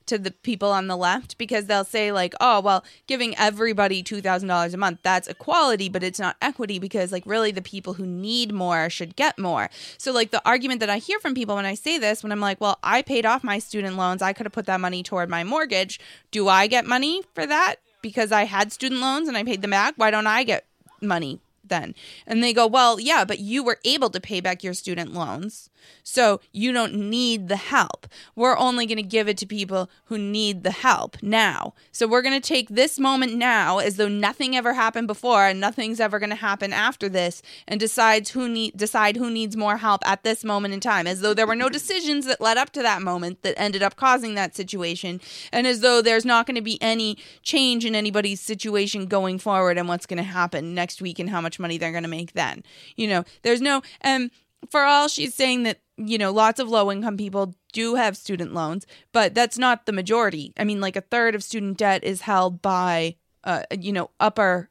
to 0.07 0.17
the 0.17 0.31
people 0.31 0.71
on 0.71 0.87
the 0.87 0.97
left 0.97 1.37
because 1.37 1.65
they'll 1.65 1.83
say 1.83 2.11
like, 2.11 2.33
"Oh, 2.39 2.59
well, 2.59 2.83
giving 3.07 3.37
everybody 3.37 4.03
$2,000 4.03 4.73
a 4.73 4.77
month, 4.77 4.99
that's 5.03 5.27
equality, 5.27 5.89
but 5.89 6.03
it's 6.03 6.19
not 6.19 6.37
equity 6.41 6.79
because 6.79 7.11
like 7.11 7.23
really 7.25 7.51
the 7.51 7.61
people 7.61 7.93
who 7.93 8.05
need 8.05 8.53
more 8.53 8.89
should 8.89 9.15
get 9.15 9.37
more." 9.37 9.69
So 9.97 10.11
like 10.11 10.31
the 10.31 10.41
argument 10.45 10.79
that 10.79 10.89
I 10.89 10.97
hear 10.97 11.19
from 11.19 11.35
people 11.35 11.55
when 11.55 11.65
I 11.65 11.75
say 11.75 11.97
this 11.97 12.23
when 12.23 12.31
I'm 12.31 12.39
like, 12.39 12.59
"Well, 12.61 12.79
I 12.83 13.01
paid 13.01 13.25
off 13.25 13.43
my 13.43 13.59
student 13.59 13.97
loans, 13.97 14.21
I 14.21 14.33
could 14.33 14.45
have 14.45 14.53
put 14.53 14.65
that 14.65 14.81
money 14.81 15.03
toward 15.03 15.29
my 15.29 15.43
mortgage. 15.43 15.99
Do 16.31 16.47
I 16.47 16.67
get 16.67 16.85
money 16.85 17.23
for 17.33 17.45
that 17.45 17.77
because 18.01 18.31
I 18.31 18.45
had 18.45 18.71
student 18.71 19.01
loans 19.01 19.27
and 19.27 19.37
I 19.37 19.43
paid 19.43 19.61
them 19.61 19.71
back? 19.71 19.93
Why 19.97 20.11
don't 20.11 20.27
I 20.27 20.43
get 20.43 20.65
money 21.01 21.39
then. 21.69 21.95
And 22.25 22.43
they 22.43 22.53
go, 22.53 22.67
well, 22.67 22.99
yeah, 22.99 23.25
but 23.25 23.39
you 23.39 23.63
were 23.63 23.79
able 23.83 24.09
to 24.09 24.19
pay 24.19 24.41
back 24.41 24.63
your 24.63 24.73
student 24.73 25.13
loans. 25.13 25.69
So 26.03 26.39
you 26.51 26.71
don't 26.71 26.93
need 26.93 27.47
the 27.47 27.55
help. 27.57 28.07
We're 28.35 28.57
only 28.57 28.85
going 28.85 28.97
to 28.97 29.03
give 29.03 29.27
it 29.27 29.37
to 29.39 29.45
people 29.45 29.89
who 30.05 30.17
need 30.17 30.63
the 30.63 30.71
help 30.71 31.17
now. 31.21 31.73
So 31.91 32.07
we're 32.07 32.21
going 32.21 32.39
to 32.39 32.47
take 32.47 32.69
this 32.69 32.99
moment 32.99 33.35
now 33.35 33.79
as 33.79 33.97
though 33.97 34.07
nothing 34.07 34.55
ever 34.55 34.73
happened 34.73 35.07
before 35.07 35.45
and 35.45 35.59
nothing's 35.59 35.99
ever 35.99 36.19
going 36.19 36.29
to 36.29 36.35
happen 36.35 36.73
after 36.73 37.09
this 37.09 37.41
and 37.67 37.79
decides 37.79 38.31
who 38.31 38.47
need 38.47 38.77
decide 38.77 39.17
who 39.17 39.29
needs 39.29 39.55
more 39.55 39.77
help 39.77 40.07
at 40.07 40.23
this 40.23 40.43
moment 40.43 40.73
in 40.73 40.79
time 40.79 41.07
as 41.07 41.21
though 41.21 41.33
there 41.33 41.47
were 41.47 41.55
no 41.55 41.69
decisions 41.69 42.25
that 42.25 42.41
led 42.41 42.57
up 42.57 42.71
to 42.71 42.81
that 42.81 43.01
moment 43.01 43.41
that 43.43 43.59
ended 43.59 43.83
up 43.83 43.95
causing 43.95 44.35
that 44.35 44.55
situation 44.55 45.19
and 45.51 45.67
as 45.67 45.81
though 45.81 46.01
there's 46.01 46.25
not 46.25 46.45
going 46.45 46.55
to 46.55 46.61
be 46.61 46.81
any 46.81 47.17
change 47.41 47.85
in 47.85 47.95
anybody's 47.95 48.41
situation 48.41 49.05
going 49.07 49.39
forward 49.39 49.77
and 49.77 49.87
what's 49.87 50.05
going 50.05 50.17
to 50.17 50.23
happen 50.23 50.73
next 50.73 51.01
week 51.01 51.19
and 51.19 51.29
how 51.29 51.41
much 51.41 51.59
money 51.59 51.77
they're 51.77 51.91
going 51.91 52.03
to 52.03 52.09
make 52.09 52.33
then. 52.33 52.63
You 52.95 53.07
know, 53.07 53.23
there's 53.43 53.61
no 53.61 53.81
um 54.03 54.31
for 54.69 54.83
all 54.83 55.07
she's 55.07 55.33
saying 55.33 55.63
that 55.63 55.79
you 55.97 56.17
know 56.17 56.31
lots 56.31 56.59
of 56.59 56.69
low 56.69 56.91
income 56.91 57.17
people 57.17 57.55
do 57.73 57.95
have 57.95 58.17
student 58.17 58.53
loans 58.53 58.85
but 59.11 59.33
that's 59.33 59.57
not 59.57 59.85
the 59.85 59.91
majority 59.91 60.53
i 60.57 60.63
mean 60.63 60.81
like 60.81 60.95
a 60.95 61.01
third 61.01 61.35
of 61.35 61.43
student 61.43 61.77
debt 61.77 62.03
is 62.03 62.21
held 62.21 62.61
by 62.61 63.15
uh, 63.43 63.63
you 63.79 63.91
know 63.91 64.09
upper 64.19 64.69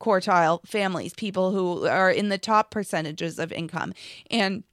quartile 0.00 0.66
families 0.66 1.14
people 1.14 1.52
who 1.52 1.86
are 1.86 2.10
in 2.10 2.28
the 2.28 2.38
top 2.38 2.70
percentages 2.70 3.38
of 3.38 3.52
income 3.52 3.92
and 4.30 4.64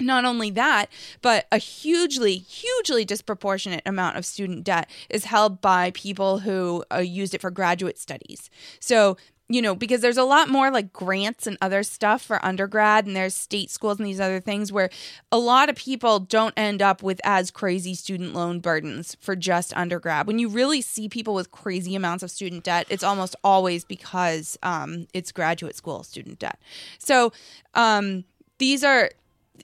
not 0.00 0.24
only 0.24 0.50
that, 0.50 0.86
but 1.22 1.46
a 1.52 1.58
hugely, 1.58 2.36
hugely 2.36 3.04
disproportionate 3.04 3.82
amount 3.86 4.16
of 4.16 4.24
student 4.24 4.64
debt 4.64 4.88
is 5.08 5.26
held 5.26 5.60
by 5.60 5.90
people 5.92 6.38
who 6.38 6.84
uh, 6.92 6.98
used 6.98 7.34
it 7.34 7.40
for 7.40 7.50
graduate 7.50 7.98
studies. 7.98 8.50
So, 8.80 9.16
you 9.50 9.60
know, 9.60 9.74
because 9.74 10.00
there's 10.00 10.16
a 10.16 10.22
lot 10.22 10.48
more 10.48 10.70
like 10.70 10.92
grants 10.92 11.44
and 11.44 11.58
other 11.60 11.82
stuff 11.82 12.22
for 12.22 12.42
undergrad, 12.44 13.04
and 13.04 13.16
there's 13.16 13.34
state 13.34 13.68
schools 13.68 13.98
and 13.98 14.06
these 14.06 14.20
other 14.20 14.38
things 14.38 14.70
where 14.70 14.90
a 15.32 15.38
lot 15.38 15.68
of 15.68 15.74
people 15.74 16.20
don't 16.20 16.54
end 16.56 16.80
up 16.80 17.02
with 17.02 17.20
as 17.24 17.50
crazy 17.50 17.92
student 17.96 18.32
loan 18.32 18.60
burdens 18.60 19.16
for 19.20 19.34
just 19.34 19.76
undergrad. 19.76 20.28
When 20.28 20.38
you 20.38 20.48
really 20.48 20.80
see 20.80 21.08
people 21.08 21.34
with 21.34 21.50
crazy 21.50 21.96
amounts 21.96 22.22
of 22.22 22.30
student 22.30 22.62
debt, 22.62 22.86
it's 22.90 23.02
almost 23.02 23.34
always 23.42 23.84
because 23.84 24.56
um, 24.62 25.08
it's 25.12 25.32
graduate 25.32 25.74
school 25.74 26.04
student 26.04 26.38
debt. 26.38 26.60
So, 27.00 27.32
um, 27.74 28.22
these 28.58 28.84
are 28.84 29.10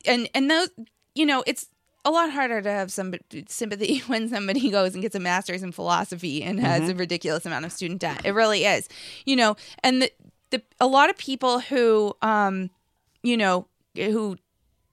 and 0.05 0.28
and 0.34 0.51
those 0.51 0.70
you 1.14 1.26
know 1.26 1.45
it's 1.47 1.68
a 2.07 2.11
lot 2.11 2.31
harder 2.31 2.63
to 2.63 2.71
have 2.71 2.91
some 2.93 3.13
sympathy 3.49 3.99
when 4.07 4.29
somebody 4.29 4.71
goes 4.79 4.95
and 4.95 5.03
gets 5.03 5.15
a 5.15 5.21
master's 5.21 5.63
in 5.63 5.73
philosophy 5.73 6.43
and 6.43 6.61
has 6.61 6.83
Mhm. 6.83 6.91
a 6.93 6.95
ridiculous 6.95 7.45
amount 7.45 7.65
of 7.67 7.73
student 7.73 8.01
debt 8.01 8.23
it 8.25 8.31
really 8.33 8.65
is 8.65 8.89
you 9.27 9.37
know 9.37 9.57
and 9.83 10.01
the, 10.03 10.11
the 10.51 10.63
a 10.81 10.87
lot 10.87 11.11
of 11.11 11.17
people 11.19 11.61
who 11.61 12.15
um 12.23 12.71
you 13.23 13.37
know 13.37 13.67
who 13.97 14.37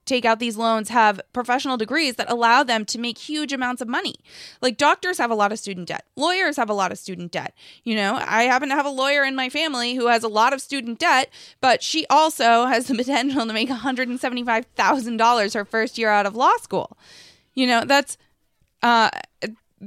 take 0.04 0.24
out 0.24 0.38
these 0.38 0.56
loans 0.56 0.88
have 0.88 1.20
professional 1.32 1.76
degrees 1.76 2.16
that 2.16 2.30
allow 2.30 2.62
them 2.62 2.84
to 2.86 2.98
make 2.98 3.18
huge 3.18 3.52
amounts 3.52 3.80
of 3.82 3.88
money. 3.88 4.16
Like 4.60 4.76
doctors 4.76 5.18
have 5.18 5.30
a 5.30 5.34
lot 5.34 5.52
of 5.52 5.58
student 5.58 5.88
debt. 5.88 6.04
Lawyers 6.16 6.56
have 6.56 6.70
a 6.70 6.74
lot 6.74 6.92
of 6.92 6.98
student 6.98 7.32
debt. 7.32 7.54
You 7.82 7.96
know, 7.96 8.18
I 8.20 8.44
happen 8.44 8.68
to 8.68 8.74
have 8.74 8.86
a 8.86 8.90
lawyer 8.90 9.24
in 9.24 9.34
my 9.34 9.48
family 9.48 9.94
who 9.94 10.08
has 10.08 10.22
a 10.22 10.28
lot 10.28 10.52
of 10.52 10.60
student 10.60 10.98
debt, 10.98 11.30
but 11.60 11.82
she 11.82 12.06
also 12.08 12.66
has 12.66 12.86
the 12.86 12.94
potential 13.04 13.46
to 13.46 13.52
make 13.52 13.68
$175,000 13.68 15.54
her 15.54 15.64
first 15.64 15.98
year 15.98 16.10
out 16.10 16.26
of 16.26 16.36
law 16.36 16.56
school. 16.58 16.96
You 17.54 17.66
know, 17.66 17.84
that's 17.84 18.18
uh 18.82 19.10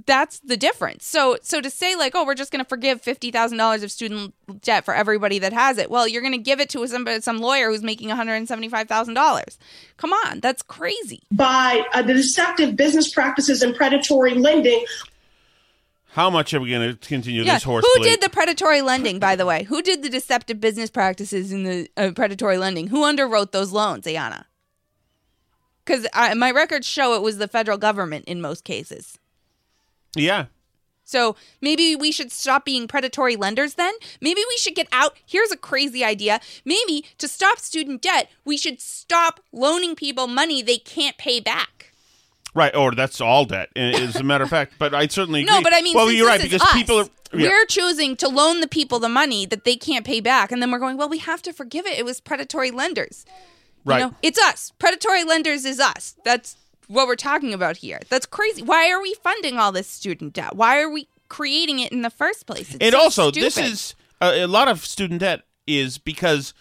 that's 0.06 0.40
the 0.40 0.58
difference. 0.58 1.08
So 1.08 1.38
so 1.42 1.62
to 1.62 1.70
say 1.70 1.96
like, 1.96 2.14
oh, 2.16 2.26
we're 2.26 2.36
just 2.36 2.52
going 2.52 2.64
to 2.64 2.68
forgive 2.68 3.02
fifty 3.02 3.32
thousand 3.32 3.58
dollars 3.58 3.84
of 3.84 3.92
student 3.92 4.36
debt 4.62 4.86
for 4.86 4.94
everybody 4.94 5.40
that 5.40 5.54
has 5.54 5.78
it. 5.78 5.90
Well, 5.90 6.08
you're 6.08 6.22
going 6.22 6.34
to 6.34 6.38
give 6.38 6.60
it 6.60 6.70
to 6.72 6.86
some 6.88 7.08
some 7.22 7.40
lawyer 7.40 7.70
who's 7.70 7.84
making 7.84 8.10
one 8.10 8.18
hundred 8.18 8.48
seventy 8.48 8.70
five 8.70 8.88
thousand 8.88 9.14
dollars. 9.16 9.58
Come 9.98 10.14
on, 10.14 10.40
that's 10.40 10.62
crazy. 10.62 11.24
by 11.32 11.84
uh, 11.94 12.02
the 12.02 12.14
deceptive 12.14 12.76
business 12.76 13.12
practices 13.12 13.64
and 13.64 13.76
predatory 13.76 14.34
lending 14.36 14.86
How 16.10 16.30
much 16.30 16.54
are 16.54 16.60
we 16.60 16.70
going 16.70 16.90
to 16.92 17.08
continue 17.08 17.44
Yeah, 17.44 17.56
this 17.56 17.64
horse? 17.64 17.86
who 17.96 18.04
did 18.04 18.22
the 18.22 18.30
predatory 18.30 18.82
lending? 18.82 19.20
By 19.20 19.36
the 19.36 19.46
way, 19.46 19.64
who 19.64 19.82
did 19.82 20.04
the 20.04 20.10
deceptive 20.10 20.60
business 20.60 20.90
practices 20.90 21.52
in 21.52 21.64
the 21.64 21.88
uh, 21.98 22.12
predatory 22.16 22.58
lending? 22.58 22.88
Who 22.88 23.04
underwrote 23.04 23.52
those 23.52 23.72
loans, 23.72 24.06
Ayanna? 24.06 24.46
Because 25.86 26.06
my 26.36 26.52
records 26.52 26.86
show 26.86 27.14
it 27.16 27.22
was 27.22 27.38
the 27.38 27.48
federal 27.48 27.78
government 27.78 28.26
in 28.26 28.42
most 28.42 28.64
cases. 28.66 29.18
Yeah. 30.18 30.46
So 31.04 31.38
maybe 31.62 31.96
we 31.96 32.12
should 32.12 32.34
stop 32.34 32.66
being 32.66 32.86
predatory 32.86 33.38
lenders 33.38 33.76
then? 33.76 33.94
Maybe 34.20 34.42
we 34.50 34.58
should 34.58 34.76
get 34.76 34.88
out. 34.92 35.16
Here's 35.26 35.52
a 35.52 35.58
crazy 35.58 36.04
idea. 36.04 36.42
Maybe 36.66 37.06
to 37.18 37.30
stop 37.30 37.60
student 37.60 38.02
debt, 38.02 38.30
we 38.44 38.58
should 38.58 38.82
stop 38.82 39.40
loaning 39.54 39.96
people 39.96 40.28
money 40.28 40.62
they 40.62 40.78
can't 40.78 41.18
pay 41.18 41.40
back. 41.40 41.94
Right, 42.54 42.76
or 42.76 42.92
that's 42.94 43.22
all 43.22 43.46
debt, 43.46 43.70
as 43.76 44.16
a 44.18 44.24
matter 44.24 44.44
of 44.44 44.50
fact. 44.50 44.74
But 44.80 44.94
I 44.94 45.08
certainly 45.08 45.44
agree. 45.44 45.54
No, 45.56 45.62
but 45.62 45.74
I 45.74 45.82
mean, 45.82 45.96
well, 45.96 46.12
you're 46.12 46.28
right 46.28 46.42
because 46.42 46.62
us, 46.62 46.74
people 46.74 46.98
are. 47.00 47.08
yeah. 47.32 47.48
We're 47.50 47.66
choosing 47.68 48.16
to 48.18 48.28
loan 48.28 48.62
the 48.62 48.68
people 48.68 49.00
the 49.00 49.08
money 49.10 49.46
that 49.46 49.64
they 49.64 49.76
can't 49.76 50.04
pay 50.06 50.20
back, 50.22 50.52
and 50.52 50.62
then 50.62 50.72
we're 50.72 50.80
going, 50.80 50.98
well, 50.98 51.08
we 51.08 51.20
have 51.20 51.42
to 51.44 51.54
forgive 51.54 51.86
it. 51.86 51.98
It 52.00 52.04
was 52.04 52.20
predatory 52.20 52.72
lenders. 52.72 53.26
You 53.86 53.92
Right. 53.92 54.00
know, 54.00 54.16
it's 54.24 54.40
us. 54.42 54.74
Predatory 54.80 55.24
lenders 55.24 55.64
is 55.66 55.80
us. 55.80 56.16
That's 56.26 56.58
what 56.88 57.08
we're 57.08 57.16
talking 57.16 57.54
about 57.54 57.78
here. 57.78 58.00
That's 58.10 58.26
crazy. 58.26 58.62
Why 58.62 58.90
are 58.92 59.02
we 59.02 59.14
funding 59.16 59.58
all 59.58 59.72
this 59.72 59.88
student 59.88 60.34
debt? 60.34 60.56
Why 60.56 60.80
are 60.82 60.90
we 60.90 61.08
creating 61.30 61.80
it 61.80 61.92
in 61.92 62.02
the 62.02 62.10
first 62.10 62.46
place? 62.46 62.74
It's 62.76 62.84
and 62.84 62.94
so 62.94 63.00
also, 63.00 63.32
this 63.32 63.58
is 63.58 63.96
a, 64.22 64.44
a 64.44 64.48
lot 64.48 64.68
of 64.68 64.86
student 64.86 65.20
debt 65.22 65.42
is 65.66 65.98
because 65.98 66.54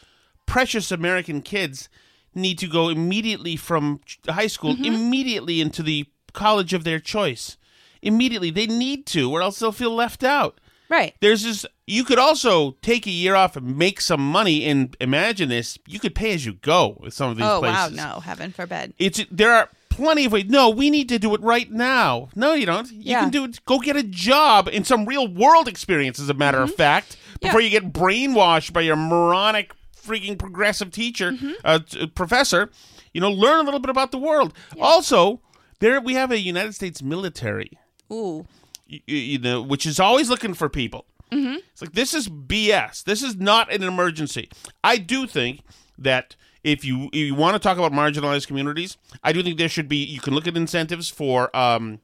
precious 0.47 0.91
American 0.91 1.43
kids 1.43 1.89
need 2.35 2.59
to 2.59 2.67
go 2.69 2.89
immediately 2.89 3.57
from 3.57 4.01
high 4.29 4.47
school 4.47 4.75
Mm-hmm. 4.75 4.85
immediately 4.85 5.61
into 5.61 5.83
the 5.83 6.07
college 6.33 6.73
of 6.75 6.85
their 6.85 6.99
choice. 7.01 7.57
Immediately, 8.03 8.51
they 8.51 8.67
need 8.67 9.07
to, 9.07 9.31
or 9.33 9.41
else 9.43 9.59
they'll 9.59 9.73
feel 9.73 9.95
left 9.95 10.23
out. 10.23 10.61
Right. 10.89 11.15
There's 11.21 11.43
this. 11.43 11.67
You 11.87 12.05
could 12.05 12.19
also 12.19 12.73
take 12.83 13.07
a 13.07 13.11
year 13.11 13.35
off 13.35 13.57
and 13.57 13.77
make 13.77 14.01
some 14.01 14.21
money. 14.21 14.65
And 14.65 14.97
imagine 15.01 15.49
this: 15.49 15.79
you 15.89 15.99
could 15.99 16.15
pay 16.15 16.33
as 16.35 16.47
you 16.47 16.53
go 16.55 16.97
with 17.01 17.15
some 17.15 17.31
of 17.31 17.37
these 17.37 17.47
oh 17.47 17.59
places. 17.59 17.99
wow, 17.99 18.15
no, 18.15 18.21
heaven 18.21 18.53
forbid. 18.53 18.95
It's 18.99 19.25
there 19.31 19.53
are 19.53 19.69
plenty 19.97 20.27
of 20.27 20.33
ways. 20.33 20.45
No, 20.49 20.69
we 20.71 20.91
need 20.91 21.09
to 21.09 21.19
do 21.19 21.35
it 21.35 21.41
right 21.43 21.71
now. 21.71 22.29
No, 22.37 22.53
you 22.55 22.67
don't. 22.67 22.91
You 22.93 22.99
Yeah. 23.03 23.21
can 23.23 23.31
do 23.31 23.45
it. 23.45 23.65
Go 23.65 23.79
get 23.79 23.97
a 23.97 24.03
job 24.03 24.69
in 24.69 24.85
some 24.85 25.05
real 25.07 25.27
world 25.27 25.67
experience. 25.69 26.19
As 26.21 26.29
a 26.29 26.35
matter 26.35 26.59
Mm-hmm. 26.59 26.71
of 26.71 26.77
fact, 26.77 27.17
before 27.41 27.61
you 27.61 27.71
get 27.71 27.93
brainwashed 27.93 28.73
by 28.73 28.83
your 28.83 28.97
moronic, 28.97 29.73
freaking 29.97 30.39
progressive 30.39 30.91
teacher, 30.91 31.33
Mm-hmm. 31.33 31.53
uh, 31.65 31.79
t- 31.81 32.07
professor. 32.07 32.71
You 33.13 33.21
know, 33.23 33.31
learn 33.31 33.61
a 33.61 33.63
little 33.65 33.81
bit 33.81 33.89
about 33.91 34.11
the 34.13 34.19
world. 34.19 34.53
Also, 34.81 35.41
there 35.81 36.01
we 36.01 36.15
have 36.15 36.31
a 36.31 36.39
United 36.39 36.75
States 36.75 37.03
military. 37.03 37.71
Ooh. 38.13 38.47
y- 38.91 39.01
y- 39.09 39.15
You 39.15 39.39
know, 39.39 39.63
which 39.63 39.87
is 39.87 39.99
always 39.99 40.29
looking 40.29 40.53
for 40.55 40.69
people. 40.69 41.07
Mm-hmm. 41.33 41.57
It's 41.73 41.81
like 41.83 41.93
this 41.95 42.15
is 42.15 42.29
BS. 42.29 43.03
This 43.05 43.23
is 43.23 43.35
not 43.37 43.73
an 43.73 43.83
emergency. 43.83 44.49
I 44.85 44.97
do 44.99 45.27
think 45.27 45.63
that 45.99 46.37
if 46.67 46.85
you 46.85 47.05
if 47.13 47.27
you 47.29 47.35
want 47.35 47.55
to 47.55 47.59
talk 47.59 47.79
about 47.79 47.93
marginalized 47.93 48.47
communities, 48.47 48.97
I 49.23 49.33
do 49.33 49.43
think 49.43 49.57
there 49.57 49.69
should 49.69 49.89
be. 49.89 49.97
You 50.05 50.21
can 50.21 50.35
look 50.35 50.47
at 50.47 50.57
incentives 50.57 51.09
for 51.09 51.55
um 51.57 52.01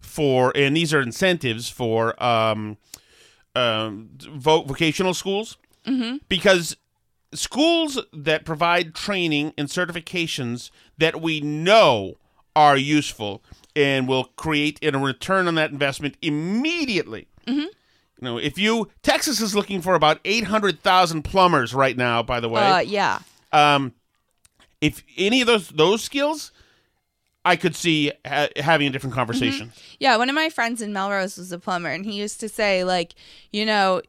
for 0.00 0.52
and 0.56 0.76
these 0.76 0.92
are 0.92 1.00
incentives 1.00 1.68
for 1.68 2.20
um 2.22 2.76
um 3.54 4.10
vo- 4.20 4.62
vocational 4.64 5.14
schools 5.14 5.56
Mm-hmm. 5.86 6.16
because 6.28 6.76
schools 7.32 7.98
that 8.12 8.44
provide 8.44 8.94
training 8.94 9.54
and 9.56 9.68
certifications 9.68 10.70
that 10.98 11.22
we 11.22 11.40
know 11.40 12.16
are 12.54 12.76
useful 12.76 13.42
and 13.74 14.06
will 14.06 14.24
create 14.36 14.78
a 14.82 14.90
return 14.98 15.46
on 15.48 15.54
that 15.54 15.70
investment 15.70 16.16
immediately. 16.20 17.26
Mhm. 17.46 17.56
You 17.56 17.68
know, 18.20 18.36
if 18.38 18.58
you 18.58 18.90
Texas 19.02 19.40
is 19.40 19.54
looking 19.54 19.80
for 19.80 19.94
about 19.94 20.18
eight 20.26 20.44
hundred 20.44 20.82
thousand 20.82 21.22
plumbers 21.22 21.72
right 21.72 21.96
now. 21.96 22.22
By 22.22 22.40
the 22.40 22.48
way, 22.50 22.60
Uh, 22.60 22.80
yeah. 22.80 23.20
Um, 23.52 23.92
if 24.80 25.02
any 25.16 25.40
of 25.40 25.46
those 25.46 25.68
those 25.68 26.02
skills, 26.02 26.52
I 27.44 27.56
could 27.56 27.74
see 27.74 28.12
ha- 28.26 28.48
having 28.56 28.88
a 28.88 28.90
different 28.90 29.14
conversation. 29.14 29.72
Yeah, 29.98 30.16
one 30.16 30.28
of 30.28 30.34
my 30.34 30.50
friends 30.50 30.82
in 30.82 30.92
Melrose 30.92 31.36
was 31.38 31.50
a 31.52 31.58
plumber, 31.58 31.88
and 31.90 32.04
he 32.04 32.12
used 32.12 32.40
to 32.40 32.48
say, 32.48 32.84
like, 32.84 33.14
you 33.52 33.64
know, 33.64 34.02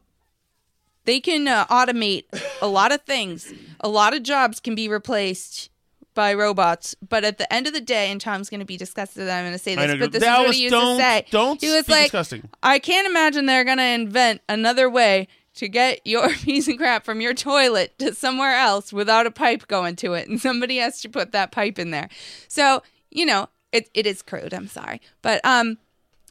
they 1.04 1.20
can 1.20 1.48
uh, 1.48 1.66
automate 1.66 2.24
a 2.60 2.66
lot 2.66 2.92
of 2.92 3.02
things. 3.02 3.52
A 3.80 3.88
lot 3.88 4.14
of 4.14 4.22
jobs 4.22 4.60
can 4.60 4.74
be 4.74 4.88
replaced 4.88 5.70
by 6.14 6.34
robots, 6.34 6.94
but 7.08 7.24
at 7.24 7.38
the 7.38 7.50
end 7.52 7.66
of 7.66 7.72
the 7.72 7.80
day, 7.80 8.10
and 8.10 8.20
Tom's 8.20 8.50
going 8.50 8.60
to 8.60 8.66
be 8.66 8.76
disgusted 8.76 9.26
that 9.26 9.38
I'm 9.38 9.44
going 9.44 9.52
to 9.56 9.58
say 9.58 9.74
this, 9.76 9.86
know, 9.86 9.96
but 9.98 10.12
this 10.12 10.22
is 10.22 10.28
what 10.28 10.54
he 10.54 10.62
used 10.64 10.72
don't- 10.72 10.98
to 10.98 11.02
say. 11.02 11.26
don't 11.30 11.60
he 11.60 11.70
was 11.70 11.88
like, 11.88 12.04
disgusting. 12.06 12.48
I 12.62 12.78
can't 12.78 13.06
imagine 13.06 13.46
they're 13.46 13.64
going 13.64 13.78
to 13.78 13.84
invent 13.84 14.40
another 14.48 14.90
way 14.90 15.28
to 15.60 15.68
get 15.68 16.00
your 16.04 16.28
piece 16.44 16.68
of 16.68 16.76
crap 16.76 17.04
from 17.04 17.20
your 17.20 17.32
toilet 17.34 17.98
to 18.00 18.14
somewhere 18.14 18.56
else 18.56 18.92
without 18.92 19.26
a 19.26 19.30
pipe 19.30 19.66
going 19.68 19.96
to 19.96 20.12
it, 20.14 20.28
and 20.28 20.40
somebody 20.40 20.76
has 20.78 21.00
to 21.02 21.08
put 21.08 21.32
that 21.32 21.52
pipe 21.52 21.78
in 21.78 21.90
there. 21.92 22.08
So 22.48 22.82
you 23.10 23.24
know, 23.24 23.48
it 23.72 23.88
it 23.94 24.06
is 24.06 24.20
crude. 24.22 24.52
I'm 24.52 24.68
sorry, 24.68 25.00
but 25.22 25.40
um, 25.44 25.78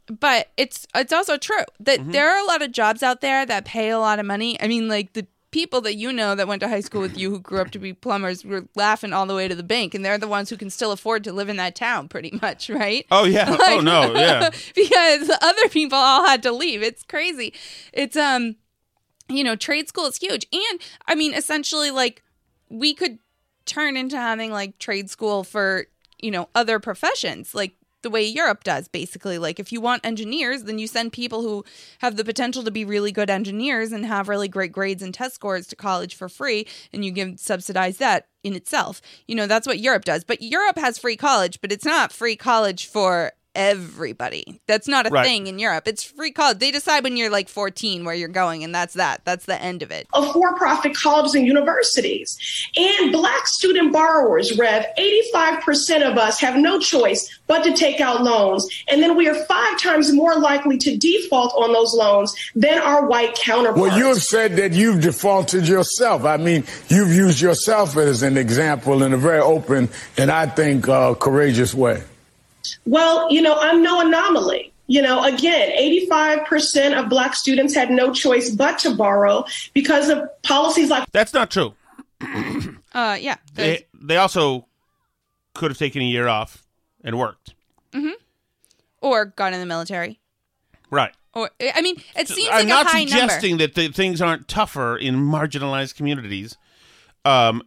but 0.07 0.49
it's 0.57 0.85
it's 0.95 1.13
also 1.13 1.37
true 1.37 1.63
that 1.79 1.99
Mm-hmm. 1.99 2.11
there 2.11 2.29
are 2.29 2.43
a 2.43 2.47
lot 2.47 2.61
of 2.61 2.71
jobs 2.71 3.01
out 3.03 3.21
there 3.21 3.45
that 3.45 3.65
pay 3.65 3.89
a 3.89 3.99
lot 3.99 4.19
of 4.19 4.25
money. 4.25 4.59
I 4.61 4.67
mean, 4.67 4.87
like 4.87 5.13
the 5.13 5.25
people 5.51 5.81
that 5.81 5.95
you 5.95 6.13
know 6.13 6.35
that 6.35 6.47
went 6.47 6.59
to 6.61 6.67
high 6.67 6.79
school 6.79 7.01
with 7.01 7.17
you 7.17 7.31
who 7.31 7.39
grew 7.39 7.59
up 7.59 7.71
to 7.71 7.79
be 7.79 7.91
plumbers 7.91 8.45
were 8.45 8.67
laughing 8.75 9.13
all 9.13 9.25
the 9.25 9.33
way 9.33 9.47
to 9.47 9.55
the 9.55 9.63
bank, 9.63 9.93
and 9.95 10.05
they're 10.05 10.17
the 10.17 10.27
ones 10.27 10.49
who 10.49 10.57
can 10.57 10.69
still 10.69 10.91
afford 10.91 11.23
to 11.23 11.33
live 11.33 11.49
in 11.49 11.57
that 11.57 11.75
town, 11.75 12.07
pretty 12.07 12.37
much, 12.41 12.69
right? 12.81 13.05
Oh, 13.09 13.25
yeah. 13.25 13.55
Oh, 13.59 13.79
no, 13.81 14.13
yeah. 14.13 14.49
because 14.75 15.29
other 15.41 15.67
people 15.69 15.97
all 15.97 16.25
had 16.25 16.43
to 16.43 16.51
leave. 16.51 16.83
It's 16.83 17.03
crazy. 17.03 17.53
It's 17.93 18.15
um, 18.15 18.57
you 19.29 19.43
know, 19.43 19.55
trade 19.55 19.87
school 19.87 20.05
is 20.05 20.17
huge, 20.17 20.45
and 20.51 20.81
I 21.07 21.15
mean, 21.15 21.33
essentially, 21.33 21.91
like 21.91 22.23
we 22.69 22.93
could 22.93 23.19
turn 23.65 23.95
into 23.97 24.17
having 24.17 24.51
like 24.51 24.79
trade 24.79 25.09
school 25.09 25.43
for 25.43 25.85
you 26.19 26.31
know 26.31 26.49
other 26.55 26.79
professions, 26.79 27.53
like 27.53 27.75
the 28.01 28.09
way 28.09 28.25
Europe 28.25 28.63
does, 28.63 28.87
basically. 28.87 29.37
Like 29.37 29.59
if 29.59 29.71
you 29.71 29.81
want 29.81 30.05
engineers, 30.05 30.63
then 30.63 30.79
you 30.79 30.87
send 30.87 31.13
people 31.13 31.41
who 31.41 31.65
have 31.99 32.15
the 32.15 32.23
potential 32.23 32.63
to 32.63 32.71
be 32.71 32.85
really 32.85 33.11
good 33.11 33.29
engineers 33.29 33.91
and 33.91 34.05
have 34.05 34.29
really 34.29 34.47
great 34.47 34.71
grades 34.71 35.03
and 35.03 35.13
test 35.13 35.35
scores 35.35 35.67
to 35.67 35.75
college 35.75 36.15
for 36.15 36.29
free, 36.29 36.65
and 36.93 37.03
you 37.03 37.11
give 37.11 37.39
subsidize 37.39 37.97
that 37.97 38.27
in 38.43 38.53
itself. 38.53 39.01
You 39.27 39.35
know, 39.35 39.47
that's 39.47 39.67
what 39.67 39.79
Europe 39.79 40.05
does. 40.05 40.23
But 40.23 40.41
Europe 40.41 40.77
has 40.77 40.97
free 40.97 41.17
college, 41.17 41.61
but 41.61 41.71
it's 41.71 41.85
not 41.85 42.11
free 42.11 42.35
college 42.35 42.87
for 42.87 43.33
everybody. 43.55 44.61
That's 44.67 44.87
not 44.87 45.05
a 45.07 45.09
Right. 45.09 45.25
thing 45.25 45.47
in 45.47 45.59
Europe. 45.59 45.87
It's 45.87 46.03
free 46.03 46.31
college. 46.31 46.59
They 46.59 46.71
decide 46.71 47.03
when 47.03 47.17
you're 47.17 47.29
like 47.29 47.49
14 47.49 48.05
where 48.05 48.13
you're 48.15 48.27
going, 48.27 48.63
and 48.63 48.73
that's 48.73 48.93
that. 48.95 49.21
That's 49.25 49.45
the 49.45 49.61
end 49.61 49.81
of 49.83 49.91
it. 49.91 50.07
of 50.13 50.31
for-profit 50.33 50.95
colleges 50.95 51.35
and 51.35 51.45
universities. 51.45 52.37
And 52.77 53.11
black 53.11 53.47
student 53.47 53.91
borrowers, 53.93 54.57
Rev, 54.57 54.85
85% 54.97 56.03
of 56.03 56.17
us 56.17 56.39
have 56.39 56.55
no 56.57 56.79
choice 56.79 57.29
but 57.47 57.63
to 57.63 57.73
take 57.73 57.99
out 58.01 58.23
loans. 58.23 58.67
And 58.87 59.01
then 59.01 59.15
we 59.15 59.27
are 59.27 59.35
five 59.45 59.79
times 59.79 60.11
more 60.13 60.35
likely 60.39 60.77
to 60.77 60.97
default 60.97 61.53
on 61.55 61.73
those 61.73 61.93
loans 61.93 62.33
than 62.55 62.77
our 62.79 63.05
white 63.05 63.35
counterparts. 63.35 63.79
Well, 63.81 63.97
you 63.97 64.07
have 64.07 64.21
said 64.21 64.55
that 64.57 64.73
you've 64.73 65.01
defaulted 65.01 65.67
yourself. 65.67 66.25
I 66.25 66.37
mean, 66.37 66.63
you've 66.89 67.13
used 67.13 67.41
yourself 67.41 67.97
as 67.97 68.23
an 68.23 68.37
example 68.37 69.03
in 69.03 69.13
a 69.13 69.17
very 69.17 69.39
open 69.39 69.89
and 70.17 70.31
I 70.31 70.45
think 70.47 70.87
uh, 70.87 71.13
courageous 71.15 71.73
way. 71.73 72.03
Well, 72.85 73.31
you 73.31 73.41
know, 73.41 73.57
I'm 73.59 73.81
no 73.83 74.01
anomaly. 74.01 74.73
You 74.87 75.03
know, 75.03 75.23
again, 75.23 75.69
85% 76.09 76.99
of 76.99 77.09
black 77.09 77.35
students 77.35 77.75
had 77.75 77.91
no 77.91 78.11
choice 78.11 78.49
but 78.49 78.79
to 78.79 78.95
borrow 78.95 79.45
because 79.75 80.09
of 80.09 80.27
policies 80.41 80.89
like 80.89 81.07
That's 81.11 81.33
not 81.33 81.51
true. 81.51 81.73
Uh, 82.91 83.15
yeah. 83.21 83.35
They 83.53 83.85
they 83.93 84.17
also 84.17 84.65
could 85.53 85.69
have 85.69 85.77
taken 85.77 86.01
a 86.01 86.05
year 86.05 86.27
off 86.27 86.65
and 87.03 87.19
worked. 87.19 87.53
hmm 87.93 88.09
Or 88.99 89.25
gone 89.25 89.53
in 89.53 89.59
the 89.59 89.67
military. 89.67 90.19
Right. 90.89 91.13
Or 91.35 91.51
I 91.75 91.81
mean, 91.83 92.01
it 92.15 92.27
seems 92.27 92.49
I'm 92.51 92.61
like 92.61 92.67
not 92.67 92.85
a 92.87 92.89
high 92.89 93.05
suggesting 93.05 93.51
number. 93.51 93.67
that 93.67 93.75
the, 93.75 93.89
things 93.89 94.23
aren't 94.23 94.47
tougher 94.47 94.97
in 94.97 95.15
marginalized 95.17 95.95
communities, 95.95 96.57
um, 97.25 97.61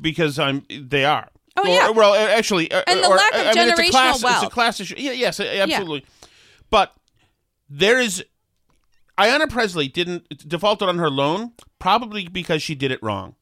because 0.00 0.40
I'm 0.40 0.66
they 0.68 1.04
are. 1.04 1.28
Oh, 1.56 1.62
Or- 1.62 1.68
yeah. 1.68 1.90
Well, 1.90 2.14
actually, 2.14 2.70
uh, 2.72 2.82
And 2.86 3.02
the 3.02 3.08
or- 3.08 3.16
lack 3.16 3.32
of 3.34 3.40
I 3.40 3.52
mean, 3.54 3.68
it's 3.68 3.78
a 3.78 3.82
generational 3.82 3.90
class, 3.90 4.22
It's 4.22 4.42
a 4.42 4.50
class 4.50 4.80
issue. 4.80 4.94
Yeah, 4.98 5.12
yes, 5.12 5.40
absolutely. 5.40 6.04
But 6.70 6.94
there 7.68 8.00
is. 8.00 8.24
Ayanna 9.16 9.48
Presley 9.48 9.86
didn't 9.86 10.48
defaulted 10.48 10.88
on 10.88 10.98
her 10.98 11.08
loan 11.08 11.52
probably 11.78 12.26
because 12.26 12.62
she 12.62 12.74
did 12.74 12.90
it 12.90 13.00
wrong. 13.02 13.36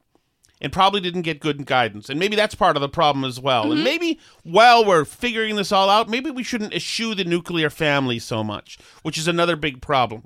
And 0.60 0.72
probably 0.72 1.00
didn't 1.00 1.22
get 1.22 1.40
good 1.40 1.66
guidance. 1.66 2.08
And 2.08 2.20
maybe 2.20 2.36
that's 2.36 2.54
part 2.54 2.76
of 2.76 2.82
the 2.82 2.88
problem 2.88 3.24
as 3.24 3.40
well. 3.40 3.64
Mm-hmm. 3.64 3.72
And 3.72 3.82
maybe 3.84 4.20
while 4.44 4.84
we're 4.84 5.04
figuring 5.04 5.56
this 5.56 5.72
all 5.72 5.90
out, 5.90 6.08
maybe 6.08 6.30
we 6.30 6.44
shouldn't 6.44 6.72
eschew 6.72 7.16
the 7.16 7.24
nuclear 7.24 7.68
family 7.68 8.20
so 8.20 8.44
much, 8.44 8.78
which 9.02 9.18
is 9.18 9.26
another 9.26 9.56
big 9.56 9.80
problem. 9.82 10.24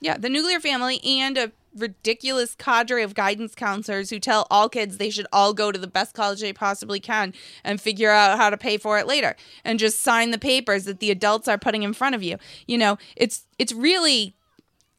Yeah, 0.00 0.16
the 0.16 0.30
nuclear 0.30 0.58
family 0.58 1.04
and 1.04 1.36
a 1.36 1.52
ridiculous 1.74 2.54
cadre 2.54 3.02
of 3.02 3.14
guidance 3.14 3.54
counselors 3.54 4.10
who 4.10 4.18
tell 4.18 4.46
all 4.50 4.68
kids 4.68 4.98
they 4.98 5.10
should 5.10 5.26
all 5.32 5.52
go 5.52 5.72
to 5.72 5.78
the 5.78 5.86
best 5.86 6.14
college 6.14 6.40
they 6.40 6.52
possibly 6.52 7.00
can 7.00 7.34
and 7.64 7.80
figure 7.80 8.10
out 8.10 8.38
how 8.38 8.50
to 8.50 8.56
pay 8.56 8.76
for 8.76 8.98
it 8.98 9.06
later 9.06 9.36
and 9.64 9.78
just 9.78 10.00
sign 10.00 10.30
the 10.30 10.38
papers 10.38 10.84
that 10.84 11.00
the 11.00 11.10
adults 11.10 11.48
are 11.48 11.58
putting 11.58 11.82
in 11.82 11.92
front 11.92 12.14
of 12.14 12.22
you. 12.22 12.36
You 12.66 12.78
know, 12.78 12.98
it's 13.16 13.46
it's 13.58 13.72
really 13.72 14.34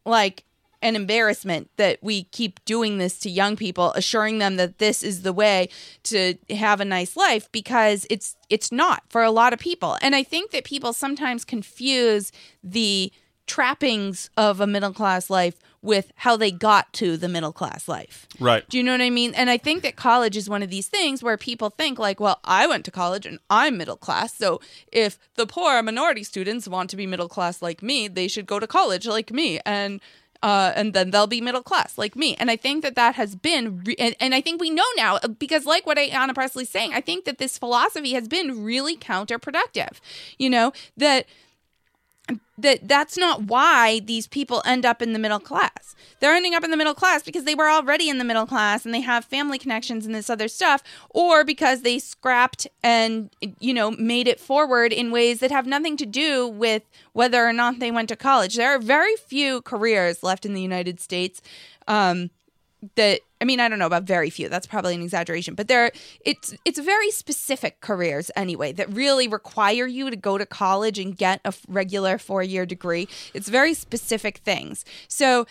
like 0.06 0.44
an 0.82 0.96
embarrassment 0.96 1.70
that 1.78 1.98
we 2.04 2.26
keep 2.26 2.64
doing 2.64 3.00
this 3.00 3.18
to 3.18 3.30
young 3.30 3.56
people 3.56 3.92
assuring 3.94 4.38
them 4.38 4.56
that 4.58 4.78
this 4.78 5.02
is 5.02 5.24
the 5.24 5.34
way 5.34 5.68
to 6.04 6.36
have 6.52 6.80
a 6.80 6.86
nice 6.86 7.18
life 7.18 7.52
because 7.52 8.06
it's 8.10 8.36
it's 8.50 8.72
not 8.72 9.02
for 9.10 9.24
a 9.24 9.32
lot 9.32 9.52
of 9.52 9.58
people 9.58 9.98
and 10.02 10.16
i 10.16 10.22
think 10.22 10.52
that 10.52 10.64
people 10.64 10.94
sometimes 10.94 11.44
confuse 11.44 12.32
the 12.64 13.12
trappings 13.48 14.30
of 14.38 14.60
a 14.60 14.68
middle 14.68 14.94
class 14.94 15.30
life 15.30 15.56
with 15.86 16.12
how 16.16 16.36
they 16.36 16.52
got 16.52 16.92
to 16.94 17.16
the 17.18 17.30
middle 17.30 17.54
class 17.54 17.88
life 17.88 18.28
Right. 18.40 18.68
do 18.70 18.78
you 18.78 18.84
know 18.84 18.92
what 18.92 19.02
I 19.02 19.10
mean? 19.10 19.34
And 19.36 19.50
I 19.50 19.58
think 19.58 19.84
that 19.84 19.96
college 19.96 20.36
is 20.36 20.50
one 20.50 20.64
of 20.64 20.70
these 20.70 20.88
things 20.88 21.24
where 21.24 21.38
people 21.38 21.70
think 21.70 21.98
like, 22.00 22.20
well, 22.20 22.40
I 22.44 22.68
went 22.68 22.84
to 22.86 22.92
college 22.92 23.26
and 23.26 23.40
I'm 23.50 23.78
middle 23.78 23.98
class, 23.98 24.34
so 24.34 24.60
if 24.92 25.18
the 25.36 25.46
poor 25.46 25.82
minority 25.84 26.24
students 26.24 26.68
want 26.68 26.90
to 26.90 26.96
be 26.98 27.06
middle 27.08 27.30
class 27.30 27.62
like 27.62 27.82
me, 27.82 28.08
they 28.08 28.28
should 28.28 28.46
go 28.46 28.60
to 28.60 28.68
college 28.68 29.06
like 29.08 29.32
me 29.32 29.60
and 29.66 30.02
uh, 30.44 30.72
and 30.76 30.94
then 30.94 31.10
they'll 31.10 31.26
be 31.26 31.42
middle 31.42 31.64
class 31.64 31.98
like 31.98 32.16
me. 32.16 32.36
And 32.36 32.52
I 32.52 32.56
think 32.56 32.84
that 32.84 32.94
that 32.96 33.16
has 33.16 33.36
been, 33.36 33.84
re- 33.84 33.96
and, 33.98 34.16
and 34.20 34.36
I 34.36 34.42
think 34.42 34.62
we 34.62 34.70
know 34.70 34.84
now 34.96 35.18
because, 35.40 35.66
like 35.66 35.88
what 35.88 35.98
Ayanna 35.98 36.36
Presley's 36.36 36.70
saying, 36.70 36.94
I 36.94 37.02
think 37.02 37.26
that 37.26 37.40
this 37.40 37.58
philosophy 37.58 38.14
has 38.14 38.28
been 38.28 38.64
really 38.64 38.96
counterproductive. 38.96 40.00
You 40.38 40.52
know 40.52 40.72
that 40.98 41.26
that 42.58 42.88
that's 42.88 43.18
not 43.18 43.44
why 43.44 44.00
these 44.00 44.28
people 44.28 44.62
end 44.66 44.86
up 44.86 45.02
in 45.02 45.14
the 45.14 45.20
middle 45.20 45.40
class. 45.40 45.96
They're 46.20 46.34
ending 46.34 46.56
up 46.56 46.64
in 46.64 46.72
the 46.72 46.78
middle 46.78 46.94
class 46.94 47.24
because 47.24 47.44
they 47.44 47.56
were 47.56 47.70
already 47.70 48.10
in 48.10 48.18
the 48.18 48.24
middle 48.24 48.46
class 48.46 48.86
and 48.86 48.94
they 48.94 49.02
have 49.02 49.26
family 49.26 49.58
connections 49.58 50.06
and 50.06 50.16
this 50.16 50.30
other 50.30 50.48
stuff 50.48 50.82
or 51.10 51.44
because 51.44 51.82
they 51.82 52.00
scrapped 52.00 52.68
and 52.82 53.30
you 53.60 53.74
know 53.74 53.92
made 53.92 54.28
it 54.28 54.40
forward 54.40 54.94
in 54.94 55.12
ways 55.12 55.40
that 55.40 55.52
have 55.52 55.66
nothing 55.66 55.98
to 55.98 56.06
do 56.06 56.48
with 56.48 56.84
whether 57.14 57.46
or 57.46 57.54
not 57.54 57.80
they 57.80 57.92
went 57.92 58.10
to 58.10 58.16
college. 58.16 58.56
There 58.56 58.74
are 58.74 58.80
very 58.80 59.16
few 59.18 59.62
careers 59.62 60.24
left 60.24 60.46
in 60.46 60.54
the 60.54 60.62
United 60.62 61.00
States 61.00 61.42
um 61.88 62.30
that 62.96 63.22
I 63.42 63.46
mean 63.46 63.60
I 63.60 63.68
don't 63.70 63.80
know 63.80 63.86
about 63.86 64.04
very 64.04 64.30
few 64.30 64.50
that's 64.50 64.68
probably 64.68 64.96
an 64.96 65.02
exaggeration 65.02 65.56
but 65.56 65.68
there 65.68 65.92
it's 66.26 66.56
it's 66.66 66.80
very 66.80 67.12
specific 67.12 67.82
careers 67.82 68.32
anyway 68.36 68.72
that 68.74 68.92
really 68.94 69.28
require 69.28 69.86
you 69.88 70.10
to 70.10 70.16
go 70.16 70.38
to 70.38 70.46
college 70.46 71.00
and 71.00 71.18
get 71.18 71.42
a 71.46 71.54
regular 71.68 72.18
4-year 72.18 72.66
degree. 72.66 73.08
It's 73.34 73.50
very 73.50 73.74
specific 73.74 74.38
things. 74.40 74.86
So 75.08 75.46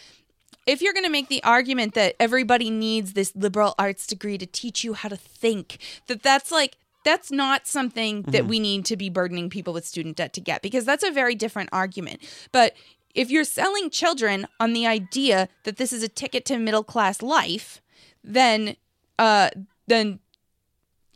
if 0.66 0.80
you're 0.80 0.95
going 0.95 1.05
to 1.05 1.11
make 1.11 1.28
the 1.28 1.43
argument 1.45 1.93
that 1.95 2.14
everybody 2.18 2.70
needs 2.70 3.12
this 3.12 3.32
liberal 3.37 3.74
arts 3.78 4.07
degree 4.07 4.39
to 4.39 4.47
teach 4.47 4.82
you 4.82 4.95
how 4.95 5.11
to 5.11 5.16
think 5.16 5.78
that 6.07 6.22
that's 6.22 6.51
like 6.51 6.76
that's 7.05 7.30
not 7.30 7.66
something 7.66 8.22
that 8.22 8.45
Mhm. 8.45 8.49
we 8.49 8.59
need 8.61 8.87
to 8.87 8.97
be 8.97 9.11
burdening 9.11 9.51
people 9.51 9.74
with 9.74 9.87
student 9.87 10.16
debt 10.16 10.32
to 10.32 10.41
get 10.41 10.62
because 10.62 10.87
that's 10.87 11.05
a 11.05 11.11
very 11.11 11.35
different 11.35 11.68
argument. 11.70 12.22
But 12.51 12.74
if 13.15 13.31
you're 13.31 13.45
selling 13.45 13.91
children 13.91 14.47
on 14.59 14.73
the 14.73 14.87
idea 14.87 15.49
that 15.65 15.77
this 15.77 15.93
is 15.93 16.03
a 16.03 16.09
ticket 16.09 16.45
to 16.47 16.59
middle 16.59 16.85
class 16.85 17.23
life, 17.23 17.81
then 18.23 18.77
uh 19.19 19.51
then 19.87 20.19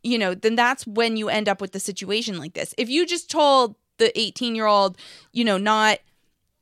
you 0.03 0.19
know, 0.19 0.35
then 0.35 0.55
that's 0.55 0.87
when 0.87 1.17
you 1.17 1.29
end 1.29 1.49
up 1.49 1.61
with 1.61 1.73
the 1.73 1.81
situation 1.81 2.39
like 2.39 2.55
this. 2.55 2.75
If 2.79 2.89
you 2.89 3.05
just 3.05 3.29
told 3.29 3.75
the 3.99 4.13
18-year-old, 4.17 4.97
you 5.33 5.45
know, 5.45 5.59
not 5.59 5.99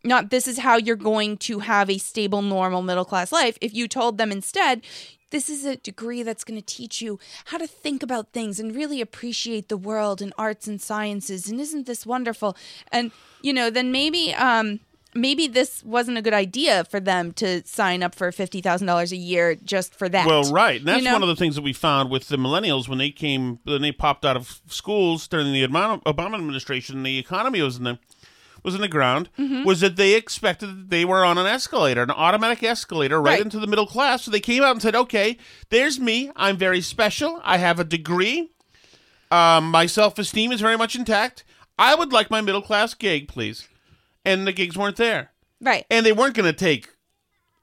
not 0.02 0.30
this 0.30 0.46
is 0.46 0.58
how 0.58 0.76
you're 0.76 0.96
going 0.96 1.36
to 1.36 1.58
have 1.58 1.90
a 1.90 1.98
stable 1.98 2.40
normal 2.40 2.80
middle 2.82 3.04
class 3.04 3.32
life, 3.32 3.58
if 3.60 3.74
you 3.74 3.88
told 3.88 4.18
them 4.18 4.30
instead, 4.30 4.82
this 5.30 5.50
is 5.50 5.64
a 5.64 5.76
degree 5.76 6.22
that's 6.22 6.44
going 6.44 6.58
to 6.58 6.64
teach 6.64 7.02
you 7.02 7.18
how 7.46 7.58
to 7.58 7.66
think 7.66 8.02
about 8.02 8.32
things 8.32 8.60
and 8.60 8.76
really 8.76 9.00
appreciate 9.00 9.68
the 9.68 9.76
world 9.76 10.22
and 10.22 10.32
arts 10.38 10.66
and 10.68 10.80
sciences 10.80 11.48
and 11.48 11.60
isn't 11.60 11.86
this 11.86 12.06
wonderful 12.06 12.56
and 12.92 13.10
you 13.42 13.52
know 13.52 13.68
then 13.68 13.90
maybe 13.90 14.32
um 14.34 14.78
maybe 15.16 15.46
this 15.48 15.82
wasn't 15.84 16.18
a 16.18 16.22
good 16.22 16.34
idea 16.34 16.84
for 16.84 17.00
them 17.00 17.32
to 17.34 17.66
sign 17.66 18.02
up 18.02 18.14
for 18.14 18.30
$50,000 18.30 19.12
a 19.12 19.16
year 19.16 19.54
just 19.56 19.94
for 19.94 20.08
that. 20.08 20.26
Well, 20.26 20.44
right. 20.52 20.78
And 20.78 20.86
that's 20.88 20.98
You 20.98 21.04
know? 21.04 21.12
one 21.14 21.22
of 21.22 21.28
the 21.28 21.36
things 21.36 21.54
that 21.56 21.62
we 21.62 21.72
found 21.72 22.10
with 22.10 22.28
the 22.28 22.36
millennials 22.36 22.88
when 22.88 22.98
they 22.98 23.10
came, 23.10 23.58
when 23.64 23.82
they 23.82 23.92
popped 23.92 24.24
out 24.24 24.36
of 24.36 24.60
schools 24.68 25.26
during 25.28 25.52
the 25.52 25.66
Obama 25.66 26.34
administration, 26.34 27.02
the 27.02 27.18
economy 27.18 27.60
was 27.62 27.76
in 27.76 27.84
the 27.84 27.98
was 28.62 28.74
in 28.74 28.80
the 28.80 28.88
ground, 28.88 29.28
Mhm. 29.38 29.64
was 29.64 29.78
that 29.80 29.94
they 29.94 30.14
expected 30.14 30.66
that 30.66 30.90
they 30.90 31.04
were 31.04 31.24
on 31.24 31.38
an 31.38 31.46
escalator, 31.46 32.02
an 32.02 32.10
automatic 32.10 32.64
escalator 32.64 33.22
right, 33.22 33.32
Right. 33.34 33.40
into 33.40 33.60
the 33.60 33.66
middle 33.68 33.86
class. 33.86 34.24
So 34.24 34.30
they 34.32 34.40
came 34.40 34.64
out 34.64 34.72
and 34.72 34.82
said, 34.82 34.96
okay, 34.96 35.38
there's 35.70 36.00
me. 36.00 36.32
I'm 36.34 36.56
very 36.56 36.80
special. 36.80 37.40
I 37.44 37.58
have 37.58 37.78
a 37.78 37.84
degree. 37.84 38.50
Um, 39.30 39.70
my 39.70 39.86
self 39.86 40.18
esteem 40.18 40.50
is 40.50 40.60
very 40.60 40.76
much 40.76 40.96
intact. 40.96 41.44
I 41.78 41.94
would 41.94 42.12
like 42.12 42.28
my 42.28 42.40
middle 42.40 42.62
class 42.62 42.92
gig, 42.94 43.28
please. 43.28 43.68
And 44.26 44.46
the 44.46 44.52
gigs 44.52 44.76
weren't 44.76 44.96
there. 44.96 45.30
Right. 45.60 45.86
And 45.90 46.04
they 46.04 46.12
weren't 46.12 46.34
going 46.34 46.50
to 46.52 46.58
take 46.58 46.88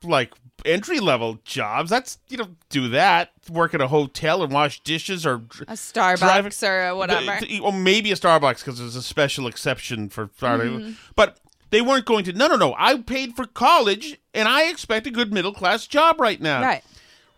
like 0.03 0.33
entry 0.65 0.99
level 0.99 1.39
jobs. 1.45 1.89
That's 1.89 2.17
you 2.29 2.37
don't 2.37 2.57
do 2.69 2.89
that. 2.89 3.31
Work 3.49 3.73
at 3.73 3.81
a 3.81 3.87
hotel 3.87 4.43
and 4.43 4.51
wash 4.51 4.81
dishes 4.81 5.25
or 5.25 5.35
a 5.67 5.73
Starbucks 5.73 6.67
or 6.67 6.95
whatever. 6.95 7.39
or 7.61 7.71
maybe 7.73 8.11
a 8.11 8.15
Starbucks 8.15 8.59
because 8.59 8.79
there's 8.79 8.95
a 8.95 9.03
special 9.03 9.47
exception 9.47 10.09
for. 10.09 10.27
Mhm. 10.27 10.95
But 11.15 11.37
they 11.69 11.81
weren't 11.81 12.05
going 12.05 12.23
to. 12.25 12.33
No, 12.33 12.47
no, 12.47 12.55
no. 12.55 12.75
I 12.77 12.97
paid 12.97 13.35
for 13.35 13.45
college 13.45 14.17
and 14.33 14.47
I 14.47 14.69
expect 14.69 15.07
a 15.07 15.11
good 15.11 15.33
middle 15.33 15.53
class 15.53 15.87
job 15.87 16.19
right 16.19 16.39
now. 16.41 16.61
Right. 16.63 16.83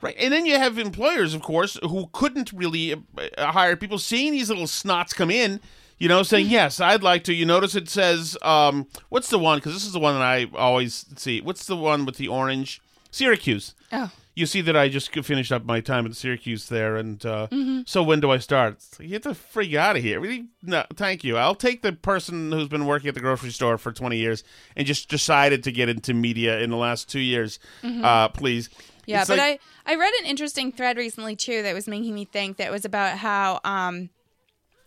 Right. 0.01 0.15
And 0.19 0.31
then 0.31 0.45
you 0.45 0.57
have 0.59 0.77
employers, 0.77 1.33
of 1.33 1.41
course, 1.41 1.79
who 1.81 2.09
couldn't 2.11 2.51
really 2.53 2.93
uh, 2.93 2.97
uh, 3.37 3.51
hire 3.53 3.75
people, 3.75 3.97
seeing 3.97 4.33
these 4.33 4.49
little 4.49 4.65
snots 4.65 5.15
come 5.15 5.31
in, 5.31 5.61
you 5.97 6.07
know, 6.07 6.23
saying, 6.23 6.47
yes, 6.49 6.79
I'd 6.79 7.03
like 7.03 7.23
to. 7.25 7.33
You 7.33 7.45
notice 7.45 7.75
it 7.75 7.89
says, 7.89 8.37
um, 8.41 8.87
what's 9.09 9.29
the 9.29 9.39
one? 9.39 9.57
Because 9.59 9.73
this 9.73 9.85
is 9.85 9.93
the 9.93 9.99
one 9.99 10.13
that 10.15 10.21
I 10.23 10.47
always 10.55 11.05
see. 11.17 11.41
What's 11.41 11.65
the 11.65 11.75
one 11.77 12.05
with 12.05 12.17
the 12.17 12.27
orange? 12.27 12.81
Syracuse. 13.11 13.73
Oh. 13.93 14.11
You 14.37 14.45
see 14.45 14.59
that 14.59 14.75
I 14.75 14.89
just 14.89 15.13
finished 15.15 15.53
up 15.53 15.63
my 15.63 15.79
time 15.79 16.05
at 16.05 16.13
Syracuse 16.17 16.67
there, 16.67 16.97
and 16.97 17.25
uh, 17.25 17.47
Mhm. 17.49 17.87
so 17.87 18.03
when 18.03 18.19
do 18.19 18.29
I 18.31 18.39
start? 18.39 18.83
Like, 18.99 19.07
Get 19.07 19.23
the 19.23 19.33
freak 19.33 19.73
out 19.75 19.95
of 19.95 20.03
here! 20.03 20.19
Really? 20.19 20.47
No, 20.61 20.83
thank 20.97 21.23
you. 21.23 21.37
I'll 21.37 21.55
take 21.55 21.81
the 21.81 21.93
person 21.93 22.51
who's 22.51 22.67
been 22.67 22.85
working 22.85 23.07
at 23.07 23.13
the 23.13 23.21
grocery 23.21 23.51
store 23.51 23.77
for 23.77 23.93
twenty 23.93 24.17
years 24.17 24.43
and 24.75 24.85
just 24.85 25.07
decided 25.07 25.63
to 25.63 25.71
get 25.71 25.87
into 25.87 26.13
media 26.13 26.59
in 26.59 26.69
the 26.69 26.75
last 26.75 27.07
two 27.09 27.21
years. 27.21 27.59
Mhm. 27.81 28.03
Uh, 28.03 28.27
please. 28.27 28.69
Yeah, 29.05 29.21
It's 29.21 29.29
but 29.29 29.37
like- 29.37 29.61
I 29.87 29.93
I 29.93 29.95
read 29.95 30.11
an 30.19 30.25
interesting 30.25 30.73
thread 30.73 30.97
recently 30.97 31.37
too 31.37 31.61
that 31.63 31.73
was 31.73 31.87
making 31.87 32.13
me 32.13 32.25
think 32.25 32.57
that 32.57 32.71
was 32.73 32.83
about 32.83 33.17
how 33.19 33.61
um 33.63 34.09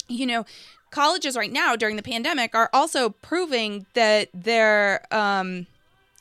you 0.08 0.26
know 0.26 0.44
colleges 0.90 1.36
right 1.36 1.52
now 1.52 1.76
during 1.76 1.96
the 1.96 2.02
pandemic 2.02 2.54
are 2.54 2.70
also 2.72 3.10
proving 3.10 3.86
that 3.94 4.28
they're 4.34 5.02
um 5.14 5.66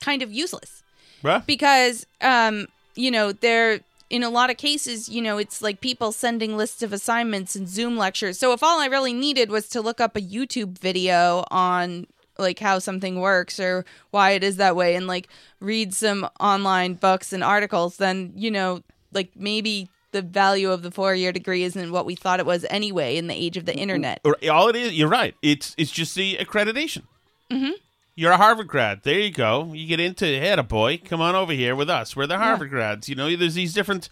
kind 0.01 0.21
of 0.21 0.31
useless 0.31 0.83
Right. 1.23 1.45
because 1.45 2.05
um 2.21 2.67
you 2.95 3.09
know 3.11 3.31
they're 3.31 3.79
in 4.09 4.23
a 4.23 4.29
lot 4.29 4.49
of 4.49 4.57
cases 4.57 5.09
you 5.09 5.21
know 5.21 5.37
it's 5.37 5.61
like 5.61 5.81
people 5.81 6.11
sending 6.11 6.55
lists 6.55 6.81
of 6.83 6.93
assignments 6.93 7.55
and 7.55 7.67
zoom 7.67 7.97
lectures 7.97 8.37
so 8.39 8.53
if 8.53 8.61
all 8.63 8.79
i 8.79 8.85
really 8.85 9.13
needed 9.13 9.49
was 9.49 9.67
to 9.69 9.81
look 9.81 9.99
up 9.99 10.15
a 10.15 10.21
youtube 10.21 10.77
video 10.77 11.43
on 11.51 12.05
like 12.37 12.59
how 12.59 12.77
something 12.79 13.19
works 13.19 13.59
or 13.59 13.83
why 14.11 14.31
it 14.31 14.43
is 14.43 14.57
that 14.57 14.75
way 14.75 14.95
and 14.95 15.07
like 15.07 15.27
read 15.59 15.93
some 15.93 16.29
online 16.39 16.93
books 16.93 17.33
and 17.33 17.43
articles 17.43 17.97
then 17.97 18.31
you 18.35 18.51
know 18.51 18.81
like 19.11 19.31
maybe 19.35 19.89
the 20.17 20.21
value 20.23 20.71
of 20.71 20.81
the 20.81 20.91
four 20.91 21.13
year 21.15 21.31
degree 21.31 21.63
isn't 21.63 21.91
what 21.91 22.05
we 22.05 22.15
thought 22.15 22.39
it 22.39 22.45
was 22.45 22.65
anyway 22.69 23.15
in 23.17 23.27
the 23.27 23.35
age 23.35 23.55
of 23.57 23.65
the 23.65 23.75
internet 23.75 24.19
All 24.25 24.67
it 24.69 24.75
is, 24.75 24.93
you're 24.93 25.07
right. 25.21 25.35
It's 25.41 25.75
it's 25.77 25.91
just 25.91 26.15
the 26.15 26.37
accreditation. 26.37 27.03
hmm 27.51 27.71
You're 28.15 28.31
a 28.31 28.37
Harvard 28.37 28.67
grad. 28.67 29.03
There 29.03 29.19
you 29.19 29.31
go. 29.31 29.71
You 29.73 29.85
get 29.87 29.99
into 29.99 30.25
head 30.25 30.57
a 30.59 30.63
boy. 30.63 30.97
Come 30.97 31.21
on 31.21 31.35
over 31.35 31.53
here 31.53 31.75
with 31.75 31.89
us. 31.89 32.15
We're 32.15 32.27
the 32.27 32.37
Harvard 32.37 32.69
grads. 32.71 33.07
You 33.09 33.15
know, 33.15 33.35
there's 33.35 33.53
these 33.55 33.73
different. 33.73 34.09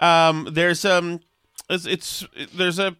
Um, 0.00 0.48
there's 0.50 0.84
um, 0.84 1.20
it's, 1.68 1.86
it's 1.86 2.26
there's 2.54 2.78
a. 2.78 2.96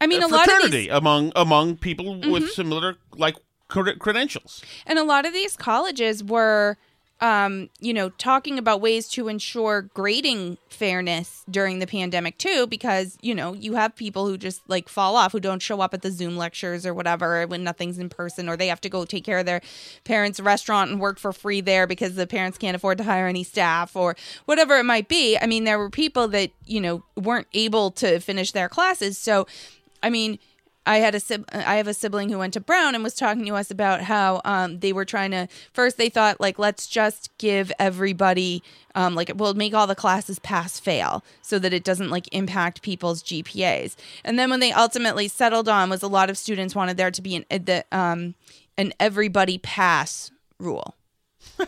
I 0.00 0.06
mean, 0.06 0.22
a 0.22 0.26
a 0.26 0.28
lot 0.28 0.46
of 0.46 0.52
fraternity 0.52 0.82
these- 0.86 0.90
among 0.92 1.32
among 1.34 1.76
people 1.78 2.20
with 2.20 2.44
Mhm. 2.44 2.48
similar 2.50 2.96
like 3.16 3.34
credentials. 3.68 4.62
And 4.86 4.98
a 4.98 5.04
lot 5.04 5.26
of 5.26 5.32
these 5.32 5.56
colleges 5.56 6.22
were, 6.22 6.76
um, 7.20 7.70
you 7.80 7.94
know, 7.94 8.10
talking 8.10 8.58
about 8.58 8.82
ways 8.82 9.08
to 9.08 9.28
ensure 9.28 9.82
grading 9.82 10.58
fairness 10.68 11.44
during 11.50 11.78
the 11.78 11.86
pandemic 11.86 12.36
too, 12.36 12.66
because 12.66 13.16
you 13.22 13.34
know 13.34 13.54
you 13.54 13.74
have 13.74 13.96
people 13.96 14.26
who 14.26 14.36
just 14.36 14.60
like 14.68 14.88
fall 14.88 15.16
off, 15.16 15.32
who 15.32 15.40
don't 15.40 15.62
show 15.62 15.80
up 15.80 15.94
at 15.94 16.02
the 16.02 16.10
Zoom 16.10 16.36
lectures 16.36 16.84
or 16.84 16.92
whatever 16.92 17.46
when 17.46 17.64
nothing's 17.64 17.98
in 17.98 18.10
person, 18.10 18.48
or 18.48 18.56
they 18.56 18.66
have 18.66 18.82
to 18.82 18.90
go 18.90 19.06
take 19.06 19.24
care 19.24 19.38
of 19.38 19.46
their 19.46 19.62
parents' 20.04 20.40
restaurant 20.40 20.90
and 20.90 21.00
work 21.00 21.18
for 21.18 21.32
free 21.32 21.62
there 21.62 21.86
because 21.86 22.16
the 22.16 22.26
parents 22.26 22.58
can't 22.58 22.76
afford 22.76 22.98
to 22.98 23.04
hire 23.04 23.26
any 23.26 23.44
staff 23.44 23.96
or 23.96 24.14
whatever 24.44 24.76
it 24.76 24.84
might 24.84 25.08
be. 25.08 25.38
I 25.38 25.46
mean, 25.46 25.64
there 25.64 25.78
were 25.78 25.90
people 25.90 26.28
that 26.28 26.50
you 26.66 26.82
know 26.82 27.02
weren't 27.16 27.48
able 27.54 27.90
to 27.92 28.20
finish 28.20 28.52
their 28.52 28.68
classes, 28.68 29.16
so 29.16 29.46
I 30.02 30.10
mean. 30.10 30.38
I 30.86 30.98
had 30.98 31.14
a 31.14 31.20
sib- 31.20 31.48
I 31.52 31.76
have 31.76 31.88
a 31.88 31.94
sibling 31.94 32.28
who 32.30 32.38
went 32.38 32.54
to 32.54 32.60
Brown 32.60 32.94
and 32.94 33.02
was 33.04 33.14
talking 33.14 33.44
to 33.46 33.54
us 33.54 33.70
about 33.70 34.02
how 34.02 34.40
um, 34.44 34.78
they 34.78 34.92
were 34.92 35.04
trying 35.04 35.32
to 35.32 35.48
first 35.72 35.96
they 35.98 36.08
thought 36.08 36.40
like 36.40 36.58
let's 36.58 36.86
just 36.86 37.36
give 37.38 37.72
everybody 37.78 38.62
um, 38.94 39.14
like 39.14 39.32
we'll 39.34 39.54
make 39.54 39.74
all 39.74 39.86
the 39.86 39.94
classes 39.94 40.38
pass 40.38 40.78
fail 40.78 41.24
so 41.42 41.58
that 41.58 41.72
it 41.74 41.84
doesn't 41.84 42.10
like 42.10 42.28
impact 42.32 42.82
people's 42.82 43.22
GPAs 43.22 43.96
and 44.24 44.38
then 44.38 44.48
when 44.48 44.60
they 44.60 44.72
ultimately 44.72 45.28
settled 45.28 45.68
on 45.68 45.90
was 45.90 46.02
a 46.02 46.08
lot 46.08 46.30
of 46.30 46.38
students 46.38 46.74
wanted 46.74 46.96
there 46.96 47.10
to 47.10 47.20
be 47.22 47.36
an 47.36 47.44
uh, 47.50 47.58
the, 47.62 47.84
um, 47.92 48.34
an 48.78 48.92
everybody 49.00 49.58
pass 49.58 50.30
rule. 50.58 50.94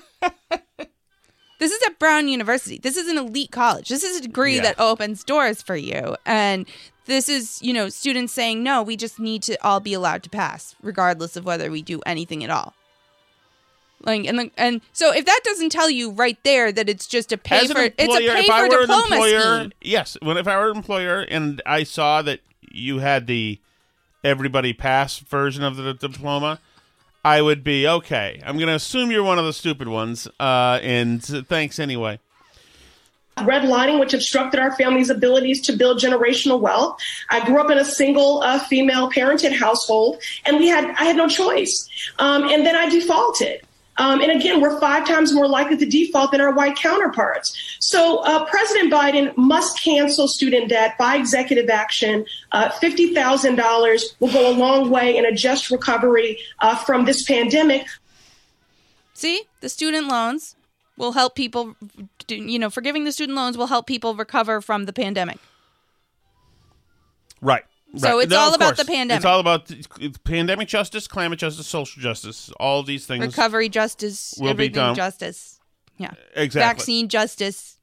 This 1.60 1.72
is 1.72 1.82
at 1.88 1.98
Brown 1.98 2.28
University. 2.28 2.78
This 2.78 2.96
is 2.96 3.08
an 3.08 3.18
elite 3.18 3.50
college. 3.50 3.88
This 3.88 4.04
is 4.04 4.18
a 4.18 4.20
degree 4.22 4.56
Yeah. 4.56 4.62
that 4.62 4.78
opens 4.78 5.24
doors 5.24 5.60
for 5.60 5.74
you. 5.74 6.14
And 6.24 6.68
this 7.08 7.28
is, 7.28 7.60
you 7.62 7.72
know, 7.72 7.88
students 7.88 8.32
saying, 8.32 8.62
no, 8.62 8.82
we 8.82 8.96
just 8.96 9.18
need 9.18 9.42
to 9.44 9.56
all 9.64 9.80
be 9.80 9.94
allowed 9.94 10.22
to 10.22 10.30
pass, 10.30 10.76
regardless 10.82 11.34
of 11.36 11.44
whether 11.44 11.70
we 11.70 11.82
do 11.82 12.00
anything 12.06 12.44
at 12.44 12.50
all. 12.50 12.74
Like 14.02 14.26
and 14.26 14.38
the, 14.38 14.50
and 14.56 14.80
so 14.92 15.12
if 15.12 15.24
that 15.24 15.40
doesn't 15.42 15.70
tell 15.70 15.90
you 15.90 16.12
right 16.12 16.38
there 16.44 16.70
that 16.70 16.88
it's 16.88 17.08
just 17.08 17.32
a 17.32 17.36
pay 17.36 17.62
an 17.62 17.66
for 17.66 17.80
it's 17.80 17.98
a 17.98 18.02
employer, 18.02 18.32
pay 18.34 18.40
if 18.40 18.50
I 18.50 18.60
for 18.60 18.68
were 18.68 18.74
an 18.76 18.80
diploma 18.82 19.14
employer, 19.16 19.58
scheme. 19.60 19.72
yes. 19.80 20.16
When 20.22 20.36
if 20.36 20.46
I 20.46 20.56
were 20.56 20.70
an 20.70 20.76
employer 20.76 21.20
and 21.22 21.60
I 21.66 21.82
saw 21.82 22.22
that 22.22 22.38
you 22.70 23.00
had 23.00 23.26
the 23.26 23.58
everybody 24.22 24.72
pass 24.72 25.18
version 25.18 25.64
of 25.64 25.76
the 25.76 25.94
diploma, 25.94 26.60
I 27.24 27.42
would 27.42 27.64
be 27.64 27.88
okay. 27.88 28.40
I'm 28.44 28.56
going 28.56 28.68
to 28.68 28.74
assume 28.74 29.10
you're 29.10 29.24
one 29.24 29.38
of 29.38 29.44
the 29.44 29.52
stupid 29.52 29.88
ones, 29.88 30.28
uh, 30.38 30.78
and 30.80 31.20
thanks 31.24 31.80
anyway. 31.80 32.20
Redlining, 33.40 33.98
which 34.00 34.14
obstructed 34.14 34.60
our 34.60 34.74
family's 34.76 35.10
abilities 35.10 35.60
to 35.62 35.72
build 35.72 35.98
generational 35.98 36.60
wealth. 36.60 37.00
I 37.30 37.44
grew 37.44 37.60
up 37.60 37.70
in 37.70 37.78
a 37.78 37.84
single 37.84 38.42
uh, 38.42 38.58
female 38.58 39.10
parented 39.10 39.56
household, 39.56 40.22
and 40.44 40.58
we 40.58 40.68
had 40.68 40.84
I 40.98 41.04
had 41.04 41.16
no 41.16 41.28
choice. 41.28 41.88
Um, 42.18 42.44
and 42.48 42.64
then 42.64 42.76
I 42.76 42.88
defaulted. 42.88 43.62
Um, 43.98 44.20
and 44.20 44.30
again, 44.30 44.60
we're 44.60 44.78
five 44.80 45.06
times 45.06 45.34
more 45.34 45.48
likely 45.48 45.76
to 45.76 45.84
default 45.84 46.30
than 46.30 46.40
our 46.40 46.54
white 46.54 46.76
counterparts. 46.76 47.76
So 47.80 48.18
uh, 48.18 48.44
President 48.44 48.92
Biden 48.92 49.36
must 49.36 49.82
cancel 49.82 50.28
student 50.28 50.68
debt 50.68 50.96
by 50.98 51.16
executive 51.16 51.68
action. 51.68 52.24
Uh, 52.52 52.70
$50,000 52.70 54.02
will 54.20 54.32
go 54.32 54.50
a 54.50 54.54
long 54.56 54.90
way 54.90 55.16
in 55.16 55.26
a 55.26 55.32
just 55.32 55.70
recovery 55.70 56.38
uh, 56.60 56.76
from 56.76 57.04
this 57.04 57.24
pandemic. 57.24 57.86
See, 59.14 59.42
the 59.60 59.68
student 59.68 60.06
loans 60.06 60.54
will 60.96 61.12
help 61.12 61.34
people. 61.34 61.74
Do- 62.28 62.36
You 62.36 62.58
know, 62.60 62.70
forgiving 62.70 63.02
the 63.04 63.10
student 63.12 63.34
loans 63.36 63.58
will 63.58 63.66
help 63.66 63.86
people 63.88 64.14
recover 64.14 64.60
from 64.60 64.84
the 64.84 64.92
pandemic. 64.92 65.38
Right. 67.40 67.64
So 67.96 68.16
right. 68.18 68.24
it's 68.24 68.34
all 68.34 68.50
of 68.50 68.54
about 68.54 68.76
the 68.76 68.84
pandemic. 68.84 69.16
It's 69.16 69.24
all 69.24 69.40
about 69.40 69.72
pandemic 70.24 70.68
justice, 70.68 71.08
climate 71.08 71.38
justice, 71.38 71.66
social 71.66 72.02
justice. 72.02 72.50
All 72.60 72.82
these 72.82 73.06
things. 73.06 73.24
Recovery 73.26 73.68
justice, 73.68 74.34
will 74.38 74.54
be 74.54 74.68
done. 74.68 74.94
justice. 74.94 75.58
Yeah. 75.96 76.12
Exactly. 76.36 76.68
Vaccine 76.80 77.08
justice. 77.08 77.78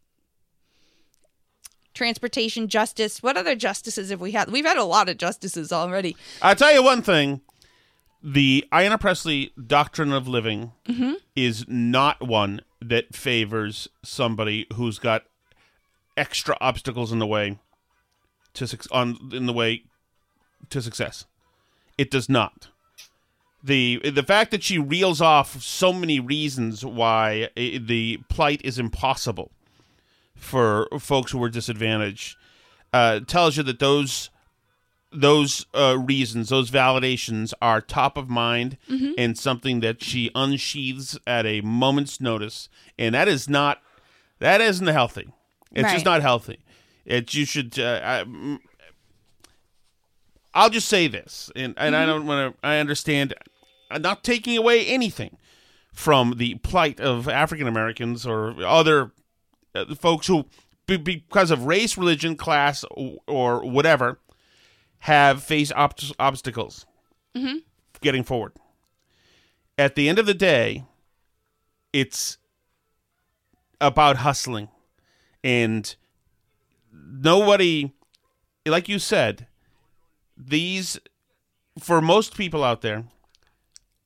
Transportation 1.93 2.67
justice. 2.67 3.23
What 3.23 3.37
other 3.37 3.55
justices 3.55 4.09
have 4.09 4.19
we 4.21 4.31
had? 4.33 4.51
We've 4.51 4.65
had 4.65 4.77
a 4.77 4.83
lot 4.83 5.07
of 5.09 5.17
justices 5.17 5.71
already. 5.71 6.15
I'll 6.41 6.55
tell 6.55 6.73
you 6.73 6.83
one 6.83 7.01
thing: 7.01 7.39
the 8.21 8.65
Ayanna 8.71 8.99
Presley 8.99 9.53
doctrine 9.65 10.11
of 10.11 10.27
living 10.27 10.73
Mhm. 10.87 11.15
is 11.37 11.65
not 11.69 12.21
one 12.21 12.61
that 12.89 13.15
favors 13.15 13.87
somebody 14.03 14.67
who's 14.73 14.99
got 14.99 15.23
extra 16.17 16.57
obstacles 16.61 17.11
in 17.11 17.19
the 17.19 17.27
way 17.27 17.59
to 18.53 18.77
on 18.91 19.17
in 19.33 19.45
the 19.45 19.53
way 19.53 19.83
to 20.69 20.81
success. 20.81 21.25
It 21.97 22.11
does 22.11 22.29
not. 22.29 22.69
the 23.63 23.99
The 24.03 24.23
fact 24.23 24.51
that 24.51 24.63
she 24.63 24.77
reels 24.77 25.21
off 25.21 25.61
so 25.61 25.91
many 25.93 26.19
reasons 26.19 26.85
why 26.85 27.49
the 27.55 28.19
plight 28.29 28.61
is 28.63 28.79
impossible 28.79 29.51
for 30.35 30.87
folks 30.99 31.31
who 31.31 31.41
are 31.43 31.49
disadvantaged 31.49 32.37
uh, 32.93 33.21
tells 33.21 33.57
you 33.57 33.63
that 33.63 33.79
those 33.79 34.29
those 35.15 35.65
uh, 35.73 35.97
reasons, 35.97 36.49
those 36.49 36.69
validations 36.71 37.53
are 37.61 37.81
top 37.81 38.17
of 38.17 38.29
mind 38.29 38.77
Mhm. 38.89 39.13
and 39.17 39.37
something 39.37 39.79
that 39.81 40.03
she 40.03 40.29
unsheathes 40.35 41.17
at 41.25 41.45
a 41.45 41.61
moment's 41.61 42.19
notice, 42.21 42.69
and 42.99 43.15
that 43.15 43.27
is 43.27 43.47
not 43.49 43.81
that 44.39 44.61
isn't 44.61 44.87
healthy. 44.87 45.29
It's 45.71 45.91
just 45.91 46.05
not 46.05 46.21
healthy. 46.21 46.59
It 47.05 47.33
you 47.33 47.45
should. 47.45 47.77
Uh, 47.79 47.99
I, 48.03 48.23
mm, 48.23 48.59
I'll 50.53 50.69
just 50.69 50.87
say 50.87 51.07
this, 51.07 51.51
and 51.55 51.73
and 51.77 51.95
I 51.95 52.03
Mhm. 52.03 52.07
don't 52.07 52.25
want 52.25 52.53
to. 52.61 52.67
I 52.67 52.77
understand. 52.77 53.33
I'm 53.91 54.01
not 54.01 54.23
taking 54.23 54.57
away 54.57 54.85
anything 54.85 55.37
from 55.93 56.35
the 56.37 56.55
plight 56.55 56.99
of 56.99 57.27
African 57.27 57.67
Americans 57.67 58.25
or 58.25 58.55
other 58.65 59.11
uh, 59.75 59.93
folks 59.95 60.27
who, 60.27 60.45
be, 60.87 60.95
because 60.97 61.51
of 61.51 61.63
race, 61.65 61.97
religion, 61.97 62.35
class, 62.37 62.85
or, 62.91 63.17
or 63.27 63.65
whatever, 63.69 64.19
have 65.05 65.43
faced 65.43 65.71
ob- 65.73 65.93
obstacles 66.19 66.85
Mm-hmm. 67.37 67.57
getting 68.01 68.23
forward. 68.23 68.53
At 69.77 69.93
the 69.95 70.07
end 70.09 70.17
of 70.19 70.25
the 70.25 70.33
day, 70.33 70.85
it's 71.93 72.37
about 73.81 74.17
hustling. 74.17 74.69
And 75.43 75.93
nobody, 76.93 77.91
like 78.65 78.87
you 78.89 78.99
said, 78.99 79.47
these, 80.37 80.97
for 81.79 82.01
most 82.01 82.35
people 82.37 82.63
out 82.63 82.81
there, 82.81 83.03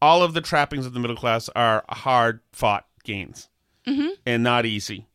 all 0.01 0.23
of 0.23 0.33
the 0.33 0.41
trappings 0.41 0.85
of 0.85 0.93
the 0.93 0.99
middle 0.99 1.15
class 1.15 1.47
are 1.55 1.85
hard 1.89 2.39
fought 2.51 2.87
gains 3.03 3.47
Mhm. 3.85 4.09
and 4.25 4.43
not 4.43 4.65
easy. 4.65 5.05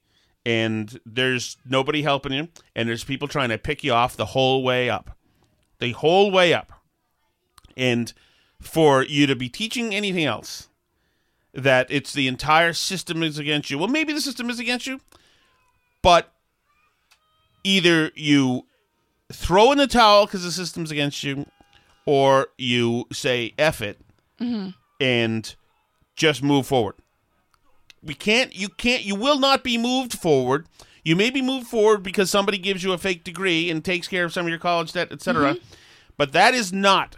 And 0.47 0.99
there's 1.05 1.57
nobody 1.65 2.03
helping 2.03 2.33
you, 2.33 2.49
and 2.77 2.89
there's 2.89 3.03
people 3.05 3.29
trying 3.29 3.49
to 3.49 3.59
pick 3.59 3.83
you 3.83 3.93
off 3.93 4.17
the 4.17 4.27
whole 4.27 4.63
way 4.63 4.89
up. 4.89 5.19
The 5.79 5.93
whole 5.93 6.31
way 6.31 6.53
up. 6.55 6.73
And 7.77 8.13
for 8.61 9.03
you 9.03 9.27
to 9.27 9.37
be 9.37 9.49
teaching 9.49 9.95
anything 9.95 10.25
else, 10.25 10.69
that 11.53 11.87
it's 11.91 12.13
the 12.13 12.29
entire 12.29 12.73
system 12.73 13.23
is 13.23 13.39
against 13.39 13.71
you. 13.71 13.79
Well, 13.79 13.89
maybe 13.89 14.13
the 14.13 14.21
system 14.21 14.49
is 14.51 14.59
against 14.59 14.87
you, 14.87 15.01
but 16.03 16.33
either 17.63 18.11
you 18.15 18.67
throw 19.33 19.73
in 19.73 19.79
the 19.79 19.87
towel 19.87 20.27
because 20.27 20.45
the 20.45 20.51
system's 20.53 20.91
against 20.91 21.23
you, 21.23 21.47
or 22.07 22.49
you 22.59 23.07
say 23.13 23.55
F 23.59 23.81
it 23.81 23.99
Mm-hmm. 24.41 24.71
and 25.01 25.55
just 26.17 26.43
move 26.43 26.67
forward. 26.67 26.97
We 28.03 28.15
can't, 28.15 28.55
you 28.55 28.69
can't, 28.69 29.03
you 29.05 29.15
will 29.15 29.39
not 29.39 29.63
be 29.63 29.79
moved 29.79 30.13
forward. 30.19 30.67
You 31.05 31.15
may 31.17 31.31
be 31.31 31.43
moved 31.43 31.67
forward 31.67 32.03
because 32.03 32.31
somebody 32.31 32.57
gives 32.59 32.83
you 32.83 32.93
a 32.93 32.99
fake 32.99 33.25
degree 33.25 33.71
and 33.71 33.85
takes 33.85 34.09
care 34.09 34.25
of 34.25 34.33
some 34.33 34.47
of 34.47 34.51
your 34.51 34.59
college 34.59 34.93
debt, 34.93 35.13
etc. 35.13 35.57
But 36.17 36.33
that 36.33 36.55
is 36.55 36.73
not 36.73 37.17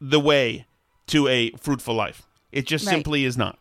the 0.00 0.20
way 0.20 0.66
to 1.08 1.26
a 1.28 1.50
fruitful 1.52 1.94
life. 1.94 2.22
It 2.52 2.66
just 2.66 2.86
Right. 2.86 2.92
simply 2.92 3.24
is 3.24 3.36
not. 3.38 3.58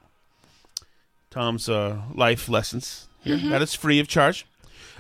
Tom's 1.29 1.69
uh, 1.69 2.01
life 2.13 2.49
lessons 2.49 3.07
here. 3.23 3.37
Mhm. 3.37 3.49
That 3.51 3.61
is 3.61 3.73
free 3.73 3.99
of 3.99 4.07
charge. 4.07 4.45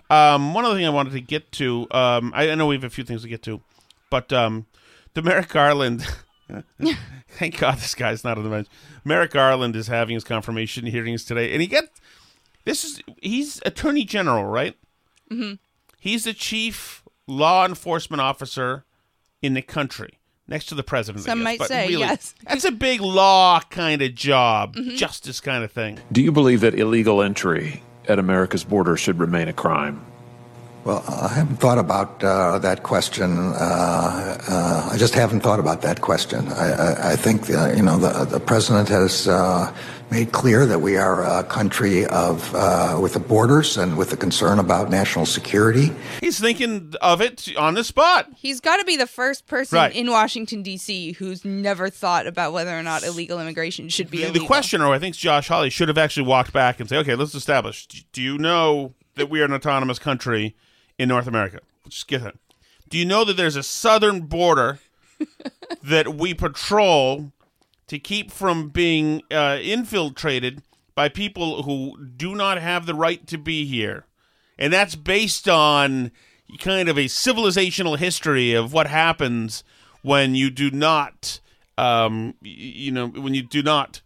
Um, 0.09 0.53
one 0.53 0.65
other 0.65 0.75
thing 0.75 0.85
I 0.85 0.89
wanted 0.89 1.13
to 1.13 1.21
get 1.21 1.51
to, 1.53 1.87
um, 1.91 2.31
I, 2.35 2.51
I 2.51 2.55
know 2.55 2.67
we 2.67 2.75
have 2.75 2.83
a 2.83 2.89
few 2.89 3.03
things 3.03 3.21
to 3.23 3.27
get 3.27 3.41
to, 3.43 3.61
but 4.09 4.31
um, 4.31 4.65
the 5.13 5.21
Merrick 5.21 5.49
Garland. 5.49 6.05
thank 7.29 7.57
God 7.59 7.77
this 7.77 7.95
guy's 7.95 8.25
not 8.25 8.37
on 8.37 8.43
the 8.43 8.49
bench. 8.49 8.67
Merrick 9.05 9.31
Garland 9.31 9.73
is 9.75 9.87
having 9.87 10.15
his 10.15 10.25
confirmation 10.25 10.85
hearings 10.85 11.23
today, 11.23 11.53
and 11.53 11.61
he 11.61 11.67
get 11.67 11.85
this 12.65 12.83
is 12.83 13.01
he's 13.21 13.61
Attorney 13.65 14.03
General, 14.03 14.45
right? 14.45 14.75
Mm-hmm. 15.31 15.53
He's 15.99 16.23
the 16.25 16.33
chief 16.33 17.03
law 17.27 17.65
enforcement 17.65 18.21
officer 18.21 18.85
in 19.41 19.53
the 19.53 19.61
country, 19.61 20.19
next 20.47 20.65
to 20.67 20.75
the 20.75 20.83
president. 20.83 21.25
I 21.25 21.29
Some 21.29 21.39
guess, 21.39 21.43
might 21.43 21.59
but 21.59 21.67
say, 21.67 21.87
really, 21.87 21.99
yes. 22.01 22.35
That's 22.47 22.65
a 22.65 22.71
big 22.71 23.01
law 23.01 23.59
kind 23.69 24.01
of 24.01 24.13
job, 24.15 24.75
Mhm. 24.75 24.97
justice 24.97 25.39
kind 25.39 25.63
of 25.63 25.71
thing. 25.71 25.99
Do 26.11 26.21
you 26.21 26.31
believe 26.31 26.61
that 26.61 26.75
illegal 26.75 27.21
entry 27.21 27.81
at 28.07 28.19
America's 28.19 28.63
border 28.63 28.97
should 28.97 29.19
remain 29.19 29.47
a 29.47 29.53
crime? 29.53 30.03
Well, 30.83 31.03
I 31.07 31.27
haven't 31.27 31.57
thought 31.57 31.77
about 31.77 32.23
uh, 32.23 32.57
that 32.59 32.81
question. 32.81 33.37
Uh, 33.37 34.37
uh, 34.49 34.89
I 34.91 34.97
just 34.97 35.13
haven't 35.13 35.41
thought 35.41 35.59
about 35.59 35.83
that 35.83 36.01
question. 36.01 36.47
I, 36.47 36.71
I, 36.71 37.11
I 37.11 37.15
think 37.15 37.51
uh, 37.51 37.71
you 37.75 37.83
know 37.83 37.97
the, 37.99 38.25
the 38.25 38.39
president 38.39 38.89
has 38.89 39.27
uh, 39.27 39.71
made 40.09 40.31
clear 40.31 40.65
that 40.65 40.79
we 40.79 40.97
are 40.97 41.23
a 41.23 41.43
country 41.43 42.07
of 42.07 42.51
uh, 42.55 42.97
with 42.99 43.13
the 43.13 43.19
borders 43.19 43.77
and 43.77 43.95
with 43.95 44.11
a 44.11 44.17
concern 44.17 44.57
about 44.57 44.89
national 44.89 45.27
security. 45.27 45.93
He's 46.19 46.39
thinking 46.39 46.95
of 46.99 47.21
it 47.21 47.55
on 47.55 47.75
the 47.75 47.83
spot. 47.83 48.29
He's 48.35 48.59
got 48.59 48.77
to 48.77 48.83
be 48.83 48.97
the 48.97 49.05
first 49.05 49.45
person 49.45 49.77
Right. 49.77 49.95
in 49.95 50.09
Washington 50.09 50.63
D.C. 50.63 51.11
who's 51.11 51.45
never 51.45 51.91
thought 51.91 52.25
about 52.25 52.53
whether 52.53 52.75
or 52.75 52.81
not 52.81 53.03
illegal 53.03 53.39
immigration 53.39 53.87
should 53.89 54.09
be 54.09 54.17
The, 54.17 54.23
illegal. 54.23 54.41
the 54.41 54.47
questioner, 54.47 54.87
I 54.91 54.97
think 54.97 55.15
Josh 55.15 55.47
Hawley, 55.47 55.69
should 55.69 55.89
have 55.89 55.97
actually 55.99 56.25
walked 56.25 56.53
back 56.53 56.79
and 56.79 56.89
say, 56.89 56.97
"Okay, 56.97 57.13
let's 57.13 57.35
establish. 57.35 57.85
Do 58.11 58.19
you 58.19 58.39
know 58.39 58.95
that 59.13 59.29
we 59.29 59.41
are 59.41 59.45
an 59.45 59.53
autonomous 59.53 59.99
country 59.99 60.55
in 61.01 61.09
North 61.09 61.25
America? 61.25 61.59
Let's 61.83 61.95
just 61.95 62.07
get 62.07 62.23
that. 62.23 62.35
Do 62.87 62.97
you 62.97 63.05
know 63.05 63.25
that 63.25 63.35
there's 63.35 63.55
a 63.55 63.63
southern 63.63 64.21
border 64.21 64.79
that 65.83 66.15
we 66.15 66.35
patrol 66.35 67.31
to 67.87 67.97
keep 67.97 68.29
from 68.31 68.69
being 68.69 69.23
uh, 69.31 69.57
infiltrated 69.61 70.61
by 70.93 71.09
people 71.09 71.63
who 71.63 71.97
do 72.05 72.35
not 72.35 72.59
have 72.59 72.85
the 72.85 72.93
right 72.93 73.25
to 73.27 73.39
be 73.39 73.65
here, 73.65 74.05
and 74.59 74.71
that's 74.71 74.95
based 74.95 75.49
on 75.49 76.11
kind 76.59 76.87
of 76.87 76.97
a 76.97 77.05
civilizational 77.05 77.97
history 77.97 78.53
of 78.53 78.71
what 78.71 78.87
happens 78.87 79.63
when 80.03 80.35
you 80.35 80.51
do 80.51 80.69
not, 80.69 81.39
um, 81.77 82.35
you 82.41 82.91
know, 82.91 83.07
when 83.07 83.33
you 83.33 83.41
do 83.41 83.63
not 83.63 84.01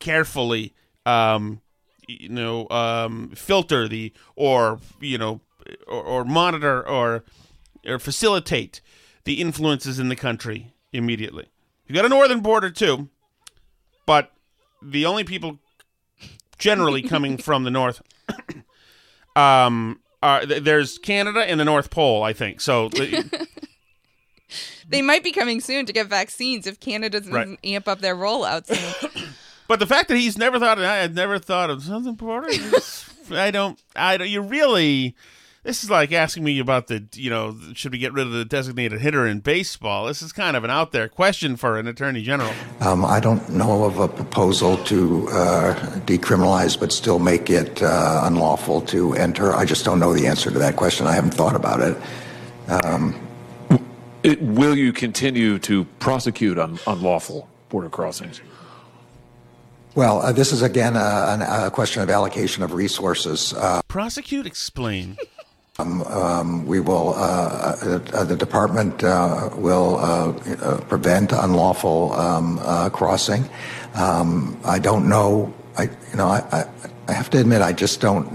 carefully, 0.00 0.74
um, 1.06 1.60
you 2.08 2.30
know, 2.30 2.66
um, 2.70 3.30
filter 3.36 3.86
the 3.86 4.12
or 4.34 4.80
you 5.00 5.18
know, 5.18 5.40
or, 5.86 6.02
or 6.02 6.24
monitor 6.24 6.86
or 6.86 7.24
or 7.86 7.98
facilitate 7.98 8.80
the 9.24 9.40
influences 9.40 9.98
in 9.98 10.08
the 10.08 10.16
country 10.16 10.72
immediately. 10.92 11.46
You've 11.86 11.96
got 11.96 12.04
a 12.04 12.08
northern 12.08 12.40
border 12.40 12.70
too, 12.70 13.08
but 14.06 14.32
the 14.82 15.06
only 15.06 15.24
people 15.24 15.58
generally 16.58 17.02
coming 17.02 17.36
from 17.48 17.64
the 17.64 17.70
north 17.70 18.02
um 19.36 20.00
are 20.22 20.44
th- 20.44 20.64
there's 20.64 20.98
Canada 20.98 21.40
and 21.48 21.60
the 21.60 21.64
North 21.64 21.90
Pole, 21.90 22.22
I 22.24 22.32
think. 22.32 22.60
So 22.60 22.88
the- 22.88 23.46
They 24.88 25.02
might 25.02 25.22
be 25.22 25.32
coming 25.32 25.60
soon 25.60 25.84
to 25.86 25.92
get 25.92 26.06
vaccines 26.06 26.66
if 26.66 26.80
Canada 26.80 27.20
doesn't 27.20 27.32
Right. 27.32 27.58
amp 27.62 27.86
up 27.88 28.00
their 28.00 28.16
rollout 28.16 28.66
soon. 28.66 29.22
But 29.68 29.80
the 29.80 29.86
fact 29.86 30.08
that 30.08 30.16
he's 30.16 30.38
never 30.38 30.58
thought, 30.58 30.78
I 30.78 30.96
had 30.96 31.14
never 31.14 31.38
thought 31.38 31.68
of 31.68 31.82
something 31.82 32.14
border. 32.14 32.48
I 33.30 33.50
don't. 33.50 33.78
I 33.94 34.16
don't. 34.16 34.30
You 34.30 34.40
really. 34.40 35.14
This 35.68 35.84
is 35.84 35.90
like 35.90 36.12
asking 36.12 36.44
me 36.44 36.60
about 36.60 36.86
the. 36.86 37.04
You 37.12 37.28
know, 37.28 37.54
should 37.74 37.92
we 37.92 37.98
get 37.98 38.14
rid 38.14 38.26
of 38.26 38.32
the 38.32 38.46
designated 38.46 39.02
hitter 39.02 39.26
in 39.26 39.40
baseball? 39.40 40.06
This 40.06 40.22
is 40.22 40.32
kind 40.32 40.56
of 40.56 40.64
an 40.64 40.70
out 40.70 40.92
there 40.92 41.10
question 41.10 41.56
for 41.58 41.78
an 41.78 41.86
attorney 41.86 42.22
general. 42.22 42.50
Um, 42.80 43.04
I 43.04 43.20
don't 43.20 43.46
know 43.50 43.84
of 43.84 43.98
a 43.98 44.08
proposal 44.08 44.78
to 44.84 45.28
uh, 45.28 45.74
decriminalize 46.06 46.80
but 46.80 46.90
still 46.90 47.18
make 47.18 47.50
it 47.50 47.82
uh, 47.82 48.22
unlawful 48.24 48.80
to 48.86 49.12
enter. 49.12 49.54
I 49.54 49.66
just 49.66 49.84
don't 49.84 50.00
know 50.00 50.14
the 50.14 50.26
answer 50.26 50.50
to 50.50 50.58
that 50.58 50.76
question. 50.76 51.06
I 51.06 51.12
haven't 51.12 51.34
thought 51.34 51.54
about 51.54 51.80
it. 51.80 51.96
Um, 52.70 53.14
It, 54.22 54.40
will 54.40 54.74
you 54.74 54.94
continue 54.94 55.58
to 55.58 55.84
prosecute 55.98 56.58
un, 56.58 56.78
unlawful 56.86 57.46
border 57.68 57.90
crossings? 57.90 58.40
well, 59.94 60.22
uh, 60.22 60.32
this 60.32 60.50
is 60.50 60.62
again 60.62 60.96
a, 60.96 61.26
an- 61.28 61.66
a 61.66 61.70
question 61.70 62.02
of 62.02 62.08
allocation 62.08 62.62
of 62.62 62.72
resources. 62.72 63.52
Uh, 63.52 63.82
Prosecute, 63.86 64.46
explain. 64.46 65.18
Um, 65.80 66.02
um, 66.02 66.66
we 66.66 66.80
will, 66.80 67.14
uh, 67.14 67.76
uh, 68.12 68.24
the 68.24 68.34
department 68.34 69.04
uh, 69.04 69.48
will 69.54 70.34
prevent 70.88 71.30
unlawful 71.30 72.14
um, 72.14 72.58
crossing. 72.90 73.48
I 73.94 74.80
don't 74.82 75.08
know, 75.08 75.54
I, 75.76 75.84
you 75.84 76.16
know, 76.16 76.26
I, 76.26 76.38
I, 76.50 76.64
I 77.06 77.12
have 77.12 77.30
to 77.30 77.38
admit, 77.38 77.62
I 77.62 77.72
just 77.72 78.00
don't 78.00 78.32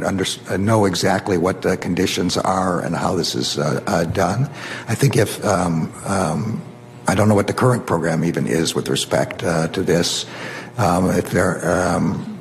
know 0.57 0.85
exactly 0.85 1.37
what 1.37 1.63
the 1.63 1.75
conditions 1.75 2.37
are 2.37 2.79
and 2.79 2.95
how 2.95 3.15
this 3.15 3.35
is 3.35 3.55
done. 3.55 4.49
I 4.87 4.95
think 4.95 5.17
if, 5.17 5.43
I 5.43 7.13
don't 7.13 7.27
know 7.27 7.35
what 7.35 7.47
the 7.47 7.53
current 7.53 7.85
program 7.85 8.23
even 8.23 8.47
is 8.47 8.73
with 8.73 8.87
respect 8.87 9.39
to 9.39 9.83
this. 9.83 10.25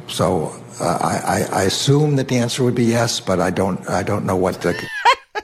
So 0.07 0.62
uh, 0.81 0.99
I, 1.01 1.43
I, 1.53 1.61
I 1.61 1.63
assume 1.65 2.17
that 2.17 2.29
the 2.29 2.37
answer 2.39 2.63
would 2.65 2.75
be 2.75 2.85
yes, 2.85 3.21
but 3.21 3.41
I 3.41 3.51
don't, 3.51 3.89
I 3.89 4.03
don't 4.03 4.25
know 4.25 4.37
what 4.37 4.61
the. 4.63 4.75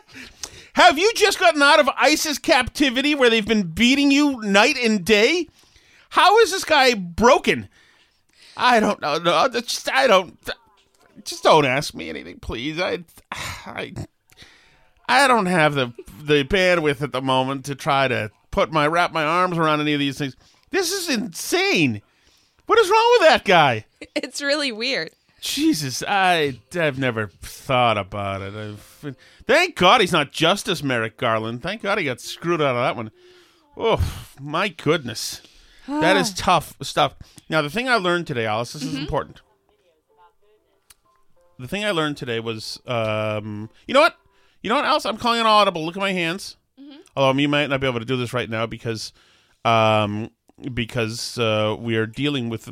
Have 0.74 0.96
you 0.98 1.10
just 1.14 1.40
gotten 1.40 1.60
out 1.60 1.80
of 1.80 1.88
ISIS 1.96 2.38
captivity 2.38 3.14
where 3.14 3.30
they've 3.30 3.46
been 3.46 3.64
beating 3.64 4.10
you 4.12 4.40
night 4.42 4.76
and 4.78 5.04
day? 5.04 5.48
How 6.10 6.38
is 6.38 6.52
this 6.52 6.64
guy 6.64 6.94
broken? 6.94 7.68
I 8.56 8.78
don't 8.80 9.00
know. 9.00 9.18
No, 9.18 9.48
just- 9.48 9.90
I 9.90 10.06
don't. 10.06 10.38
just 11.24 11.42
don't 11.42 11.64
ask 11.66 11.94
me 11.94 12.08
anything, 12.08 12.38
please. 12.38 12.78
I, 12.80 13.00
I, 13.32 13.92
I 15.08 15.26
don't 15.28 15.46
have 15.46 15.74
the 15.74 15.92
the 16.22 16.44
bandwidth 16.44 17.02
at 17.02 17.12
the 17.12 17.22
moment 17.22 17.64
to 17.66 17.74
try 17.74 18.06
to 18.08 18.30
put 18.50 18.72
my 18.72 18.86
wrap 18.86 19.12
my 19.12 19.24
arms 19.24 19.56
around 19.58 19.80
any 19.80 19.94
of 19.94 19.98
these 20.00 20.18
things. 20.18 20.36
This 20.70 20.92
is 20.92 21.08
insane. 21.08 22.02
What 22.66 22.78
is 22.78 22.88
wrong 22.90 23.16
with 23.18 23.28
that 23.28 23.44
guy? 23.44 23.84
It's 24.14 24.40
really 24.40 24.70
weird. 24.70 25.10
Jesus, 25.40 26.02
I 26.06 26.58
I've 26.74 26.98
never 26.98 27.28
thought 27.28 27.96
about 27.96 28.42
it. 28.42 28.54
I've, 28.54 29.16
thank 29.46 29.76
God 29.76 30.00
he's 30.00 30.12
not 30.12 30.32
Justice 30.32 30.82
Merrick 30.82 31.16
Garland. 31.16 31.62
Thank 31.62 31.82
God 31.82 31.98
he 31.98 32.04
got 32.04 32.20
screwed 32.20 32.60
out 32.60 32.76
of 32.76 32.82
that 32.82 32.96
one. 32.96 33.10
Oh 33.76 34.32
my 34.40 34.68
goodness, 34.68 35.40
that 35.86 36.16
is 36.16 36.34
tough 36.34 36.76
stuff. 36.82 37.14
Now 37.48 37.62
the 37.62 37.70
thing 37.70 37.88
I 37.88 37.96
learned 37.96 38.26
today, 38.26 38.46
Alice, 38.46 38.72
this 38.72 38.82
is 38.82 38.96
important. 38.96 39.40
The 41.58 41.68
thing 41.68 41.84
I 41.84 41.90
learned 41.90 42.16
today 42.16 42.38
was, 42.38 42.80
um, 42.86 43.68
you 43.86 43.94
know 43.94 44.00
what, 44.00 44.16
you 44.62 44.68
know 44.68 44.76
what, 44.76 44.84
Alice, 44.84 45.04
I'm 45.04 45.16
calling 45.16 45.40
an 45.40 45.46
audible. 45.46 45.84
Look 45.84 45.96
at 45.96 46.00
my 46.00 46.12
hands. 46.12 46.56
Although 47.16 47.40
you 47.40 47.48
might 47.48 47.66
not 47.66 47.80
be 47.80 47.86
able 47.88 47.98
to 47.98 48.04
do 48.04 48.16
this 48.16 48.32
right 48.32 48.48
now 48.48 48.66
because, 48.66 49.12
um, 49.64 50.30
because 50.72 51.36
uh, 51.36 51.74
we 51.78 51.96
are 51.96 52.06
dealing 52.06 52.48
with 52.48 52.68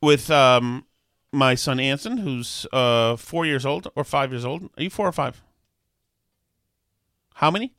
with 0.00 0.30
um 0.30 0.84
my 1.32 1.54
son 1.54 1.78
Anson, 1.80 2.18
who's 2.18 2.66
uh 2.72 3.16
four 3.16 3.44
years 3.46 3.66
old 3.66 3.88
or 3.94 4.04
five 4.04 4.30
years 4.32 4.44
old. 4.44 4.70
Are 4.76 4.82
you 4.82 4.90
four 4.90 5.06
or 5.08 5.12
five? 5.12 5.42
How 7.34 7.50
many? 7.50 7.72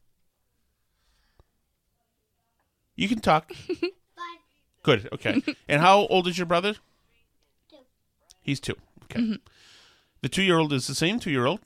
You 2.95 3.08
can 3.08 3.20
talk. 3.20 3.52
five. 3.68 4.39
Good. 4.84 5.10
Okay. 5.14 5.41
and 5.68 5.82
how 5.82 6.06
old 6.08 6.28
is 6.28 6.38
your 6.38 6.45
brother? 6.45 6.74
Two. 7.70 7.78
He's 8.41 8.60
two. 8.60 8.76
Okay. 9.06 9.38
The 10.22 10.30
two-year-old 10.30 10.74
is 10.74 10.88
the 10.88 10.95
same 10.95 11.20
two-year-old 11.20 11.62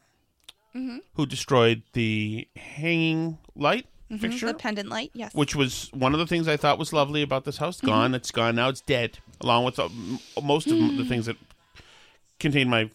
Mhm. 0.76 1.00
who 1.16 1.26
destroyed 1.28 1.84
the 1.94 2.48
hanging 2.56 3.38
light 3.56 3.86
Mhm, 4.12 4.20
fixture, 4.22 4.48
The 4.48 4.54
pendant 4.56 4.90
light, 4.90 5.12
yes. 5.14 5.34
which 5.34 5.56
was 5.56 5.90
one 5.94 6.14
of 6.14 6.20
the 6.20 6.26
things 6.28 6.48
I 6.48 6.58
thought 6.58 6.80
was 6.80 6.92
lovely 6.94 7.22
about 7.22 7.46
this 7.46 7.58
house. 7.58 7.80
Gone. 7.82 8.12
Mhm. 8.12 8.16
It's 8.16 8.32
gone 8.32 8.56
now. 8.56 8.70
It's 8.70 8.82
dead, 8.82 9.20
along 9.42 9.66
with 9.66 9.78
uh, 9.80 9.86
m- 9.86 10.20
most 10.42 10.68
of 10.68 10.78
the 10.98 11.06
things 11.06 11.26
that 11.28 11.38
contain 12.44 12.70
my 12.70 12.90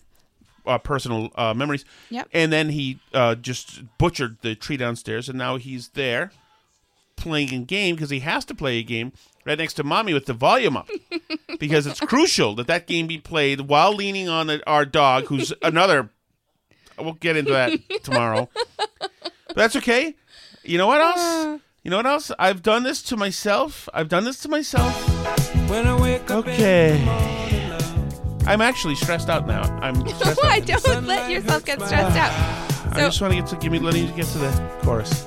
uh, 0.67 0.79
personal 0.79 1.31
uh, 1.35 1.55
memories. 1.55 1.85
Yep. 2.11 2.29
And 2.33 2.53
then 2.53 2.69
he 2.69 3.01
uh, 3.13 3.35
just 3.35 3.83
butchered 3.99 4.37
the 4.43 4.55
tree 4.55 4.77
downstairs, 4.77 5.29
and 5.29 5.39
now 5.39 5.57
he's 5.57 5.89
there 5.89 6.31
playing 7.17 7.53
a 7.53 7.59
game 7.59 7.97
because 7.97 8.11
he 8.11 8.21
has 8.21 8.45
to 8.45 8.55
play 8.55 8.79
a 8.79 8.83
game 8.85 9.13
right 9.45 9.59
next 9.59 9.75
to 9.75 9.83
mommy 9.83 10.15
with 10.15 10.27
the 10.27 10.33
volume 10.33 10.77
up 10.77 10.89
because 11.59 11.85
it's 11.85 11.99
crucial 11.99 12.55
that 12.55 12.69
that 12.69 12.87
game 12.87 13.09
be 13.09 13.19
played 13.19 13.63
while 13.63 13.93
leaning 13.93 14.29
on 14.29 14.47
the, 14.47 14.63
our 14.69 14.85
dog, 14.85 15.25
who's 15.27 15.53
another. 15.63 16.11
We'll 16.97 17.15
get 17.15 17.37
into 17.37 17.53
that 17.53 17.73
tomorrow. 18.03 18.49
But 18.99 19.57
that's 19.57 19.77
okay. 19.77 20.15
You 20.65 20.79
know 20.79 20.87
what 20.87 21.01
else? 21.01 21.61
You 21.83 21.91
know 21.91 21.97
what 21.97 22.07
else? 22.07 22.31
I've 22.39 22.63
done 22.63 22.83
this 22.83 23.03
to 23.05 23.17
myself. 23.17 23.89
I've 23.95 24.09
done 24.09 24.25
this 24.25 24.41
to 24.41 24.49
myself. 24.49 24.95
Okay. 26.31 27.58
I'm 28.49 28.61
actually 28.63 28.95
stressed 28.95 29.29
out 29.29 29.47
now. 29.47 29.63
I'm 29.83 29.95
stressed 30.17 30.43
Why 30.43 30.59
out. 30.59 30.83
don't 30.83 31.07
let 31.07 31.31
yourself 31.31 31.65
get 31.65 31.81
stressed 31.83 32.17
out? 32.17 32.33
I 32.33 32.95
So 32.95 33.01
just 33.01 33.21
want 33.21 33.35
to 33.35 33.41
get 33.41 33.47
to 33.49 33.57
give 33.57 33.73
me 33.73 33.79
let 33.79 33.95
me 33.95 34.11
get 34.17 34.27
to 34.27 34.39
the 34.39 34.51
chorus. 34.83 35.27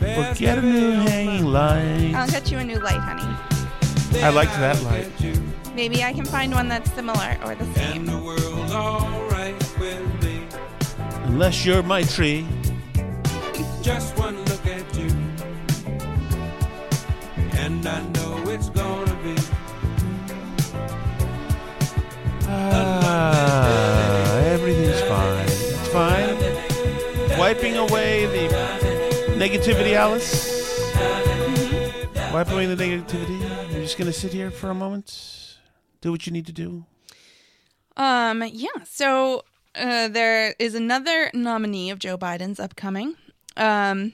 We'll 0.00 0.34
get 0.34 0.58
a 0.58 0.62
new 0.62 0.92
hanging 0.92 1.44
light. 1.46 2.12
I'll 2.14 2.28
get 2.28 2.50
you 2.50 2.58
a 2.58 2.64
new 2.64 2.78
light, 2.78 2.98
honey. 2.98 4.22
I 4.22 4.30
liked 4.30 4.52
that 4.52 4.82
light. 4.82 5.08
Maybe 5.74 6.02
I 6.04 6.12
can 6.12 6.24
find 6.24 6.52
one 6.52 6.68
that's 6.68 6.90
similar 6.92 7.38
or 7.44 7.54
the 7.54 7.64
same. 7.74 8.08
Unless 11.28 11.64
you're 11.64 11.82
my 11.82 12.02
tree. 12.02 12.46
Just 13.82 14.16
one 14.18 14.36
look 14.44 14.64
at 14.66 14.96
you, 14.96 15.10
and 17.58 17.84
I 17.84 18.00
know 18.10 18.21
it's 18.52 18.68
gonna 18.68 19.14
be. 19.22 19.34
Ah, 22.46 24.36
everything's 24.40 25.00
fine. 25.02 25.44
It's 25.46 25.88
fine. 25.88 27.38
Wiping 27.38 27.78
away 27.78 28.26
the 28.26 28.54
negativity, 29.36 29.94
Alice. 29.94 30.60
Wipe 32.32 32.50
away 32.50 32.66
the 32.66 32.76
negativity. 32.76 33.40
You're 33.72 33.82
just 33.82 33.96
gonna 33.96 34.12
sit 34.12 34.34
here 34.34 34.50
for 34.50 34.68
a 34.68 34.74
moment, 34.74 35.56
do 36.02 36.10
what 36.10 36.26
you 36.26 36.32
need 36.32 36.46
to 36.46 36.52
do. 36.52 36.84
Um, 37.96 38.44
yeah. 38.52 38.68
So 38.84 39.44
uh, 39.74 40.08
there 40.08 40.54
is 40.58 40.74
another 40.74 41.30
nominee 41.32 41.90
of 41.90 41.98
Joe 41.98 42.18
Biden's 42.18 42.60
upcoming. 42.60 43.16
Um, 43.56 44.12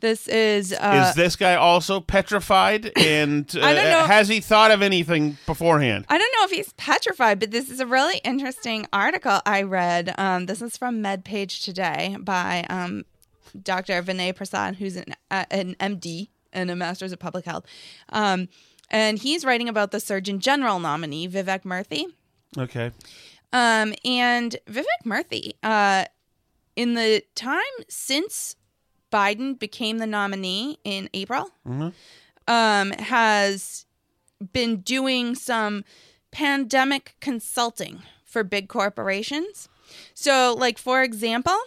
this 0.00 0.28
is 0.28 0.72
uh, 0.72 1.08
Is 1.08 1.14
this 1.16 1.36
guy 1.36 1.54
also 1.54 2.00
petrified? 2.00 2.92
And 2.98 3.50
uh, 3.56 3.64
I 3.64 3.74
don't 3.74 3.90
know. 3.90 4.04
has 4.06 4.28
he 4.28 4.40
thought 4.40 4.70
of 4.70 4.82
anything 4.82 5.38
beforehand? 5.46 6.04
I 6.08 6.18
don't 6.18 6.32
know 6.36 6.44
if 6.44 6.50
he's 6.50 6.72
petrified, 6.74 7.38
but 7.40 7.50
this 7.50 7.70
is 7.70 7.80
a 7.80 7.86
really 7.86 8.18
interesting 8.18 8.86
article 8.92 9.40
I 9.46 9.62
read. 9.62 10.14
Um, 10.18 10.46
this 10.46 10.60
is 10.60 10.76
from 10.76 11.02
MedPage 11.02 11.64
Today 11.64 12.16
by 12.20 12.66
um, 12.68 13.04
Dr. 13.60 14.02
Vinay 14.02 14.34
Prasad, 14.34 14.76
who's 14.76 14.96
an, 14.96 15.14
uh, 15.30 15.44
an 15.50 15.74
MD 15.80 16.28
and 16.52 16.70
a 16.70 16.76
Master's 16.76 17.12
of 17.12 17.18
Public 17.18 17.44
Health. 17.44 17.64
Um, 18.10 18.48
and 18.90 19.18
he's 19.18 19.44
writing 19.44 19.68
about 19.68 19.90
the 19.90 20.00
Surgeon 20.00 20.40
General 20.40 20.78
nominee, 20.80 21.28
Vivek 21.28 21.62
Murthy. 21.62 22.04
Okay. 22.56 22.90
Um, 23.52 23.94
and 24.04 24.56
Vivek 24.66 25.04
Murthy, 25.04 25.52
uh, 25.62 26.04
in 26.76 26.94
the 26.94 27.22
time 27.34 27.62
since 27.88 28.54
Biden 29.10 29.58
became 29.58 29.98
the 29.98 30.06
nominee 30.06 30.78
in 30.84 31.08
April, 31.14 31.50
Mhm. 31.66 31.92
um, 32.46 32.90
has 32.92 33.86
been 34.52 34.78
doing 34.80 35.34
some 35.34 35.84
pandemic 36.30 37.14
consulting 37.20 38.02
for 38.24 38.44
big 38.44 38.68
corporations. 38.68 39.68
So, 40.14 40.54
like 40.58 40.78
for 40.78 41.02
example, 41.02 41.58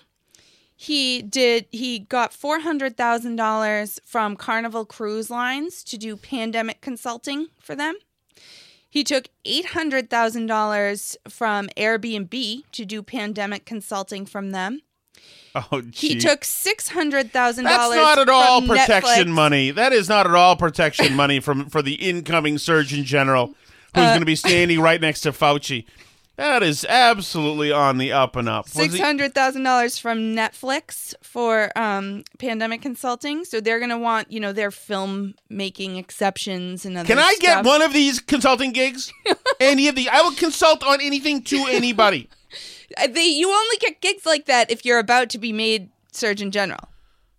he 0.76 1.22
did 1.22 1.66
he 1.72 2.00
got 2.00 2.34
four 2.34 2.60
hundred 2.60 2.98
thousand 2.98 3.36
dollars 3.36 4.00
from 4.06 4.36
Carnival 4.36 4.86
Cruise 4.86 5.30
Lines 5.30 5.84
to 5.86 5.98
do 5.98 6.16
pandemic 6.16 6.82
consulting 6.82 7.48
for 7.60 7.76
them. 7.76 7.96
He 8.90 9.04
took 9.04 9.28
eight 9.46 9.68
hundred 9.68 10.10
thousand 10.10 10.48
dollars 10.48 11.18
from 11.28 11.68
Airbnb 11.78 12.64
to 12.72 12.86
do 12.86 13.02
pandemic 13.02 13.66
consulting 13.66 14.26
from 14.26 14.52
them. 14.52 14.82
Oh, 15.56 15.82
He 15.94 16.16
took 16.18 16.46
six 16.46 16.88
hundred 16.88 17.34
thousand 17.34 17.66
That's 17.66 17.76
dollars. 17.78 17.98
not 17.98 18.20
at 18.20 18.30
all 18.30 18.62
protection 18.62 19.28
Netflix. 19.28 19.34
money. 19.34 19.72
That 19.72 19.92
is 19.92 20.08
not 20.08 20.26
at 20.26 20.34
all 20.34 20.56
protection 20.56 21.14
money 21.16 21.42
from 21.42 21.70
for 21.70 21.82
the 21.82 21.96
incoming 21.96 22.58
Surgeon 22.58 23.04
General, 23.04 23.48
who's 23.48 23.56
Uh, 24.06 24.08
going 24.12 24.22
to 24.22 24.26
be 24.26 24.38
standing 24.38 24.80
right 24.80 25.02
next 25.02 25.22
to 25.22 25.34
Fauci. 25.34 25.84
That 26.38 26.64
is 26.64 26.86
absolutely 26.86 27.72
on 27.74 27.98
the 27.98 28.14
up 28.14 28.38
and 28.38 28.48
up. 28.48 28.70
Six 28.70 28.98
hundred 28.98 29.36
thousand 29.36 29.64
dollars 29.64 30.00
from 30.00 30.34
Netflix 30.34 31.14
for 31.22 31.70
um, 31.78 32.24
pandemic 32.40 32.82
consulting. 32.82 33.44
So 33.44 33.60
they're 33.60 33.80
going 33.80 33.90
to 33.92 33.98
want 33.98 34.32
you 34.32 34.40
know 34.40 34.54
their 34.54 34.72
film 34.72 35.36
making 35.50 35.98
exceptions 35.98 36.86
and 36.86 36.98
other. 36.98 37.06
Can 37.08 37.20
I 37.20 37.36
get 37.42 37.66
one 37.66 37.82
of 37.82 37.92
these 37.92 38.22
consulting 38.22 38.72
gigs? 38.72 39.12
Any 39.60 39.90
of 39.90 39.96
the? 39.96 40.08
I 40.08 40.22
will 40.22 40.32
consult 40.32 40.82
on 40.86 41.02
anything 41.02 41.44
to 41.44 41.58
anybody. 41.70 42.30
Uh, 42.98 43.08
They 43.08 43.26
you 43.26 43.50
only 43.52 43.78
get 43.78 44.02
gigs 44.02 44.26
like 44.26 44.46
that 44.46 44.70
if 44.72 44.86
you're 44.86 45.00
about 45.00 45.30
to 45.32 45.38
be 45.38 45.52
made 45.52 45.90
Surgeon 46.12 46.52
General. 46.52 46.90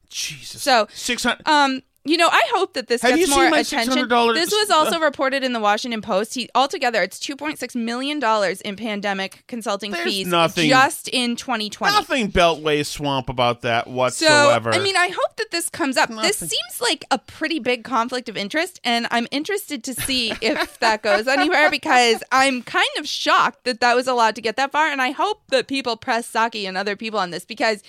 Jesus. 0.08 0.62
So 0.62 0.88
six 0.92 1.22
hundred. 1.24 1.46
Um, 1.48 1.82
you 2.04 2.16
know, 2.16 2.28
I 2.28 2.42
hope 2.54 2.72
that 2.74 2.88
this 2.88 3.00
Have 3.02 3.14
gets 3.16 3.30
more 3.30 3.46
attention. 3.46 3.94
$600 4.08 4.34
This 4.34 4.50
was 4.50 4.70
also 4.70 4.98
reported 5.00 5.44
in 5.44 5.52
the 5.52 5.60
Washington 5.60 6.02
Post. 6.02 6.34
He 6.34 6.48
altogether, 6.54 7.00
it's 7.02 7.18
two 7.20 7.36
point 7.36 7.58
six 7.60 7.76
million 7.76 8.18
dollars 8.18 8.60
in 8.60 8.74
pandemic 8.74 9.44
consulting 9.46 9.92
There's 9.92 10.04
fees 10.04 10.26
nothing- 10.26 10.68
just 10.68 11.08
in 11.08 11.36
2020. 11.36 11.94
Nothing 11.94 12.30
Beltway 12.32 12.84
swamp 12.84 13.28
about 13.28 13.62
that 13.62 13.86
whatsoever. 13.86 14.72
So, 14.72 14.80
I 14.80 14.82
mean, 14.82 14.96
I 14.96 15.08
hope 15.08 15.36
that 15.36 15.50
this 15.52 15.68
comes 15.68 15.96
up. 15.96 16.08
This 16.08 16.38
seems 16.38 16.80
like 16.80 17.04
a 17.12 17.18
pretty 17.18 17.60
big 17.60 17.84
conflict 17.84 18.28
of 18.28 18.36
interest, 18.36 18.80
and 18.82 19.06
I'm 19.12 19.28
interested 19.30 19.84
to 19.84 19.94
see 19.94 20.32
if 20.40 20.78
that 20.80 21.02
goes 21.02 21.28
anywhere 21.28 21.70
because 21.70 22.22
I'm 22.32 22.62
kind 22.62 22.88
of 22.98 23.06
shocked 23.06 23.64
that 23.64 23.80
that 23.80 23.94
was 23.94 24.08
allowed 24.08 24.34
to 24.34 24.42
get 24.42 24.56
that 24.56 24.72
far, 24.72 24.88
and 24.88 25.00
I 25.00 25.12
hope 25.12 25.42
that 25.50 25.68
people 25.68 25.96
press 25.96 26.30
Psaki 26.30 26.66
and 26.66 26.76
other 26.76 26.96
people 26.96 27.20
on 27.20 27.30
this 27.30 27.44
because 27.44 27.82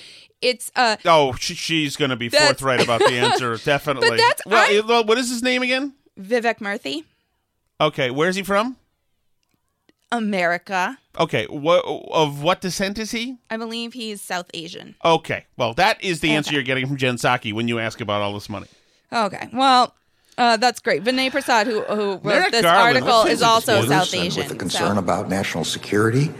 it's 0.43 0.71
uh 0.75 0.97
oh, 1.05 1.33
she, 1.33 1.53
she's 1.55 1.95
going 1.95 2.09
to 2.09 2.15
be 2.15 2.27
That's- 2.27 2.47
forthright 2.49 2.83
about 2.83 2.99
the 2.99 3.13
answer. 3.13 3.57
Definitely. 3.63 4.09
But 4.09 4.17
that's- 4.17 4.41
well, 4.45 4.67
I- 4.83 4.87
well, 4.87 5.03
what 5.05 5.17
is 5.17 5.29
his 5.29 5.41
name 5.41 5.63
again? 5.63 5.93
Vivek 6.19 6.59
Murthy, 6.59 7.03
Okay, 7.81 8.11
where's 8.11 8.35
he 8.35 8.43
from? 8.43 8.77
America. 10.11 10.97
Okay, 11.19 11.45
what 11.47 11.83
of 11.85 12.43
what 12.43 12.61
descent 12.61 12.99
is 12.99 13.11
he? 13.11 13.37
I 13.49 13.57
believe 13.57 13.93
he's 13.93 14.21
South 14.21 14.49
Asian. 14.53 14.95
Okay, 15.03 15.45
well, 15.57 15.73
that 15.75 16.03
is 16.03 16.19
the 16.19 16.31
answer 16.31 16.53
you're 16.53 16.63
getting 16.63 16.85
from 16.87 16.97
Jen 16.97 17.15
Psaki 17.15 17.51
when 17.53 17.67
you 17.67 17.79
ask 17.79 17.99
about 18.01 18.21
all 18.21 18.33
this 18.33 18.49
money. 18.49 18.67
Okay. 19.11 19.47
Well, 19.53 19.93
Uh, 20.37 20.57
that's 20.57 20.79
great. 20.79 21.03
Vinay 21.03 21.29
Prasad, 21.31 21.67
who, 21.67 21.81
who 21.81 22.13
wrote 22.13 22.23
Merrick 22.25 22.51
this 22.51 22.63
Garland, 22.63 22.97
article, 23.03 23.23
is 23.31 23.43
also? 23.43 23.85
South 23.85 24.13
Asian. 24.15 24.41
With 24.41 24.49
the 24.49 24.55
concern 24.55 24.93
so- 24.93 24.99
about 24.99 25.29
national 25.29 25.63
security, 25.65 26.31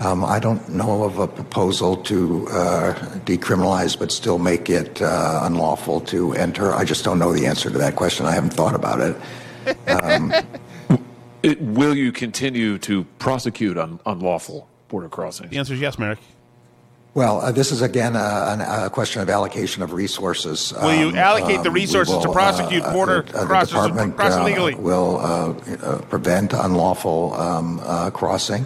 um, 0.00 0.24
I 0.24 0.38
don't 0.38 0.68
know 0.68 1.04
of 1.04 1.18
a 1.18 1.26
proposal 1.28 1.96
to 2.04 2.48
uh, 2.48 2.94
decriminalize 3.24 3.98
but 3.98 4.10
still 4.12 4.38
make 4.38 4.68
it 4.68 5.00
uh, 5.00 5.40
unlawful 5.44 6.00
to 6.02 6.32
enter. 6.34 6.74
I 6.74 6.84
just 6.84 7.04
don't 7.04 7.18
know 7.18 7.32
the 7.32 7.46
answer 7.46 7.70
to 7.70 7.78
that 7.78 7.96
question. 7.96 8.26
I 8.26 8.32
haven't 8.32 8.52
thought 8.54 8.74
about 8.74 9.00
it. 9.00 9.88
Um, 9.88 10.32
It, 11.42 11.60
will 11.60 11.94
you 11.94 12.10
continue 12.10 12.78
to 12.78 13.04
prosecute 13.18 13.76
un, 13.76 14.00
unlawful 14.06 14.66
border 14.88 15.10
crossings? 15.10 15.50
The 15.50 15.58
answer 15.58 15.74
is 15.74 15.80
yes, 15.80 15.98
Merrick. 15.98 16.18
well, 17.12 17.42
uh, 17.42 17.52
this 17.52 17.70
is 17.70 17.82
again 17.82 18.16
a, 18.16 18.84
a 18.86 18.90
question 18.90 19.20
of 19.20 19.28
allocation 19.28 19.82
of 19.82 19.92
resources. 19.92 20.72
Will 20.80 20.94
you 20.94 21.08
Um, 21.10 21.16
allocate 21.16 21.62
the 21.62 21.68
um, 21.68 21.74
we 21.74 21.80
resources 21.82 22.16
to 22.22 22.32
prosecute 22.32 22.82
uh, 22.82 22.94
border 22.94 23.18
uh, 23.18 23.42
the 23.42 23.46
crossers 23.46 23.66
department 23.68 24.16
cross 24.16 24.32
uh, 24.36 24.40
illegally? 24.40 24.74
will 24.76 25.18
uh, 25.18 25.50
uh, 25.84 25.98
prevent 26.08 26.54
unlawful 26.54 27.34
um, 27.34 27.78
uh, 27.84 28.08
crossing. 28.10 28.64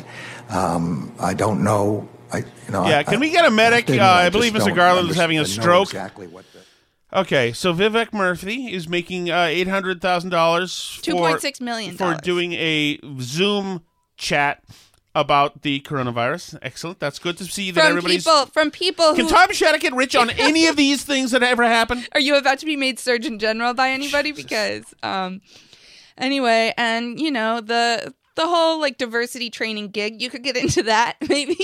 Um, 0.49 1.13
I 1.21 1.35
don't 1.35 1.63
know. 1.63 2.09
I, 2.33 2.39
you 2.39 2.45
know, 2.71 2.87
Yeah, 2.87 2.99
I- 2.99 3.03
can 3.05 3.15
I- 3.15 3.19
we 3.19 3.31
get 3.31 3.45
a 3.45 3.51
medic? 3.51 3.89
I 3.91 3.95
Uh, 3.95 3.97
just 3.97 4.03
I 4.03 4.29
believe 4.31 4.53
Mr. 4.53 4.75
Garland 4.75 5.09
is 5.11 5.17
having 5.17 5.39
a 5.39 5.45
stroke. 5.45 5.89
Exactly 5.89 6.27
what 6.27 6.45
the- 6.53 6.59
Okay, 7.21 7.53
so 7.55 7.73
Vivek 7.73 8.11
Murthy 8.11 8.71
is 8.71 8.87
making 8.87 9.31
uh, 9.31 9.45
eight 9.45 9.67
hundred 9.69 10.03
thousand 10.03 10.29
dollars, 10.31 11.01
$2.6 11.03 11.59
million 11.63 11.97
for 11.97 12.15
doing 12.23 12.53
a 12.53 12.99
Zoom 13.21 13.83
chat 14.19 14.63
about 15.15 15.63
the 15.63 15.81
coronavirus. 15.81 16.59
Excellent. 16.61 17.01
That's 17.01 17.19
good 17.19 17.39
to 17.39 17.45
see 17.47 17.71
that 17.71 17.81
from 17.81 17.89
everybody's. 17.91 18.25
people, 18.25 18.47
from 18.47 18.71
people 18.71 19.15
Can 19.15 19.25
who, 19.25 19.31
Tom 19.31 19.51
Shattuck 19.53 19.81
get 19.81 19.95
rich 19.95 20.15
on 20.15 20.29
any 20.39 20.67
of 20.67 20.77
these 20.77 21.03
things 21.03 21.31
that 21.31 21.43
ever 21.43 21.65
happen? 21.65 22.05
Are 22.13 22.21
you 22.21 22.37
about 22.37 22.59
to 22.59 22.67
be 22.67 22.77
made 22.77 22.99
Surgeon 22.99 23.39
General 23.39 23.73
by 23.73 23.89
anybody? 23.91 24.33
Because 24.33 24.85
um, 25.03 25.41
anyway, 26.19 26.75
and 26.77 27.19
you 27.19 27.31
know 27.31 27.63
the 27.63 28.13
the 28.39 28.47
whole 28.47 28.81
like 28.81 28.97
diversity 28.99 29.51
training 29.51 29.89
gig, 29.89 30.23
you 30.23 30.31
could 30.31 30.43
get 30.43 30.57
into 30.57 30.83
that 30.85 31.17
maybe. 31.29 31.57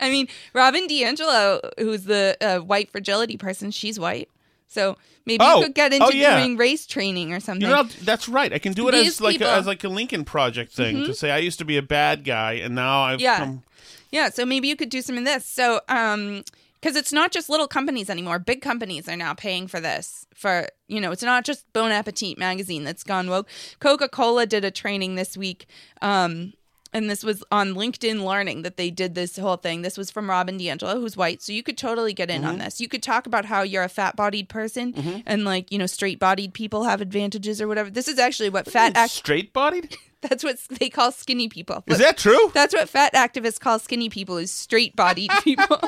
I 0.00 0.10
mean, 0.10 0.28
Robin 0.52 0.86
DiAngelo, 0.88 1.70
who's 1.78 2.04
the 2.04 2.36
uh, 2.40 2.58
white 2.58 2.90
fragility 2.90 3.36
person, 3.36 3.70
she's 3.70 3.98
white, 3.98 4.28
so 4.66 4.96
maybe 5.24 5.44
Oh, 5.46 5.58
you 5.60 5.66
could 5.66 5.74
get 5.74 5.92
into 5.92 6.06
oh, 6.06 6.10
yeah. 6.10 6.38
doing 6.40 6.56
race 6.56 6.84
training 6.84 7.32
or 7.32 7.38
something. 7.40 7.66
You 7.66 7.74
know, 7.74 7.84
that's 8.02 8.28
right. 8.28 8.52
I 8.52 8.58
can 8.58 8.72
do 8.72 8.88
it 8.88 8.92
These 8.92 9.06
as 9.14 9.20
like 9.20 9.40
a, 9.40 9.48
as 9.48 9.66
like 9.66 9.84
a 9.84 9.88
Lincoln 9.88 10.24
Project 10.24 10.72
thing 10.72 11.04
to 11.04 11.10
Mhm. 11.10 11.14
say 11.16 11.30
I 11.30 11.38
used 11.38 11.58
to 11.60 11.64
be 11.64 11.76
a 11.76 11.82
bad 11.82 12.24
guy 12.24 12.54
and 12.54 12.74
now 12.74 13.02
I've 13.04 13.20
yeah 13.20 13.38
come. 13.38 13.62
yeah 14.10 14.28
so 14.30 14.44
maybe 14.44 14.66
you 14.68 14.76
could 14.76 14.90
do 14.90 15.00
some 15.00 15.16
of 15.16 15.24
this 15.24 15.46
so 15.46 15.80
um 15.88 16.42
because 16.84 16.96
it's 16.96 17.12
not 17.14 17.32
just 17.32 17.48
little 17.48 17.66
companies 17.68 18.10
anymore 18.10 18.38
big 18.38 18.60
companies 18.60 19.08
are 19.08 19.16
now 19.16 19.32
paying 19.32 19.66
for 19.66 19.80
this 19.80 20.26
for 20.34 20.68
you 20.86 21.00
know 21.00 21.10
it's 21.12 21.22
not 21.22 21.44
just 21.44 21.64
bon 21.72 21.90
appetit 21.90 22.36
magazine 22.38 22.84
that's 22.84 23.02
gone 23.02 23.30
woke 23.30 23.48
coca-cola 23.80 24.44
did 24.44 24.64
a 24.64 24.70
training 24.70 25.14
this 25.14 25.34
week 25.36 25.66
um 26.02 26.52
and 26.92 27.10
this 27.10 27.24
was 27.24 27.42
on 27.50 27.74
LinkedIn 27.74 28.24
Learning 28.24 28.62
that 28.62 28.76
they 28.76 28.88
did 28.88 29.16
this 29.16 29.36
whole 29.36 29.56
thing. 29.56 29.82
This 29.82 29.98
was 29.98 30.12
from 30.12 30.30
Robin 30.30 30.56
DiAngelo, 30.56 30.92
who's 30.92 31.16
white. 31.16 31.42
So 31.42 31.52
you 31.52 31.64
could 31.64 31.76
totally 31.76 32.12
get 32.12 32.30
in 32.30 32.44
on 32.44 32.54
Mhm. 32.56 32.64
this. 32.66 32.80
You 32.80 32.86
could 32.86 33.02
talk 33.02 33.26
about 33.26 33.46
how 33.46 33.62
you're 33.62 33.82
a 33.82 33.88
fat 33.88 34.14
bodied 34.14 34.48
person 34.48 34.92
Mhm. 34.92 35.24
and, 35.26 35.44
like, 35.44 35.72
you 35.72 35.78
know, 35.78 35.86
straight 35.86 36.20
bodied 36.20 36.54
people 36.54 36.84
have 36.84 37.00
advantages 37.00 37.60
or 37.60 37.66
whatever. 37.66 37.90
This 37.90 38.06
is 38.06 38.20
actually 38.20 38.48
what 38.48 38.70
fat 38.70 38.92
act- 38.96 39.10
straight 39.10 39.52
bodied? 39.52 39.96
That's 40.20 40.44
what 40.44 40.58
they 40.70 40.88
call 40.88 41.10
skinny 41.10 41.48
people. 41.48 41.82
Is 41.88 41.98
that 41.98 42.16
true? 42.16 42.52
That's 42.54 42.72
what 42.72 42.88
fat 42.88 43.12
activists 43.12 43.58
call 43.58 43.80
skinny 43.80 44.08
people 44.08 44.36
is 44.36 44.52
straight 44.52 44.94
bodied 44.94 45.32
people. 45.42 45.80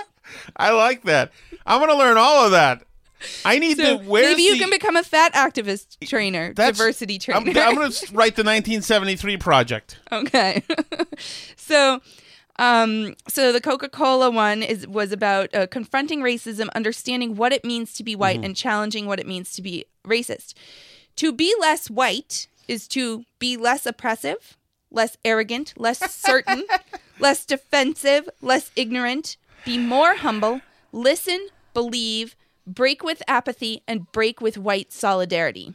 I 0.56 0.70
like 0.72 1.02
that. 1.04 1.32
I'm 1.66 1.78
going 1.80 1.90
to 1.90 1.96
learn 1.98 2.16
all 2.18 2.44
of 2.44 2.50
that. 2.52 2.82
I 3.44 3.58
need 3.58 3.78
So 3.78 3.98
to. 3.98 4.04
Where's 4.04 4.26
maybe 4.26 4.42
you 4.42 4.52
the- 4.54 4.58
can 4.60 4.70
become 4.70 4.96
a 4.96 5.02
fat 5.02 5.32
activist 5.34 5.96
trainer, 6.06 6.52
diversity 6.52 7.14
I'm, 7.32 7.44
trainer. 7.44 7.60
I'm 7.60 7.74
going 7.74 7.90
to 7.90 8.06
write 8.14 8.36
the 8.36 8.44
1973 8.44 9.36
project. 9.38 9.98
okay. 10.12 10.62
so 11.56 12.00
um 12.58 13.14
so 13.28 13.52
the 13.52 13.60
Coca-Cola 13.60 14.30
one 14.30 14.62
is 14.62 14.86
was 14.86 15.12
about 15.12 15.54
uh, 15.54 15.66
confronting 15.66 16.20
racism, 16.20 16.68
understanding 16.74 17.36
what 17.36 17.52
it 17.52 17.64
means 17.64 17.92
to 17.94 18.04
be 18.04 18.14
white 18.14 18.36
Mm-hmm. 18.36 18.42
Mhm. 18.42 18.46
and 18.46 18.56
challenging 18.56 19.06
what 19.06 19.18
it 19.20 19.26
means 19.26 19.52
to 19.52 19.62
be 19.62 19.86
racist. 20.06 20.54
To 21.16 21.32
be 21.32 21.54
less 21.60 21.88
white 21.90 22.46
is 22.68 22.86
to 22.88 23.24
be 23.38 23.56
less 23.56 23.86
oppressive, 23.86 24.56
less 24.90 25.16
arrogant, 25.24 25.72
less 25.76 25.98
certain, 26.12 26.64
less 27.18 27.44
defensive, 27.46 28.28
less 28.42 28.70
ignorant, 28.76 29.36
be 29.64 29.78
more 29.78 30.16
humble, 30.16 30.60
listen, 30.92 31.48
believe, 31.74 32.36
break 32.66 33.02
with 33.02 33.22
apathy 33.28 33.82
and 33.86 34.10
break 34.12 34.40
with 34.40 34.58
white 34.58 34.92
solidarity. 34.92 35.72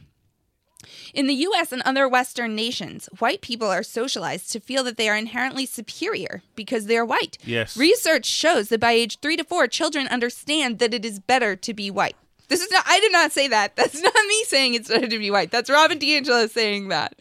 In 1.14 1.26
the 1.26 1.34
US 1.34 1.72
and 1.72 1.82
other 1.82 2.08
Western 2.08 2.54
nations, 2.54 3.08
white 3.18 3.40
people 3.40 3.68
are 3.68 3.82
socialized 3.82 4.50
to 4.52 4.60
feel 4.60 4.82
that 4.84 4.96
they 4.96 5.08
are 5.08 5.16
inherently 5.16 5.66
superior 5.66 6.42
because 6.56 6.86
they 6.86 6.96
are 6.96 7.04
white. 7.04 7.38
Yes. 7.44 7.76
Research 7.76 8.26
shows 8.26 8.68
that 8.68 8.80
by 8.80 8.92
age 8.92 9.20
three 9.20 9.36
to 9.36 9.44
four, 9.44 9.66
children 9.68 10.08
understand 10.08 10.78
that 10.78 10.94
it 10.94 11.04
is 11.04 11.20
better 11.20 11.54
to 11.56 11.74
be 11.74 11.90
white. 11.90 12.16
This 12.52 12.60
is 12.60 12.70
not, 12.70 12.84
I 12.86 13.00
did 13.00 13.12
not 13.12 13.32
say 13.32 13.48
that. 13.48 13.76
That's 13.76 13.98
not 13.98 14.12
me 14.12 14.44
saying 14.44 14.74
it's 14.74 14.88
better 14.90 15.08
to 15.08 15.18
be 15.18 15.30
white. 15.30 15.50
That's 15.50 15.70
Robin 15.70 15.98
DiAngelo 15.98 16.50
saying 16.50 16.88
that. 16.88 17.14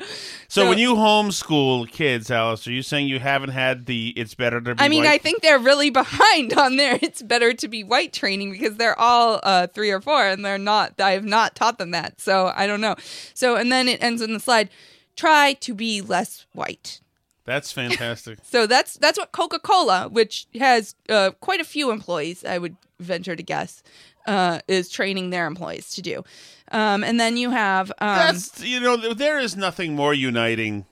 So, 0.50 0.68
when 0.68 0.78
you 0.78 0.96
homeschool 0.96 1.90
kids, 1.90 2.30
Alice, 2.30 2.68
are 2.68 2.72
you 2.74 2.82
saying 2.84 3.08
you 3.08 3.20
haven't 3.20 3.52
had 3.52 3.86
the 3.86 4.10
"it's 4.18 4.36
better 4.36 4.60
to 4.60 4.76
be"? 4.76 4.84
I 4.84 4.90
mean, 4.90 5.06
white? 5.06 5.12
I 5.14 5.18
think 5.20 5.42
they're 5.42 5.58
really 5.58 5.90
behind 5.90 6.52
on 6.58 6.76
their 6.76 7.00
it's 7.02 7.22
better 7.22 7.54
to 7.54 7.68
be 7.70 7.82
white 7.82 8.12
training 8.12 8.52
because 8.52 8.76
they're 8.76 9.00
all 9.00 9.40
uh, 9.44 9.68
three 9.68 9.90
or 9.90 10.02
four 10.02 10.28
and 10.28 10.44
they're 10.44 10.58
not, 10.58 11.00
I 11.00 11.12
have 11.12 11.24
not 11.24 11.56
taught 11.56 11.78
them 11.78 11.92
that. 11.92 12.20
So 12.20 12.52
I 12.54 12.68
don't 12.68 12.82
know. 12.82 12.96
So, 13.34 13.56
and 13.56 13.72
then 13.72 13.88
it 13.88 14.04
ends 14.04 14.22
in 14.22 14.34
the 14.34 14.40
slide 14.42 14.70
try 15.16 15.54
to 15.62 15.74
be 15.74 16.02
less 16.02 16.46
white. 16.52 17.00
that's 17.46 17.72
fantastic. 17.72 18.40
So 18.44 18.68
that's 18.68 18.96
that's 18.96 19.18
what 19.18 19.32
Coca 19.32 19.60
Cola, 19.60 20.10
which 20.10 20.48
has 20.60 20.96
uh, 21.08 21.32
quite 21.40 21.62
a 21.62 21.66
few 21.66 21.90
employees, 21.90 22.44
I 22.44 22.58
would 22.58 22.76
venture 23.00 23.36
to 23.36 23.44
guess, 23.44 23.82
uh, 24.26 24.60
is 24.68 24.90
training 24.90 25.30
their 25.30 25.48
employees 25.48 25.92
to 25.96 26.02
do. 26.02 26.24
Um, 26.72 27.04
and 27.04 27.20
then 27.20 27.38
you 27.38 27.50
have 27.52 27.92
um, 28.00 28.16
That's 28.16 28.64
you 28.64 28.80
know 28.80 28.96
there 29.14 29.40
is 29.40 29.56
nothing 29.58 29.96
more 29.96 30.14
uniting 30.14 30.86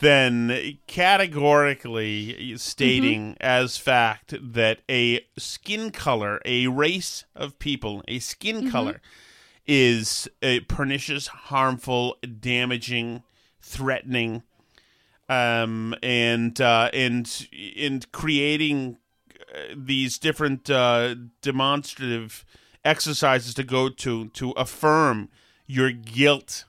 than 0.00 0.78
categorically 0.88 2.56
stating 2.58 3.36
as 3.40 3.76
fact 3.76 4.34
that 4.40 4.80
a 4.90 5.24
skin 5.38 5.90
color, 5.90 6.40
a 6.44 6.66
race 6.66 7.24
of 7.36 7.58
people, 7.58 8.02
a 8.08 8.18
skin 8.18 8.62
Mhm. 8.64 8.70
color 8.70 9.00
is 9.64 10.28
uh, 10.42 10.56
pernicious, 10.66 11.28
harmful, 11.28 12.16
damaging, 12.40 13.22
threatening, 13.60 14.42
um, 15.28 15.94
and 16.02 16.60
uh, 16.60 16.90
and 16.92 17.46
and 17.76 18.10
creating 18.10 18.98
uh, 19.54 19.74
these 19.76 20.18
different 20.18 20.68
uh, 20.68 21.14
demonstrative 21.42 22.44
exercises 22.84 23.54
to 23.54 23.64
go 23.64 23.88
to 23.88 24.28
to 24.28 24.50
affirm 24.52 25.28
your 25.66 25.90
guilt. 25.90 26.64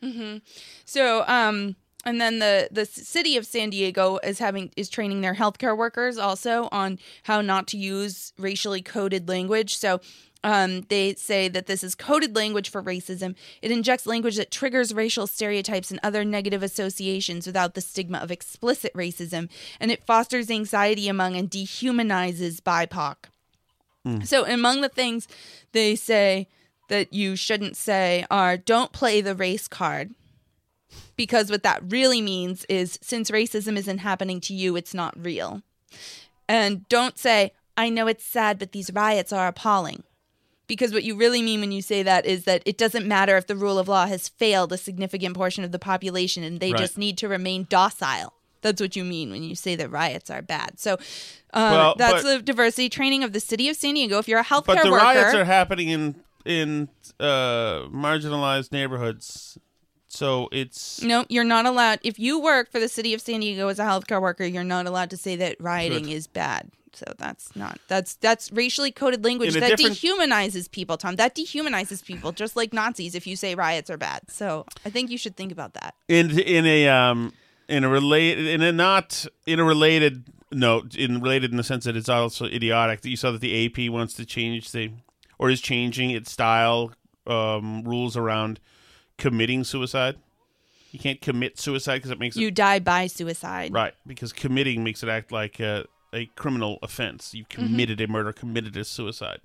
hmm 0.00 0.36
So, 0.84 1.24
um, 1.26 1.76
and 2.04 2.20
then 2.20 2.38
the 2.38 2.68
the 2.70 2.86
city 2.86 3.36
of 3.36 3.46
San 3.46 3.70
Diego 3.70 4.18
is 4.22 4.38
having 4.38 4.70
is 4.76 4.88
training 4.88 5.20
their 5.20 5.34
healthcare 5.34 5.76
workers 5.76 6.18
also 6.18 6.68
on 6.70 6.98
how 7.24 7.40
not 7.40 7.66
to 7.68 7.76
use 7.76 8.32
racially 8.38 8.82
coded 8.82 9.28
language. 9.28 9.76
So. 9.76 10.00
Um, 10.44 10.82
they 10.90 11.14
say 11.14 11.48
that 11.48 11.66
this 11.66 11.82
is 11.82 11.96
coded 11.96 12.36
language 12.36 12.68
for 12.68 12.80
racism. 12.80 13.34
It 13.62 13.72
injects 13.72 14.06
language 14.06 14.36
that 14.36 14.52
triggers 14.52 14.94
racial 14.94 15.26
stereotypes 15.26 15.90
and 15.90 15.98
other 16.04 16.24
negative 16.24 16.62
associations 16.62 17.48
without 17.48 17.74
the 17.74 17.80
stigma 17.80 18.18
of 18.18 18.30
explicit 18.30 18.92
racism, 18.94 19.48
and 19.80 19.90
it 19.90 20.04
fosters 20.04 20.48
anxiety 20.48 21.08
among 21.08 21.34
and 21.34 21.50
dehumanizes 21.50 22.60
BIPOC. 22.60 23.16
Mm. 24.06 24.26
So, 24.26 24.46
among 24.46 24.80
the 24.80 24.88
things 24.88 25.26
they 25.72 25.96
say 25.96 26.48
that 26.88 27.12
you 27.12 27.34
shouldn't 27.36 27.76
say 27.76 28.24
are 28.30 28.56
don't 28.56 28.92
play 28.92 29.20
the 29.20 29.34
race 29.34 29.66
card. 29.68 30.14
Because 31.16 31.50
what 31.50 31.62
that 31.64 31.82
really 31.90 32.22
means 32.22 32.64
is 32.68 32.98
since 33.02 33.30
racism 33.30 33.76
isn't 33.76 33.98
happening 33.98 34.40
to 34.42 34.54
you, 34.54 34.76
it's 34.76 34.94
not 34.94 35.14
real. 35.18 35.62
And 36.48 36.88
don't 36.88 37.18
say, 37.18 37.52
I 37.76 37.88
know 37.90 38.06
it's 38.06 38.24
sad, 38.24 38.58
but 38.58 38.72
these 38.72 38.92
riots 38.92 39.32
are 39.32 39.48
appalling. 39.48 40.04
Because 40.68 40.92
what 40.92 41.04
you 41.04 41.16
really 41.16 41.42
mean 41.42 41.60
when 41.60 41.72
you 41.72 41.82
say 41.82 42.02
that 42.02 42.24
is 42.26 42.44
that 42.44 42.62
it 42.66 42.78
doesn't 42.78 43.06
matter 43.06 43.36
if 43.36 43.46
the 43.46 43.56
rule 43.56 43.78
of 43.78 43.88
law 43.88 44.06
has 44.06 44.28
failed 44.28 44.72
a 44.72 44.78
significant 44.78 45.36
portion 45.36 45.64
of 45.64 45.72
the 45.72 45.78
population 45.78 46.42
and 46.42 46.60
they 46.60 46.72
Right. 46.72 46.80
just 46.80 46.98
need 46.98 47.18
to 47.18 47.28
remain 47.28 47.66
docile. 47.68 48.34
That's 48.66 48.80
what 48.80 48.96
you 48.96 49.04
mean 49.04 49.30
when 49.30 49.42
you 49.42 49.54
say 49.54 49.76
that 49.76 49.90
riots 49.90 50.28
are 50.30 50.42
bad. 50.42 50.78
So 50.80 50.92
um, 51.54 51.72
Well, 51.72 51.94
that's 51.96 52.22
but- 52.22 52.36
the 52.38 52.42
diversity 52.42 52.88
training 52.88 53.22
of 53.24 53.32
the 53.32 53.40
city 53.40 53.68
of 53.68 53.76
San 53.76 53.94
Diego. 53.94 54.18
If 54.18 54.26
you're 54.28 54.40
a 54.40 54.44
healthcare 54.44 54.66
But 54.74 54.82
the 54.82 54.90
worker, 54.90 55.04
riots 55.04 55.34
are 55.34 55.44
happening 55.44 55.88
in 55.88 56.02
in 56.44 56.88
uh, 57.18 57.88
marginalized 57.90 58.70
neighborhoods, 58.72 59.58
so 60.08 60.48
it's 60.52 61.02
No, 61.02 61.24
you're 61.28 61.44
not 61.56 61.66
allowed. 61.66 61.98
If 62.02 62.18
you 62.18 62.40
work 62.40 62.70
for 62.70 62.80
the 62.80 62.88
city 62.88 63.14
of 63.14 63.20
San 63.20 63.40
Diego 63.40 63.68
as 63.68 63.78
a 63.78 63.84
healthcare 63.84 64.20
worker, 64.20 64.44
you're 64.44 64.64
not 64.64 64.86
allowed 64.86 65.10
to 65.10 65.16
say 65.16 65.36
that 65.36 65.56
rioting 65.60 66.04
Good. 66.04 66.12
is 66.12 66.26
bad. 66.26 66.70
So 66.92 67.04
that's 67.18 67.54
not 67.54 67.78
that's 67.88 68.14
that's 68.16 68.50
racially 68.52 68.90
coded 68.90 69.22
language 69.24 69.52
that 69.54 69.76
different- 69.76 69.96
dehumanizes 69.96 70.70
people, 70.70 70.96
Tom. 70.96 71.16
That 71.16 71.34
dehumanizes 71.34 72.02
people, 72.04 72.32
just 72.32 72.56
like 72.56 72.72
Nazis. 72.72 73.14
If 73.14 73.26
you 73.26 73.36
say 73.36 73.54
riots 73.54 73.90
are 73.90 73.98
bad, 73.98 74.22
so 74.30 74.64
I 74.84 74.90
think 74.90 75.10
you 75.10 75.18
should 75.18 75.36
think 75.36 75.52
about 75.52 75.74
that. 75.74 75.94
in 76.08 76.38
in 76.38 76.64
a 76.64 76.88
um 76.88 77.32
in 77.68 77.84
a 77.84 77.88
related 77.88 78.46
in 78.46 78.62
a 78.62 78.72
not 78.72 79.26
in 79.46 79.58
a 79.60 79.64
related 79.64 80.24
note 80.52 80.94
in 80.94 81.20
related 81.20 81.50
in 81.50 81.56
the 81.56 81.64
sense 81.64 81.84
that 81.84 81.96
it's 81.96 82.08
also 82.08 82.46
idiotic 82.46 83.00
that 83.00 83.08
you 83.10 83.16
saw 83.16 83.30
that 83.32 83.40
the 83.40 83.66
AP 83.66 83.90
wants 83.90 84.14
to 84.14 84.24
change 84.24 84.70
the 84.72 84.90
or 85.38 85.50
is 85.50 85.60
changing 85.60 86.10
its 86.10 86.30
style 86.30 86.92
um 87.26 87.82
rules 87.84 88.16
around 88.16 88.60
committing 89.18 89.64
suicide. 89.64 90.16
You 90.92 90.98
can't 91.00 91.20
commit 91.20 91.58
suicide 91.58 91.96
because 91.98 92.10
it 92.10 92.18
makes 92.18 92.36
You 92.36 92.48
it 92.48 92.54
die 92.54 92.78
by 92.78 93.06
suicide. 93.08 93.72
right 93.72 93.94
because 94.06 94.32
committing 94.32 94.84
makes 94.84 95.02
it 95.02 95.08
act 95.08 95.32
like 95.32 95.58
a, 95.60 95.86
a 96.12 96.26
criminal 96.36 96.78
offense. 96.82 97.34
You 97.34 97.44
committed 97.48 98.00
a 98.00 98.06
murder, 98.06 98.32
committed 98.32 98.76
a 98.76 98.84
suicide. 98.84 99.40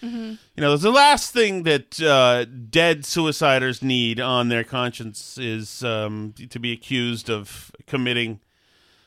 Hmm 0.00 0.34
You 0.54 0.62
know, 0.62 0.76
the 0.76 0.90
last 0.90 1.32
thing 1.32 1.64
that 1.64 2.00
uh, 2.00 2.44
dead 2.44 3.02
suiciders 3.02 3.82
need 3.82 4.20
on 4.20 4.48
their 4.48 4.64
conscience 4.64 5.38
is 5.38 5.82
um, 5.82 6.34
to 6.50 6.58
be 6.58 6.72
accused 6.72 7.28
of 7.30 7.72
committing 7.86 8.40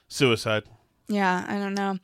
suicide. 0.07 0.63
Yeah, 1.07 1.45
I 1.47 1.57
don't 1.57 1.73
know. 1.73 1.99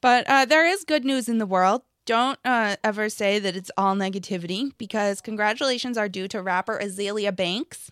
But 0.00 0.26
uh, 0.28 0.44
there 0.44 0.66
is 0.66 0.84
good 0.84 1.04
news 1.04 1.28
in 1.28 1.38
the 1.38 1.46
world. 1.46 1.82
Don't 2.06 2.38
uh, 2.44 2.76
ever 2.82 3.08
say 3.08 3.38
that 3.38 3.56
it's 3.56 3.70
all 3.76 3.94
negativity 3.94 4.72
because 4.78 5.20
congratulations 5.20 5.96
are 5.96 6.08
due 6.08 6.28
to 6.28 6.42
rapper 6.42 6.78
Azealia 6.82 7.34
Banks. 7.34 7.90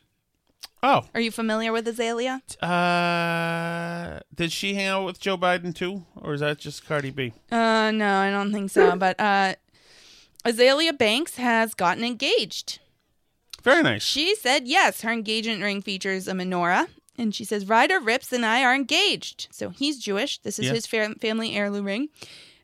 Oh. 0.83 1.05
Are 1.15 1.21
you 1.21 1.31
familiar 1.31 1.73
with 1.73 1.87
Azealia? 1.87 2.41
Uh, 2.63 4.21
did 4.35 4.53
she 4.53 4.75
hang 4.75 4.87
out 4.87 5.05
with 5.05 5.21
Joe 5.21 5.37
Biden 5.37 5.75
too, 5.75 6.05
or 6.17 6.35
is 6.35 6.41
that 6.41 6.59
just 6.59 6.87
Cardi 6.87 7.11
B? 7.11 7.33
Uh, 7.51 7.91
no, 7.91 8.19
I 8.19 8.31
don't 8.31 8.53
think 8.53 8.71
so. 8.71 8.95
But 8.97 9.19
uh, 9.19 9.55
Azealia 10.45 10.97
Banks 10.97 11.37
has 11.37 11.75
gotten 11.75 12.05
engaged. 12.05 12.79
Very 13.63 13.83
nice. 13.83 14.03
She 14.03 14.35
said 14.37 14.67
yes. 14.69 15.01
Her 15.03 15.11
engagement 15.13 15.63
ring 15.63 15.83
features 15.83 16.29
a 16.29 16.33
menorah. 16.33 16.87
And 17.19 17.35
she 17.35 17.45
says, 17.45 17.67
Ryder 17.69 17.99
Ripps 17.99 18.33
and 18.33 18.47
I 18.47 18.63
are 18.63 18.75
engaged. 18.75 19.49
So 19.51 19.71
he's 19.71 19.99
Jewish. 19.99 20.39
This 20.39 20.59
is 20.61 20.67
Yeah. 20.67 20.73
his 20.75 20.87
fam- 20.87 21.17
family 21.17 21.57
heirloom 21.57 21.85
ring. 21.87 22.09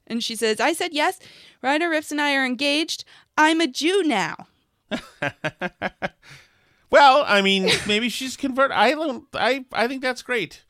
And 0.06 0.22
she 0.22 0.36
says, 0.36 0.60
I 0.60 0.72
said 0.72 0.92
yes. 0.92 1.18
Ryder 1.62 1.88
Ripps 1.90 2.12
and 2.12 2.20
I 2.20 2.34
are 2.36 2.46
engaged. 2.46 3.04
I'm 3.36 3.60
a 3.60 3.66
Jew 3.66 4.02
now. 4.04 4.46
Well, 6.90 7.24
I 7.26 7.42
mean, 7.42 7.68
maybe 7.88 8.08
she's 8.08 8.36
convert. 8.36 8.70
I 8.70 8.92
don't. 8.92 9.24
I 9.34 9.64
I 9.72 9.88
think 9.88 10.00
that's 10.00 10.22
great. 10.22 10.62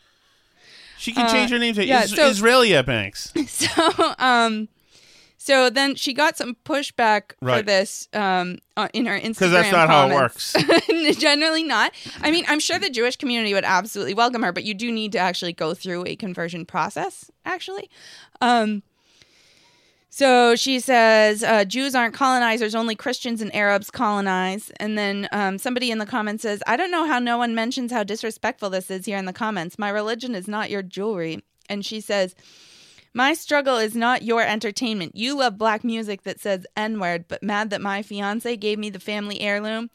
She 0.97 1.13
can 1.13 1.27
Uh, 1.27 1.31
change 1.33 1.51
her 1.51 1.59
name 1.59 1.75
to 1.75 1.85
yeah, 1.85 2.05
Is- 2.05 2.15
so- 2.15 2.31
Israelia 2.31 2.83
Banks. 2.87 3.31
So, 3.47 4.15
um, 4.19 4.69
so 5.45 5.69
then 5.69 5.95
she 5.95 6.15
got 6.15 6.39
some 6.39 6.57
pushback 6.65 7.33
for 7.39 7.61
this 7.61 8.09
um, 8.15 8.61
uh, 8.79 8.89
in 8.95 9.05
her 9.05 9.21
Instagram. 9.21 9.29
Because 9.29 9.51
that's 9.51 9.73
not 9.73 9.91
how 9.91 10.09
it 10.09 10.15
works. 10.15 10.57
Generally 11.19 11.65
not. 11.65 11.93
I 12.23 12.31
mean, 12.31 12.47
I'm 12.49 12.61
sure 12.61 12.79
the 12.79 12.89
Jewish 12.89 13.17
community 13.17 13.53
would 13.53 13.67
absolutely 13.67 14.15
welcome 14.15 14.43
her, 14.43 14.53
but 14.53 14.65
you 14.65 14.73
do 14.73 14.91
need 14.91 15.13
to 15.13 15.19
actually 15.19 15.53
go 15.53 15.75
through 15.75 16.07
a 16.07 16.17
conversion 16.17 16.65
process, 16.65 17.31
actually. 17.45 17.91
Um, 18.41 18.85
so 20.09 20.57
she 20.57 20.81
says 20.81 21.45
uh, 21.45 21.67
Jews 21.67 21.95
aren't 21.95 22.15
colonizers, 22.15 22.75
only 22.75 22.95
Christians 22.95 23.43
and 23.43 23.55
Arabs 23.55 23.91
colonize. 23.91 24.73
And 24.81 24.97
then 24.97 25.29
um, 25.31 25.59
somebody 25.59 25.91
in 25.91 25.99
the 25.99 26.07
comments 26.07 26.41
says, 26.41 26.63
I 26.67 26.79
don't 26.79 26.91
know 26.91 27.05
how 27.05 27.19
no 27.19 27.37
one 27.37 27.55
mentions 27.55 27.93
how 27.93 28.03
disrespectful 28.03 28.71
this 28.71 28.91
is 28.91 29.05
here 29.05 29.19
in 29.19 29.27
the 29.27 29.35
comments. 29.35 29.79
My 29.79 29.91
religion 29.91 30.35
is 30.35 30.49
not 30.49 30.71
your 30.71 30.83
jewelry. 30.83 31.45
And 31.69 31.85
she 31.85 32.01
says, 32.01 32.35
my 33.15 33.33
struggle 33.33 33.79
is 33.79 33.95
not 33.95 34.23
your 34.23 34.43
entertainment. 34.43 35.15
You 35.15 35.39
love 35.39 35.57
black 35.57 35.85
music 35.85 36.25
that 36.25 36.41
says 36.41 36.67
N 36.77 36.99
word, 36.99 37.27
but 37.29 37.43
mad 37.43 37.71
that 37.71 37.81
my 37.81 38.03
fiance 38.03 38.57
gave 38.57 38.79
me 38.79 38.91
the 38.91 38.99
family 39.01 39.41
heirloom. 39.41 39.89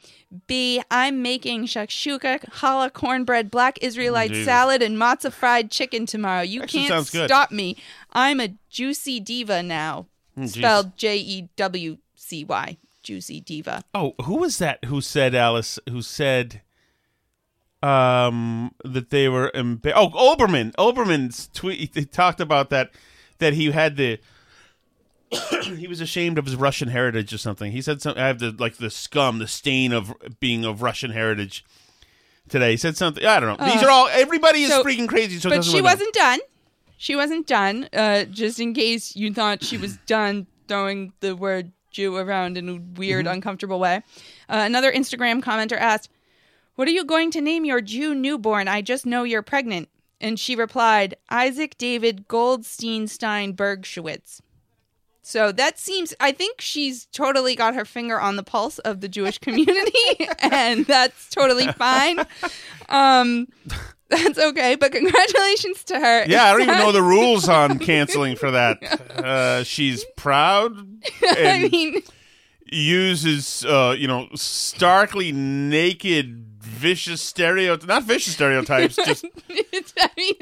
B, 0.48 0.82
I'm 0.90 1.22
making 1.22 1.66
shakshuka, 1.66 2.50
challah, 2.52 2.94
cornbread, 2.94 3.52
black 3.52 3.78
Israelite 3.82 4.30
Jesus. 4.32 4.46
salad, 4.46 4.82
and 4.82 4.98
matzah 4.98 5.34
fried 5.34 5.70
chicken 5.70 6.06
tomorrow. 6.06 6.42
You 6.42 6.64
Actually 6.64 6.80
can't 6.80 6.90
sounds 6.94 7.10
good. 7.12 7.28
stop 7.30 7.52
me. 7.52 7.76
I'm 8.14 8.40
a 8.40 8.56
juicy 8.70 9.20
diva 9.20 9.62
now. 9.62 10.08
Mm. 10.38 10.48
Spelled 10.48 10.98
J 10.98 11.18
E 11.18 11.50
W 11.58 11.98
C 12.16 12.46
Y. 12.46 12.78
Juicy 13.04 13.42
diva. 13.42 13.84
Oh, 13.94 14.14
who 14.24 14.36
was 14.38 14.58
that? 14.58 14.86
Who 14.86 15.02
said 15.02 15.34
Alice? 15.34 15.80
Who 15.90 16.02
said 16.02 16.62
um 17.82 18.74
that 18.84 19.10
they 19.10 19.30
were 19.30 19.52
emba- 19.56 19.94
oh 19.96 20.10
Oberman 20.10 20.74
Oberman's 20.76 21.48
tweet 21.54 21.92
he 21.96 22.06
talked 22.06 22.40
about 22.42 22.70
that 22.72 22.92
that 23.38 23.54
he 23.54 23.72
had 23.72 23.96
the 23.96 24.20
he 25.78 25.88
was 25.88 26.02
ashamed 26.02 26.38
of 26.38 26.46
his 26.46 26.56
Russian 26.56 26.90
heritage 26.90 27.32
or 27.34 27.38
something. 27.38 27.72
He 27.72 27.82
said 27.82 28.02
something 28.02 28.22
I 28.22 28.28
have 28.28 28.40
the 28.40 28.52
like 28.58 28.78
the 28.78 28.90
scum, 28.90 29.40
the 29.40 29.48
stain 29.48 29.94
of 29.94 30.14
being 30.40 30.66
of 30.66 30.82
Russian 30.82 31.12
heritage 31.12 31.64
today. 32.50 32.72
He 32.72 32.78
said 32.78 32.98
something 32.98 33.24
I 33.26 33.40
don't 33.40 33.58
know. 33.60 33.66
These 33.66 33.84
Uh, 33.84 33.86
are 33.86 33.90
all 33.92 34.08
everybody 34.12 34.64
is 34.64 34.72
so- 34.72 34.84
freaking 34.84 35.08
crazy 35.08 35.40
so 35.40 35.50
but 35.50 35.64
she 35.64 35.82
wasn't 35.82 36.14
done. 36.14 36.40
She 36.98 37.16
wasn't 37.16 37.48
done. 37.48 37.88
Uh, 37.94 38.26
just 38.26 38.60
in 38.60 38.74
case 38.74 39.16
you 39.16 39.34
thought 39.34 39.64
she 39.64 39.78
was 39.78 39.98
done 40.06 40.48
throwing 40.68 41.14
the 41.22 41.36
word 41.36 41.72
Jew 41.92 42.16
around 42.18 42.58
in 42.58 42.68
a 42.70 42.76
weird, 43.00 43.26
Mm-hmm. 43.26 43.34
uncomfortable 43.36 43.80
way. 43.80 43.98
Uh, 44.50 44.64
another 44.66 44.92
Instagram 44.92 45.42
commenter 45.42 45.78
asked, 45.78 46.10
"What 46.80 46.88
are 46.88 46.92
you 46.92 47.04
going 47.04 47.30
to 47.32 47.42
name 47.42 47.66
your 47.66 47.82
Jew 47.82 48.16
newborn? 48.16 48.70
I 48.70 48.82
just 48.82 49.06
know 49.06 49.24
you're 49.24 49.42
pregnant." 49.42 49.90
And 50.22 50.40
she 50.40 50.56
replied, 50.56 51.18
"Isaac 51.30 51.78
David 51.78 52.30
Goldstein 52.30 53.10
Stein 53.10 53.54
Bergschwitz." 53.54 54.40
So 55.22 55.52
that 55.52 55.78
seems, 55.78 56.14
I 56.22 56.32
think 56.32 56.62
she's 56.62 57.06
totally 57.08 57.54
got 57.54 57.76
her 57.76 57.84
finger 57.84 58.18
on 58.18 58.38
the 58.38 58.44
pulse 58.44 58.80
of 58.80 59.02
the 59.02 59.10
Jewish 59.10 59.38
community, 59.48 60.30
and 60.40 60.86
that's 60.86 61.30
totally 61.30 61.68
fine. 61.74 62.26
Um, 62.88 63.50
that's 64.08 64.40
okay, 64.40 64.76
but 64.76 64.94
congratulations 64.94 65.84
to 65.84 66.00
her. 66.00 66.26
Yeah, 66.28 66.46
I 66.46 66.52
don't 66.54 66.62
even 66.62 66.78
know 66.78 66.94
the 66.94 67.04
rules 67.04 67.50
on 67.50 67.78
canceling 67.80 68.38
for 68.38 68.52
that. 68.52 68.78
Uh, 69.20 69.64
she's 69.64 70.06
proud 70.16 70.72
I 71.22 71.36
and 71.38 71.72
mean, 71.72 72.02
uses, 72.72 73.66
uh, 73.66 73.94
you 73.98 74.08
know, 74.08 74.30
starkly 74.34 75.34
naked, 75.34 76.46
vicious 76.80 77.22
stereotypes. 77.22 77.86
Not 77.88 78.04
vicious 78.04 78.34
stereotypes, 78.34 78.96
just 79.06 79.26
I 80.00 80.10
mean, 80.18 80.34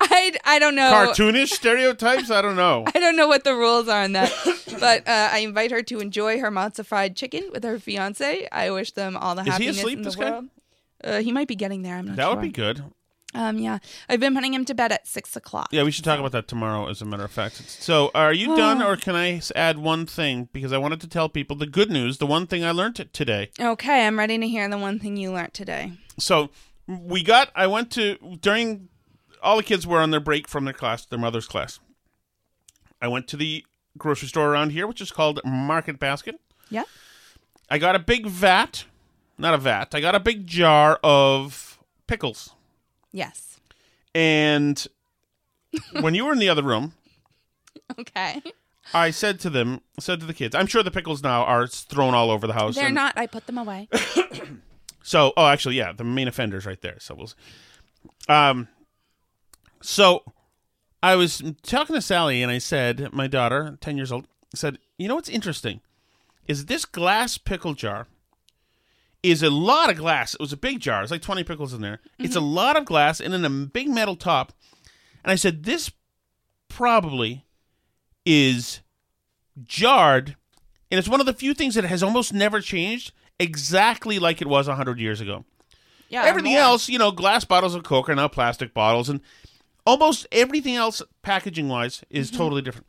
I, 0.00 0.32
I 0.44 0.58
don't 0.58 0.74
know. 0.74 0.90
cartoonish 0.92 1.48
stereotypes. 1.50 2.30
I 2.30 2.40
don't 2.42 2.56
know. 2.56 2.84
I 2.94 2.98
don't 3.00 3.16
know 3.16 3.26
what 3.28 3.44
the 3.44 3.54
rules 3.54 3.88
are 3.88 4.02
on 4.04 4.12
that, 4.12 4.32
but 4.78 5.06
uh, 5.08 5.28
I 5.32 5.38
invite 5.38 5.70
her 5.72 5.82
to 5.82 6.00
enjoy 6.00 6.38
her 6.40 6.50
matzo 6.50 6.84
fried 6.86 7.16
chicken 7.16 7.50
with 7.52 7.64
her 7.64 7.78
fiance. 7.78 8.48
I 8.52 8.70
wish 8.70 8.92
them 8.92 9.16
all 9.16 9.34
the 9.34 9.42
Is 9.42 9.46
he 9.46 9.52
happiness 9.52 9.78
asleep, 9.78 9.98
in 9.98 10.02
this 10.04 10.14
the 10.14 10.20
guy? 10.24 10.30
world. 10.30 10.44
Uh, 11.02 11.20
he 11.20 11.32
might 11.32 11.48
be 11.48 11.56
getting 11.56 11.82
there. 11.82 11.96
I'm 11.96 12.06
not 12.06 12.16
That 12.16 12.24
sure. 12.26 12.34
would 12.36 12.42
be 12.42 12.50
good. 12.50 12.84
Um, 13.32 13.58
yeah, 13.58 13.78
I've 14.08 14.18
been 14.18 14.34
putting 14.34 14.52
him 14.52 14.64
to 14.64 14.74
bed 14.74 14.90
at 14.90 15.06
six 15.06 15.36
o'clock. 15.36 15.68
Yeah, 15.70 15.84
we 15.84 15.92
should 15.92 16.04
talk 16.04 16.18
about 16.18 16.32
that 16.32 16.48
tomorrow, 16.48 16.88
as 16.88 17.00
a 17.00 17.04
matter 17.04 17.24
of 17.24 17.30
fact. 17.30 17.54
So, 17.68 18.10
are 18.12 18.32
you 18.32 18.56
done, 18.56 18.82
or 18.82 18.96
can 18.96 19.14
I 19.14 19.34
s- 19.34 19.52
add 19.54 19.78
one 19.78 20.04
thing? 20.04 20.48
Because 20.52 20.72
I 20.72 20.78
wanted 20.78 21.00
to 21.02 21.06
tell 21.08 21.28
people 21.28 21.54
the 21.56 21.66
good 21.66 21.90
news, 21.92 22.18
the 22.18 22.26
one 22.26 22.48
thing 22.48 22.64
I 22.64 22.72
learned 22.72 22.96
t- 22.96 23.04
today. 23.04 23.50
Okay, 23.60 24.04
I'm 24.06 24.18
ready 24.18 24.36
to 24.36 24.48
hear 24.48 24.68
the 24.68 24.78
one 24.78 24.98
thing 24.98 25.16
you 25.16 25.30
learned 25.30 25.54
today. 25.54 25.92
So, 26.18 26.50
we 26.88 27.22
got, 27.22 27.50
I 27.54 27.68
went 27.68 27.92
to, 27.92 28.16
during, 28.40 28.88
all 29.42 29.56
the 29.58 29.62
kids 29.62 29.86
were 29.86 30.00
on 30.00 30.10
their 30.10 30.18
break 30.18 30.48
from 30.48 30.64
their 30.64 30.74
class, 30.74 31.06
their 31.06 31.18
mother's 31.18 31.46
class. 31.46 31.78
I 33.00 33.06
went 33.06 33.28
to 33.28 33.36
the 33.36 33.64
grocery 33.96 34.26
store 34.28 34.50
around 34.52 34.70
here, 34.70 34.88
which 34.88 35.00
is 35.00 35.12
called 35.12 35.40
Market 35.44 36.00
Basket. 36.00 36.40
Yeah. 36.68 36.82
I 37.70 37.78
got 37.78 37.94
a 37.94 38.00
big 38.00 38.26
vat, 38.26 38.86
not 39.38 39.54
a 39.54 39.58
vat, 39.58 39.94
I 39.94 40.00
got 40.00 40.16
a 40.16 40.20
big 40.20 40.48
jar 40.48 40.98
of 41.04 41.78
pickles. 42.08 42.54
Yes. 43.12 43.58
And 44.14 44.86
when 46.00 46.14
you 46.14 46.24
were 46.24 46.32
in 46.32 46.38
the 46.38 46.48
other 46.48 46.62
room, 46.62 46.92
Okay. 47.98 48.42
I 48.94 49.10
said 49.10 49.38
to 49.40 49.50
them, 49.50 49.80
said 49.98 50.20
to 50.20 50.26
the 50.26 50.34
kids, 50.34 50.54
I'm 50.54 50.66
sure 50.66 50.82
the 50.82 50.90
pickles 50.90 51.22
now 51.22 51.42
are 51.44 51.66
thrown 51.66 52.14
all 52.14 52.30
over 52.30 52.46
the 52.46 52.52
house. 52.54 52.74
They're 52.74 52.86
and- 52.86 52.94
not. 52.94 53.16
I 53.16 53.26
put 53.26 53.46
them 53.46 53.58
away. 53.58 53.88
So, 55.02 55.32
oh, 55.36 55.46
actually, 55.46 55.76
yeah, 55.76 55.92
the 55.92 56.04
main 56.04 56.28
offender's 56.28 56.66
right 56.66 56.80
there. 56.82 56.96
So 57.00 57.14
we'll, 57.14 57.30
um, 58.28 58.68
so 59.80 60.22
I 61.02 61.16
was 61.16 61.42
talking 61.62 61.94
to 61.96 62.02
Sally, 62.02 62.42
and 62.42 62.52
I 62.52 62.58
said, 62.58 63.08
my 63.12 63.26
daughter, 63.26 63.78
ten 63.80 63.96
years 63.96 64.12
old, 64.12 64.26
said, 64.54 64.78
you 64.98 65.08
know 65.08 65.14
what's 65.14 65.30
interesting 65.30 65.80
is 66.46 66.66
this 66.66 66.84
glass 66.84 67.38
pickle 67.38 67.72
jar 67.72 68.08
is 69.22 69.42
a 69.42 69.50
lot 69.50 69.90
of 69.90 69.96
glass. 69.96 70.34
It 70.34 70.40
was 70.40 70.52
a 70.52 70.56
big 70.56 70.80
jar. 70.80 71.02
It's 71.02 71.10
like 71.10 71.22
twenty 71.22 71.44
pickles 71.44 71.74
in 71.74 71.80
there. 71.82 72.00
It's 72.18 72.36
a 72.36 72.40
lot 72.40 72.76
of 72.76 72.84
glass 72.84 73.20
and 73.20 73.32
then 73.32 73.44
a 73.44 73.50
big 73.50 73.88
metal 73.88 74.16
top. 74.16 74.52
And 75.22 75.30
I 75.30 75.34
said, 75.34 75.64
this 75.64 75.90
probably 76.68 77.44
is 78.24 78.80
jarred, 79.66 80.36
and 80.90 80.98
it's 80.98 81.08
one 81.08 81.20
of 81.20 81.26
the 81.26 81.32
few 81.34 81.52
things 81.54 81.74
that 81.74 81.84
has 81.84 82.02
almost 82.02 82.32
never 82.32 82.60
changed, 82.60 83.12
exactly 83.38 84.18
like 84.18 84.40
it 84.40 84.46
was 84.48 84.66
hundred 84.68 84.98
years 85.00 85.20
ago. 85.20 85.44
Yeah. 86.08 86.24
everything 86.24 86.52
more. 86.54 86.62
else, 86.62 86.88
you 86.88 86.98
know, 86.98 87.12
glass 87.12 87.44
bottles 87.44 87.74
of 87.74 87.84
Coke 87.84 88.08
are 88.08 88.14
now 88.14 88.28
plastic 88.28 88.74
bottles, 88.74 89.08
and 89.08 89.20
almost 89.86 90.26
everything 90.32 90.74
else, 90.76 91.02
packaging 91.22 91.68
wise, 91.68 92.02
is 92.10 92.28
Mm-hmm. 92.30 92.38
totally 92.38 92.62
different. 92.62 92.86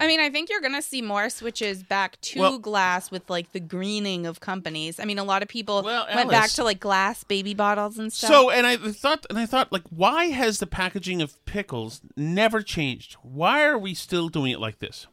I 0.00 0.06
mean, 0.06 0.20
I 0.20 0.30
think 0.30 0.48
you're 0.50 0.60
going 0.60 0.74
to 0.74 0.82
see 0.82 1.02
more 1.02 1.28
switches 1.30 1.82
back 1.82 2.20
to 2.22 2.40
Well- 2.40 2.58
glass 2.58 3.10
with 3.10 3.28
like 3.28 3.52
the 3.52 3.60
greening 3.60 4.26
of 4.26 4.40
companies. 4.40 4.98
I 5.00 5.04
mean, 5.04 5.18
a 5.18 5.24
lot 5.24 5.42
of 5.42 5.48
people 5.48 5.82
went 5.82 6.30
back 6.30 6.50
to 6.52 6.64
like 6.64 6.80
glass 6.80 7.24
baby 7.24 7.54
bottles 7.54 7.98
and 7.98 8.12
stuff. 8.12 8.30
So, 8.30 8.50
and 8.50 8.66
I 8.66 8.76
thought, 8.76 9.26
and 9.30 9.38
I 9.38 9.46
thought, 9.46 9.72
like, 9.72 9.84
why 9.90 10.26
has 10.26 10.58
the 10.58 10.66
packaging 10.66 11.20
of 11.22 11.42
pickles 11.44 12.00
never 12.16 12.62
changed? 12.62 13.14
Why 13.22 13.64
are 13.64 13.78
we 13.78 13.94
still 13.94 14.28
doing 14.28 14.52
it 14.52 14.60
like 14.60 14.78
this? 14.78 15.06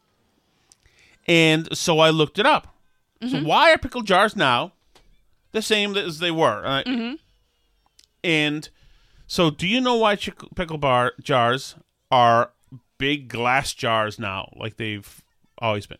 And 1.27 1.75
so 1.77 1.99
I 1.99 2.09
looked 2.09 2.39
it 2.39 2.45
up. 2.45 2.73
So 3.21 3.37
Mhm. 3.37 3.45
why 3.45 3.73
are 3.73 3.77
pickle 3.77 4.03
jars 4.03 4.35
now 4.35 4.73
the 5.51 5.61
same 5.61 5.97
as 5.97 6.19
they 6.19 6.31
were? 6.31 6.65
Uh, 6.65 6.83
hmm 6.85 7.13
And 8.23 8.69
so, 9.27 9.49
do 9.49 9.67
you 9.67 9.81
know 9.81 9.95
why 9.95 10.15
pickle 10.15 10.77
bar 10.77 11.13
jars 11.21 11.75
are 12.11 12.51
big 12.97 13.27
glass 13.29 13.73
jars 13.73 14.17
now, 14.19 14.51
like 14.55 14.77
they've 14.77 15.21
always 15.59 15.85
been? 15.85 15.97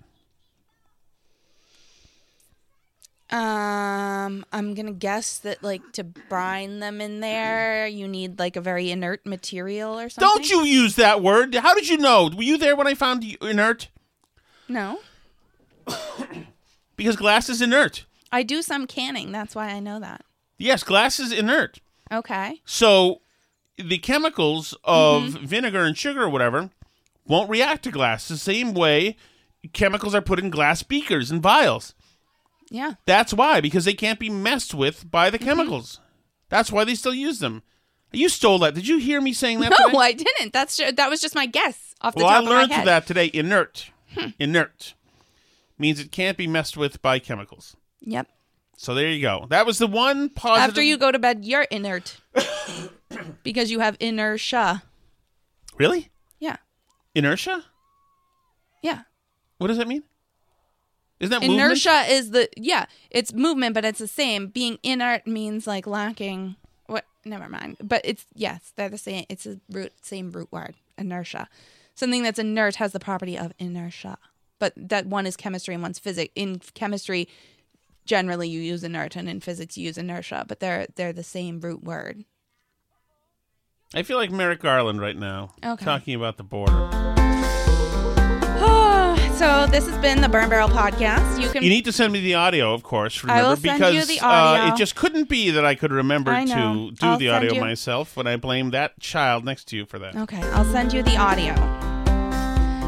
Um, 3.30 4.46
I'm 4.54 4.74
gonna 4.74 4.94
guess 4.94 5.40
that 5.40 5.62
like 5.62 5.82
to 5.94 6.06
brine 6.06 6.80
them 6.80 7.02
in 7.02 7.20
there, 7.20 7.86
you 7.86 8.08
need 8.08 8.40
like 8.40 8.56
a 8.56 8.62
very 8.62 8.90
inert 8.90 9.26
material 9.26 10.00
or 10.00 10.08
something. 10.08 10.30
Don't 10.30 10.50
you 10.50 10.64
use 10.64 10.96
that 10.96 11.22
word? 11.22 11.54
How 11.56 11.74
did 11.74 11.90
you 11.90 11.98
know? 11.98 12.30
Were 12.34 12.44
you 12.44 12.58
there 12.58 12.76
when 12.78 12.88
I 12.88 12.94
found 12.94 13.26
you 13.26 13.36
inert? 13.42 13.90
No, 14.70 15.00
Because 16.96 17.16
glass 17.18 17.50
is 17.50 17.62
inert. 17.62 18.06
I 18.32 18.44
do 18.44 18.62
some 18.62 18.88
canning. 18.88 19.32
That's 19.34 19.56
why 19.56 19.68
I 19.70 19.80
know 19.82 20.00
that. 20.00 20.24
Yes, 20.58 20.84
glass 20.84 21.20
is 21.20 21.32
inert. 21.34 21.80
Okay. 22.12 22.62
So 22.66 23.22
the 23.78 23.98
chemicals 23.98 24.74
of 24.86 25.24
Mm-hmm. 25.24 25.46
vinegar 25.46 25.84
and 25.84 25.98
sugar 25.98 26.24
or 26.24 26.30
whatever 26.30 26.70
won't 27.28 27.50
react 27.50 27.84
to 27.84 27.92
glass 27.92 28.28
the 28.28 28.38
same 28.38 28.74
way 28.74 29.16
chemicals 29.74 30.16
are 30.16 30.22
put 30.22 30.40
in 30.40 30.50
glass 30.50 30.82
beakers 30.84 31.30
and 31.32 31.42
vials. 31.42 31.94
Yeah. 32.70 32.94
That's 33.06 33.34
why, 33.34 33.60
because 33.62 33.86
they 33.86 33.94
can't 33.94 34.20
be 34.20 34.30
messed 34.30 34.74
with 34.74 35.10
by 35.10 35.28
Mm-hmm. 35.28 35.32
the 35.38 35.40
chemicals. 35.46 36.00
That's 36.50 36.72
why 36.72 36.84
they 36.86 36.96
still 36.96 37.14
use 37.14 37.40
them. 37.40 37.64
You 38.14 38.30
stole 38.30 38.60
that. 38.60 38.74
Did 38.74 38.88
you 38.88 38.98
hear 39.00 39.20
me 39.20 39.34
saying 39.34 39.60
that? 39.60 39.72
No, 39.72 39.88
today? 39.88 39.98
I 40.00 40.14
didn't. 40.14 40.54
That's 40.54 40.78
ju- 40.78 40.92
that 40.94 41.10
was 41.10 41.20
just 41.22 41.36
my 41.36 41.46
guess 41.46 41.94
off 42.02 42.16
the 42.16 42.24
well, 42.24 42.30
I 42.34 42.40
top 42.40 42.50
learned 42.50 42.64
of 42.64 42.70
my 42.70 42.76
head. 42.76 42.82
Hmm. 42.84 42.86
that 42.88 43.06
today. 43.08 43.30
Inert. 43.34 43.92
Inert 44.40 44.94
means 45.78 46.00
it 46.00 46.12
can't 46.12 46.38
be 46.38 46.48
messed 46.48 46.78
with 46.78 47.02
by 47.02 47.20
chemicals. 47.20 47.76
Yep. 48.02 48.28
So 48.78 48.94
there 48.94 49.10
you 49.10 49.22
go. 49.22 49.48
That 49.50 49.66
was 49.66 49.78
the 49.80 49.88
one 49.88 50.30
positive. 50.30 50.70
After 50.70 50.82
you 50.82 50.98
go 50.98 51.12
to 51.12 51.20
bed, 51.20 51.44
you're 51.44 51.64
inert 51.64 52.18
because 53.44 53.72
you 53.72 53.80
have 53.80 53.98
inertia. 54.00 54.84
really. 55.78 56.10
Inertia. 57.18 57.64
Yeah. 58.82 59.02
What 59.58 59.68
does 59.68 59.78
that 59.78 59.88
mean? 59.88 60.04
Isn't 61.20 61.32
that 61.32 61.42
movement? 61.42 61.60
Inertia 61.62 62.06
is 62.10 62.30
the 62.32 62.48
yeah, 62.56 62.86
it's 63.10 63.34
movement, 63.34 63.74
but 63.74 63.84
it's 63.84 64.00
the 64.00 64.08
same. 64.08 64.48
Being 64.48 64.78
inert 64.84 65.26
means 65.26 65.66
like 65.66 65.88
lacking. 65.88 66.56
What? 66.86 67.06
Never 67.26 67.50
mind. 67.50 67.78
But 67.82 68.02
it's 68.04 68.26
yes, 68.36 68.72
they're 68.76 68.90
the 68.90 69.00
same. 69.00 69.26
It's 69.28 69.48
a 69.48 69.60
root 69.70 69.94
same 70.02 70.32
root 70.32 70.52
word. 70.52 70.76
Inertia. 70.98 71.50
Something 71.96 72.22
that's 72.22 72.38
inert 72.38 72.76
has 72.76 72.92
the 72.92 73.00
property 73.00 73.38
of 73.38 73.52
inertia. 73.58 74.20
But 74.60 74.74
that 74.76 75.08
one 75.08 75.26
is 75.26 75.36
chemistry 75.36 75.74
and 75.74 75.82
one's 75.82 76.00
physics. 76.00 76.32
In 76.36 76.60
chemistry, 76.76 77.28
generally 78.06 78.48
you 78.48 78.60
use 78.60 78.84
inert, 78.84 79.16
and 79.16 79.28
in 79.28 79.40
physics 79.40 79.78
you 79.78 79.86
use 79.86 79.98
inertia. 79.98 80.46
But 80.48 80.60
they're 80.60 80.86
they're 80.96 81.14
the 81.14 81.24
same 81.24 81.60
root 81.60 81.84
word. 81.84 82.26
I 83.94 84.04
feel 84.04 84.18
like 84.18 84.32
Merrick 84.32 84.60
Garland 84.62 85.00
right 85.00 85.16
now, 85.18 85.54
Okay. 85.66 85.86
talking 85.86 86.14
about 86.14 86.36
the 86.38 86.44
border. 86.44 86.74
so 89.38 89.66
this 89.68 89.88
has 89.88 89.98
been 90.02 90.20
the 90.22 90.28
Burn 90.30 90.50
Barrel 90.50 90.68
podcast. 90.68 91.42
You 91.42 91.48
can 91.50 91.64
You 91.64 91.70
need 91.70 91.86
to 91.86 91.94
send 91.94 92.12
me 92.12 92.20
the 92.20 92.36
audio, 92.36 92.74
of 92.74 92.84
course. 92.84 93.24
I 93.24 93.28
Remember, 93.40 93.50
will 93.50 93.56
send 93.56 93.80
because 93.80 93.96
you 93.96 94.06
the 94.20 94.26
Uh, 94.26 94.72
it 94.74 94.78
just 94.78 94.96
couldn't 94.96 95.30
be 95.30 95.52
that 95.52 95.64
I 95.66 95.74
could 95.76 95.92
remember 95.94 96.32
I 96.32 96.44
to 96.46 96.52
do 96.92 96.96
I'll 97.02 97.18
the 97.18 97.28
send 97.28 97.36
audio 97.38 97.54
you- 97.54 97.62
myself 97.62 98.18
when 98.18 98.28
I 98.28 98.36
blame 98.36 98.72
that 98.72 99.00
child 99.00 99.46
next 99.46 99.66
to 99.70 99.78
you 99.78 99.86
for 99.86 100.00
that. 100.00 100.16
Okay, 100.18 100.42
I'll 100.52 100.66
send 100.66 100.92
you 100.92 101.02
the 101.02 101.16
audio. 101.18 101.54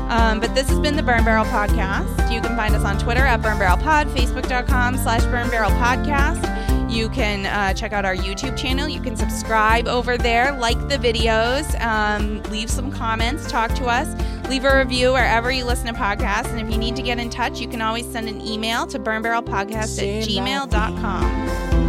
Um, 0.10 0.40
but 0.40 0.54
this 0.56 0.68
has 0.70 0.80
been 0.80 0.96
the 0.96 1.04
Burn 1.04 1.24
Barrel 1.24 1.46
Podcast. 1.46 2.32
You 2.34 2.42
can 2.42 2.58
find 2.58 2.76
us 2.76 2.84
on 2.84 2.98
Twitter 2.98 3.22
at 3.22 3.44
Burn 3.44 3.60
Barrel 3.60 3.78
Pod, 3.78 4.08
Facebook.com 4.08 4.98
slash 4.98 5.22
Burn 5.26 5.50
Barrel 5.52 5.70
Podcast. 5.72 6.44
You 6.90 7.10
can 7.10 7.46
uh, 7.46 7.74
check 7.74 7.94
out 7.94 8.04
our 8.04 8.16
YouTube 8.16 8.58
channel. 8.58 8.90
You 8.90 9.00
can 9.00 9.16
subscribe 9.16 9.88
over 9.88 10.18
there, 10.18 10.52
like 10.52 10.80
the 10.90 10.98
videos, 10.98 11.80
um, 11.82 12.42
leave 12.52 12.70
some 12.70 12.92
comments, 12.92 13.50
talk 13.50 13.74
to 13.76 13.86
us, 13.86 14.08
leave 14.50 14.66
a 14.66 14.76
review 14.78 15.14
wherever 15.14 15.52
you 15.52 15.66
listen 15.66 15.86
to 15.88 15.94
podcasts. 15.94 16.48
And 16.48 16.60
if 16.60 16.72
you 16.72 16.78
need 16.78 16.96
to 16.96 17.04
get 17.04 17.20
in 17.20 17.30
touch, 17.30 17.60
you 17.60 17.68
can 17.68 17.82
always 17.82 18.12
send 18.12 18.28
an 18.28 18.42
email 18.42 18.88
to 18.88 18.98
burnbarrelpodcast 18.98 20.00
at 20.00 20.28
gmail.com. 20.28 21.89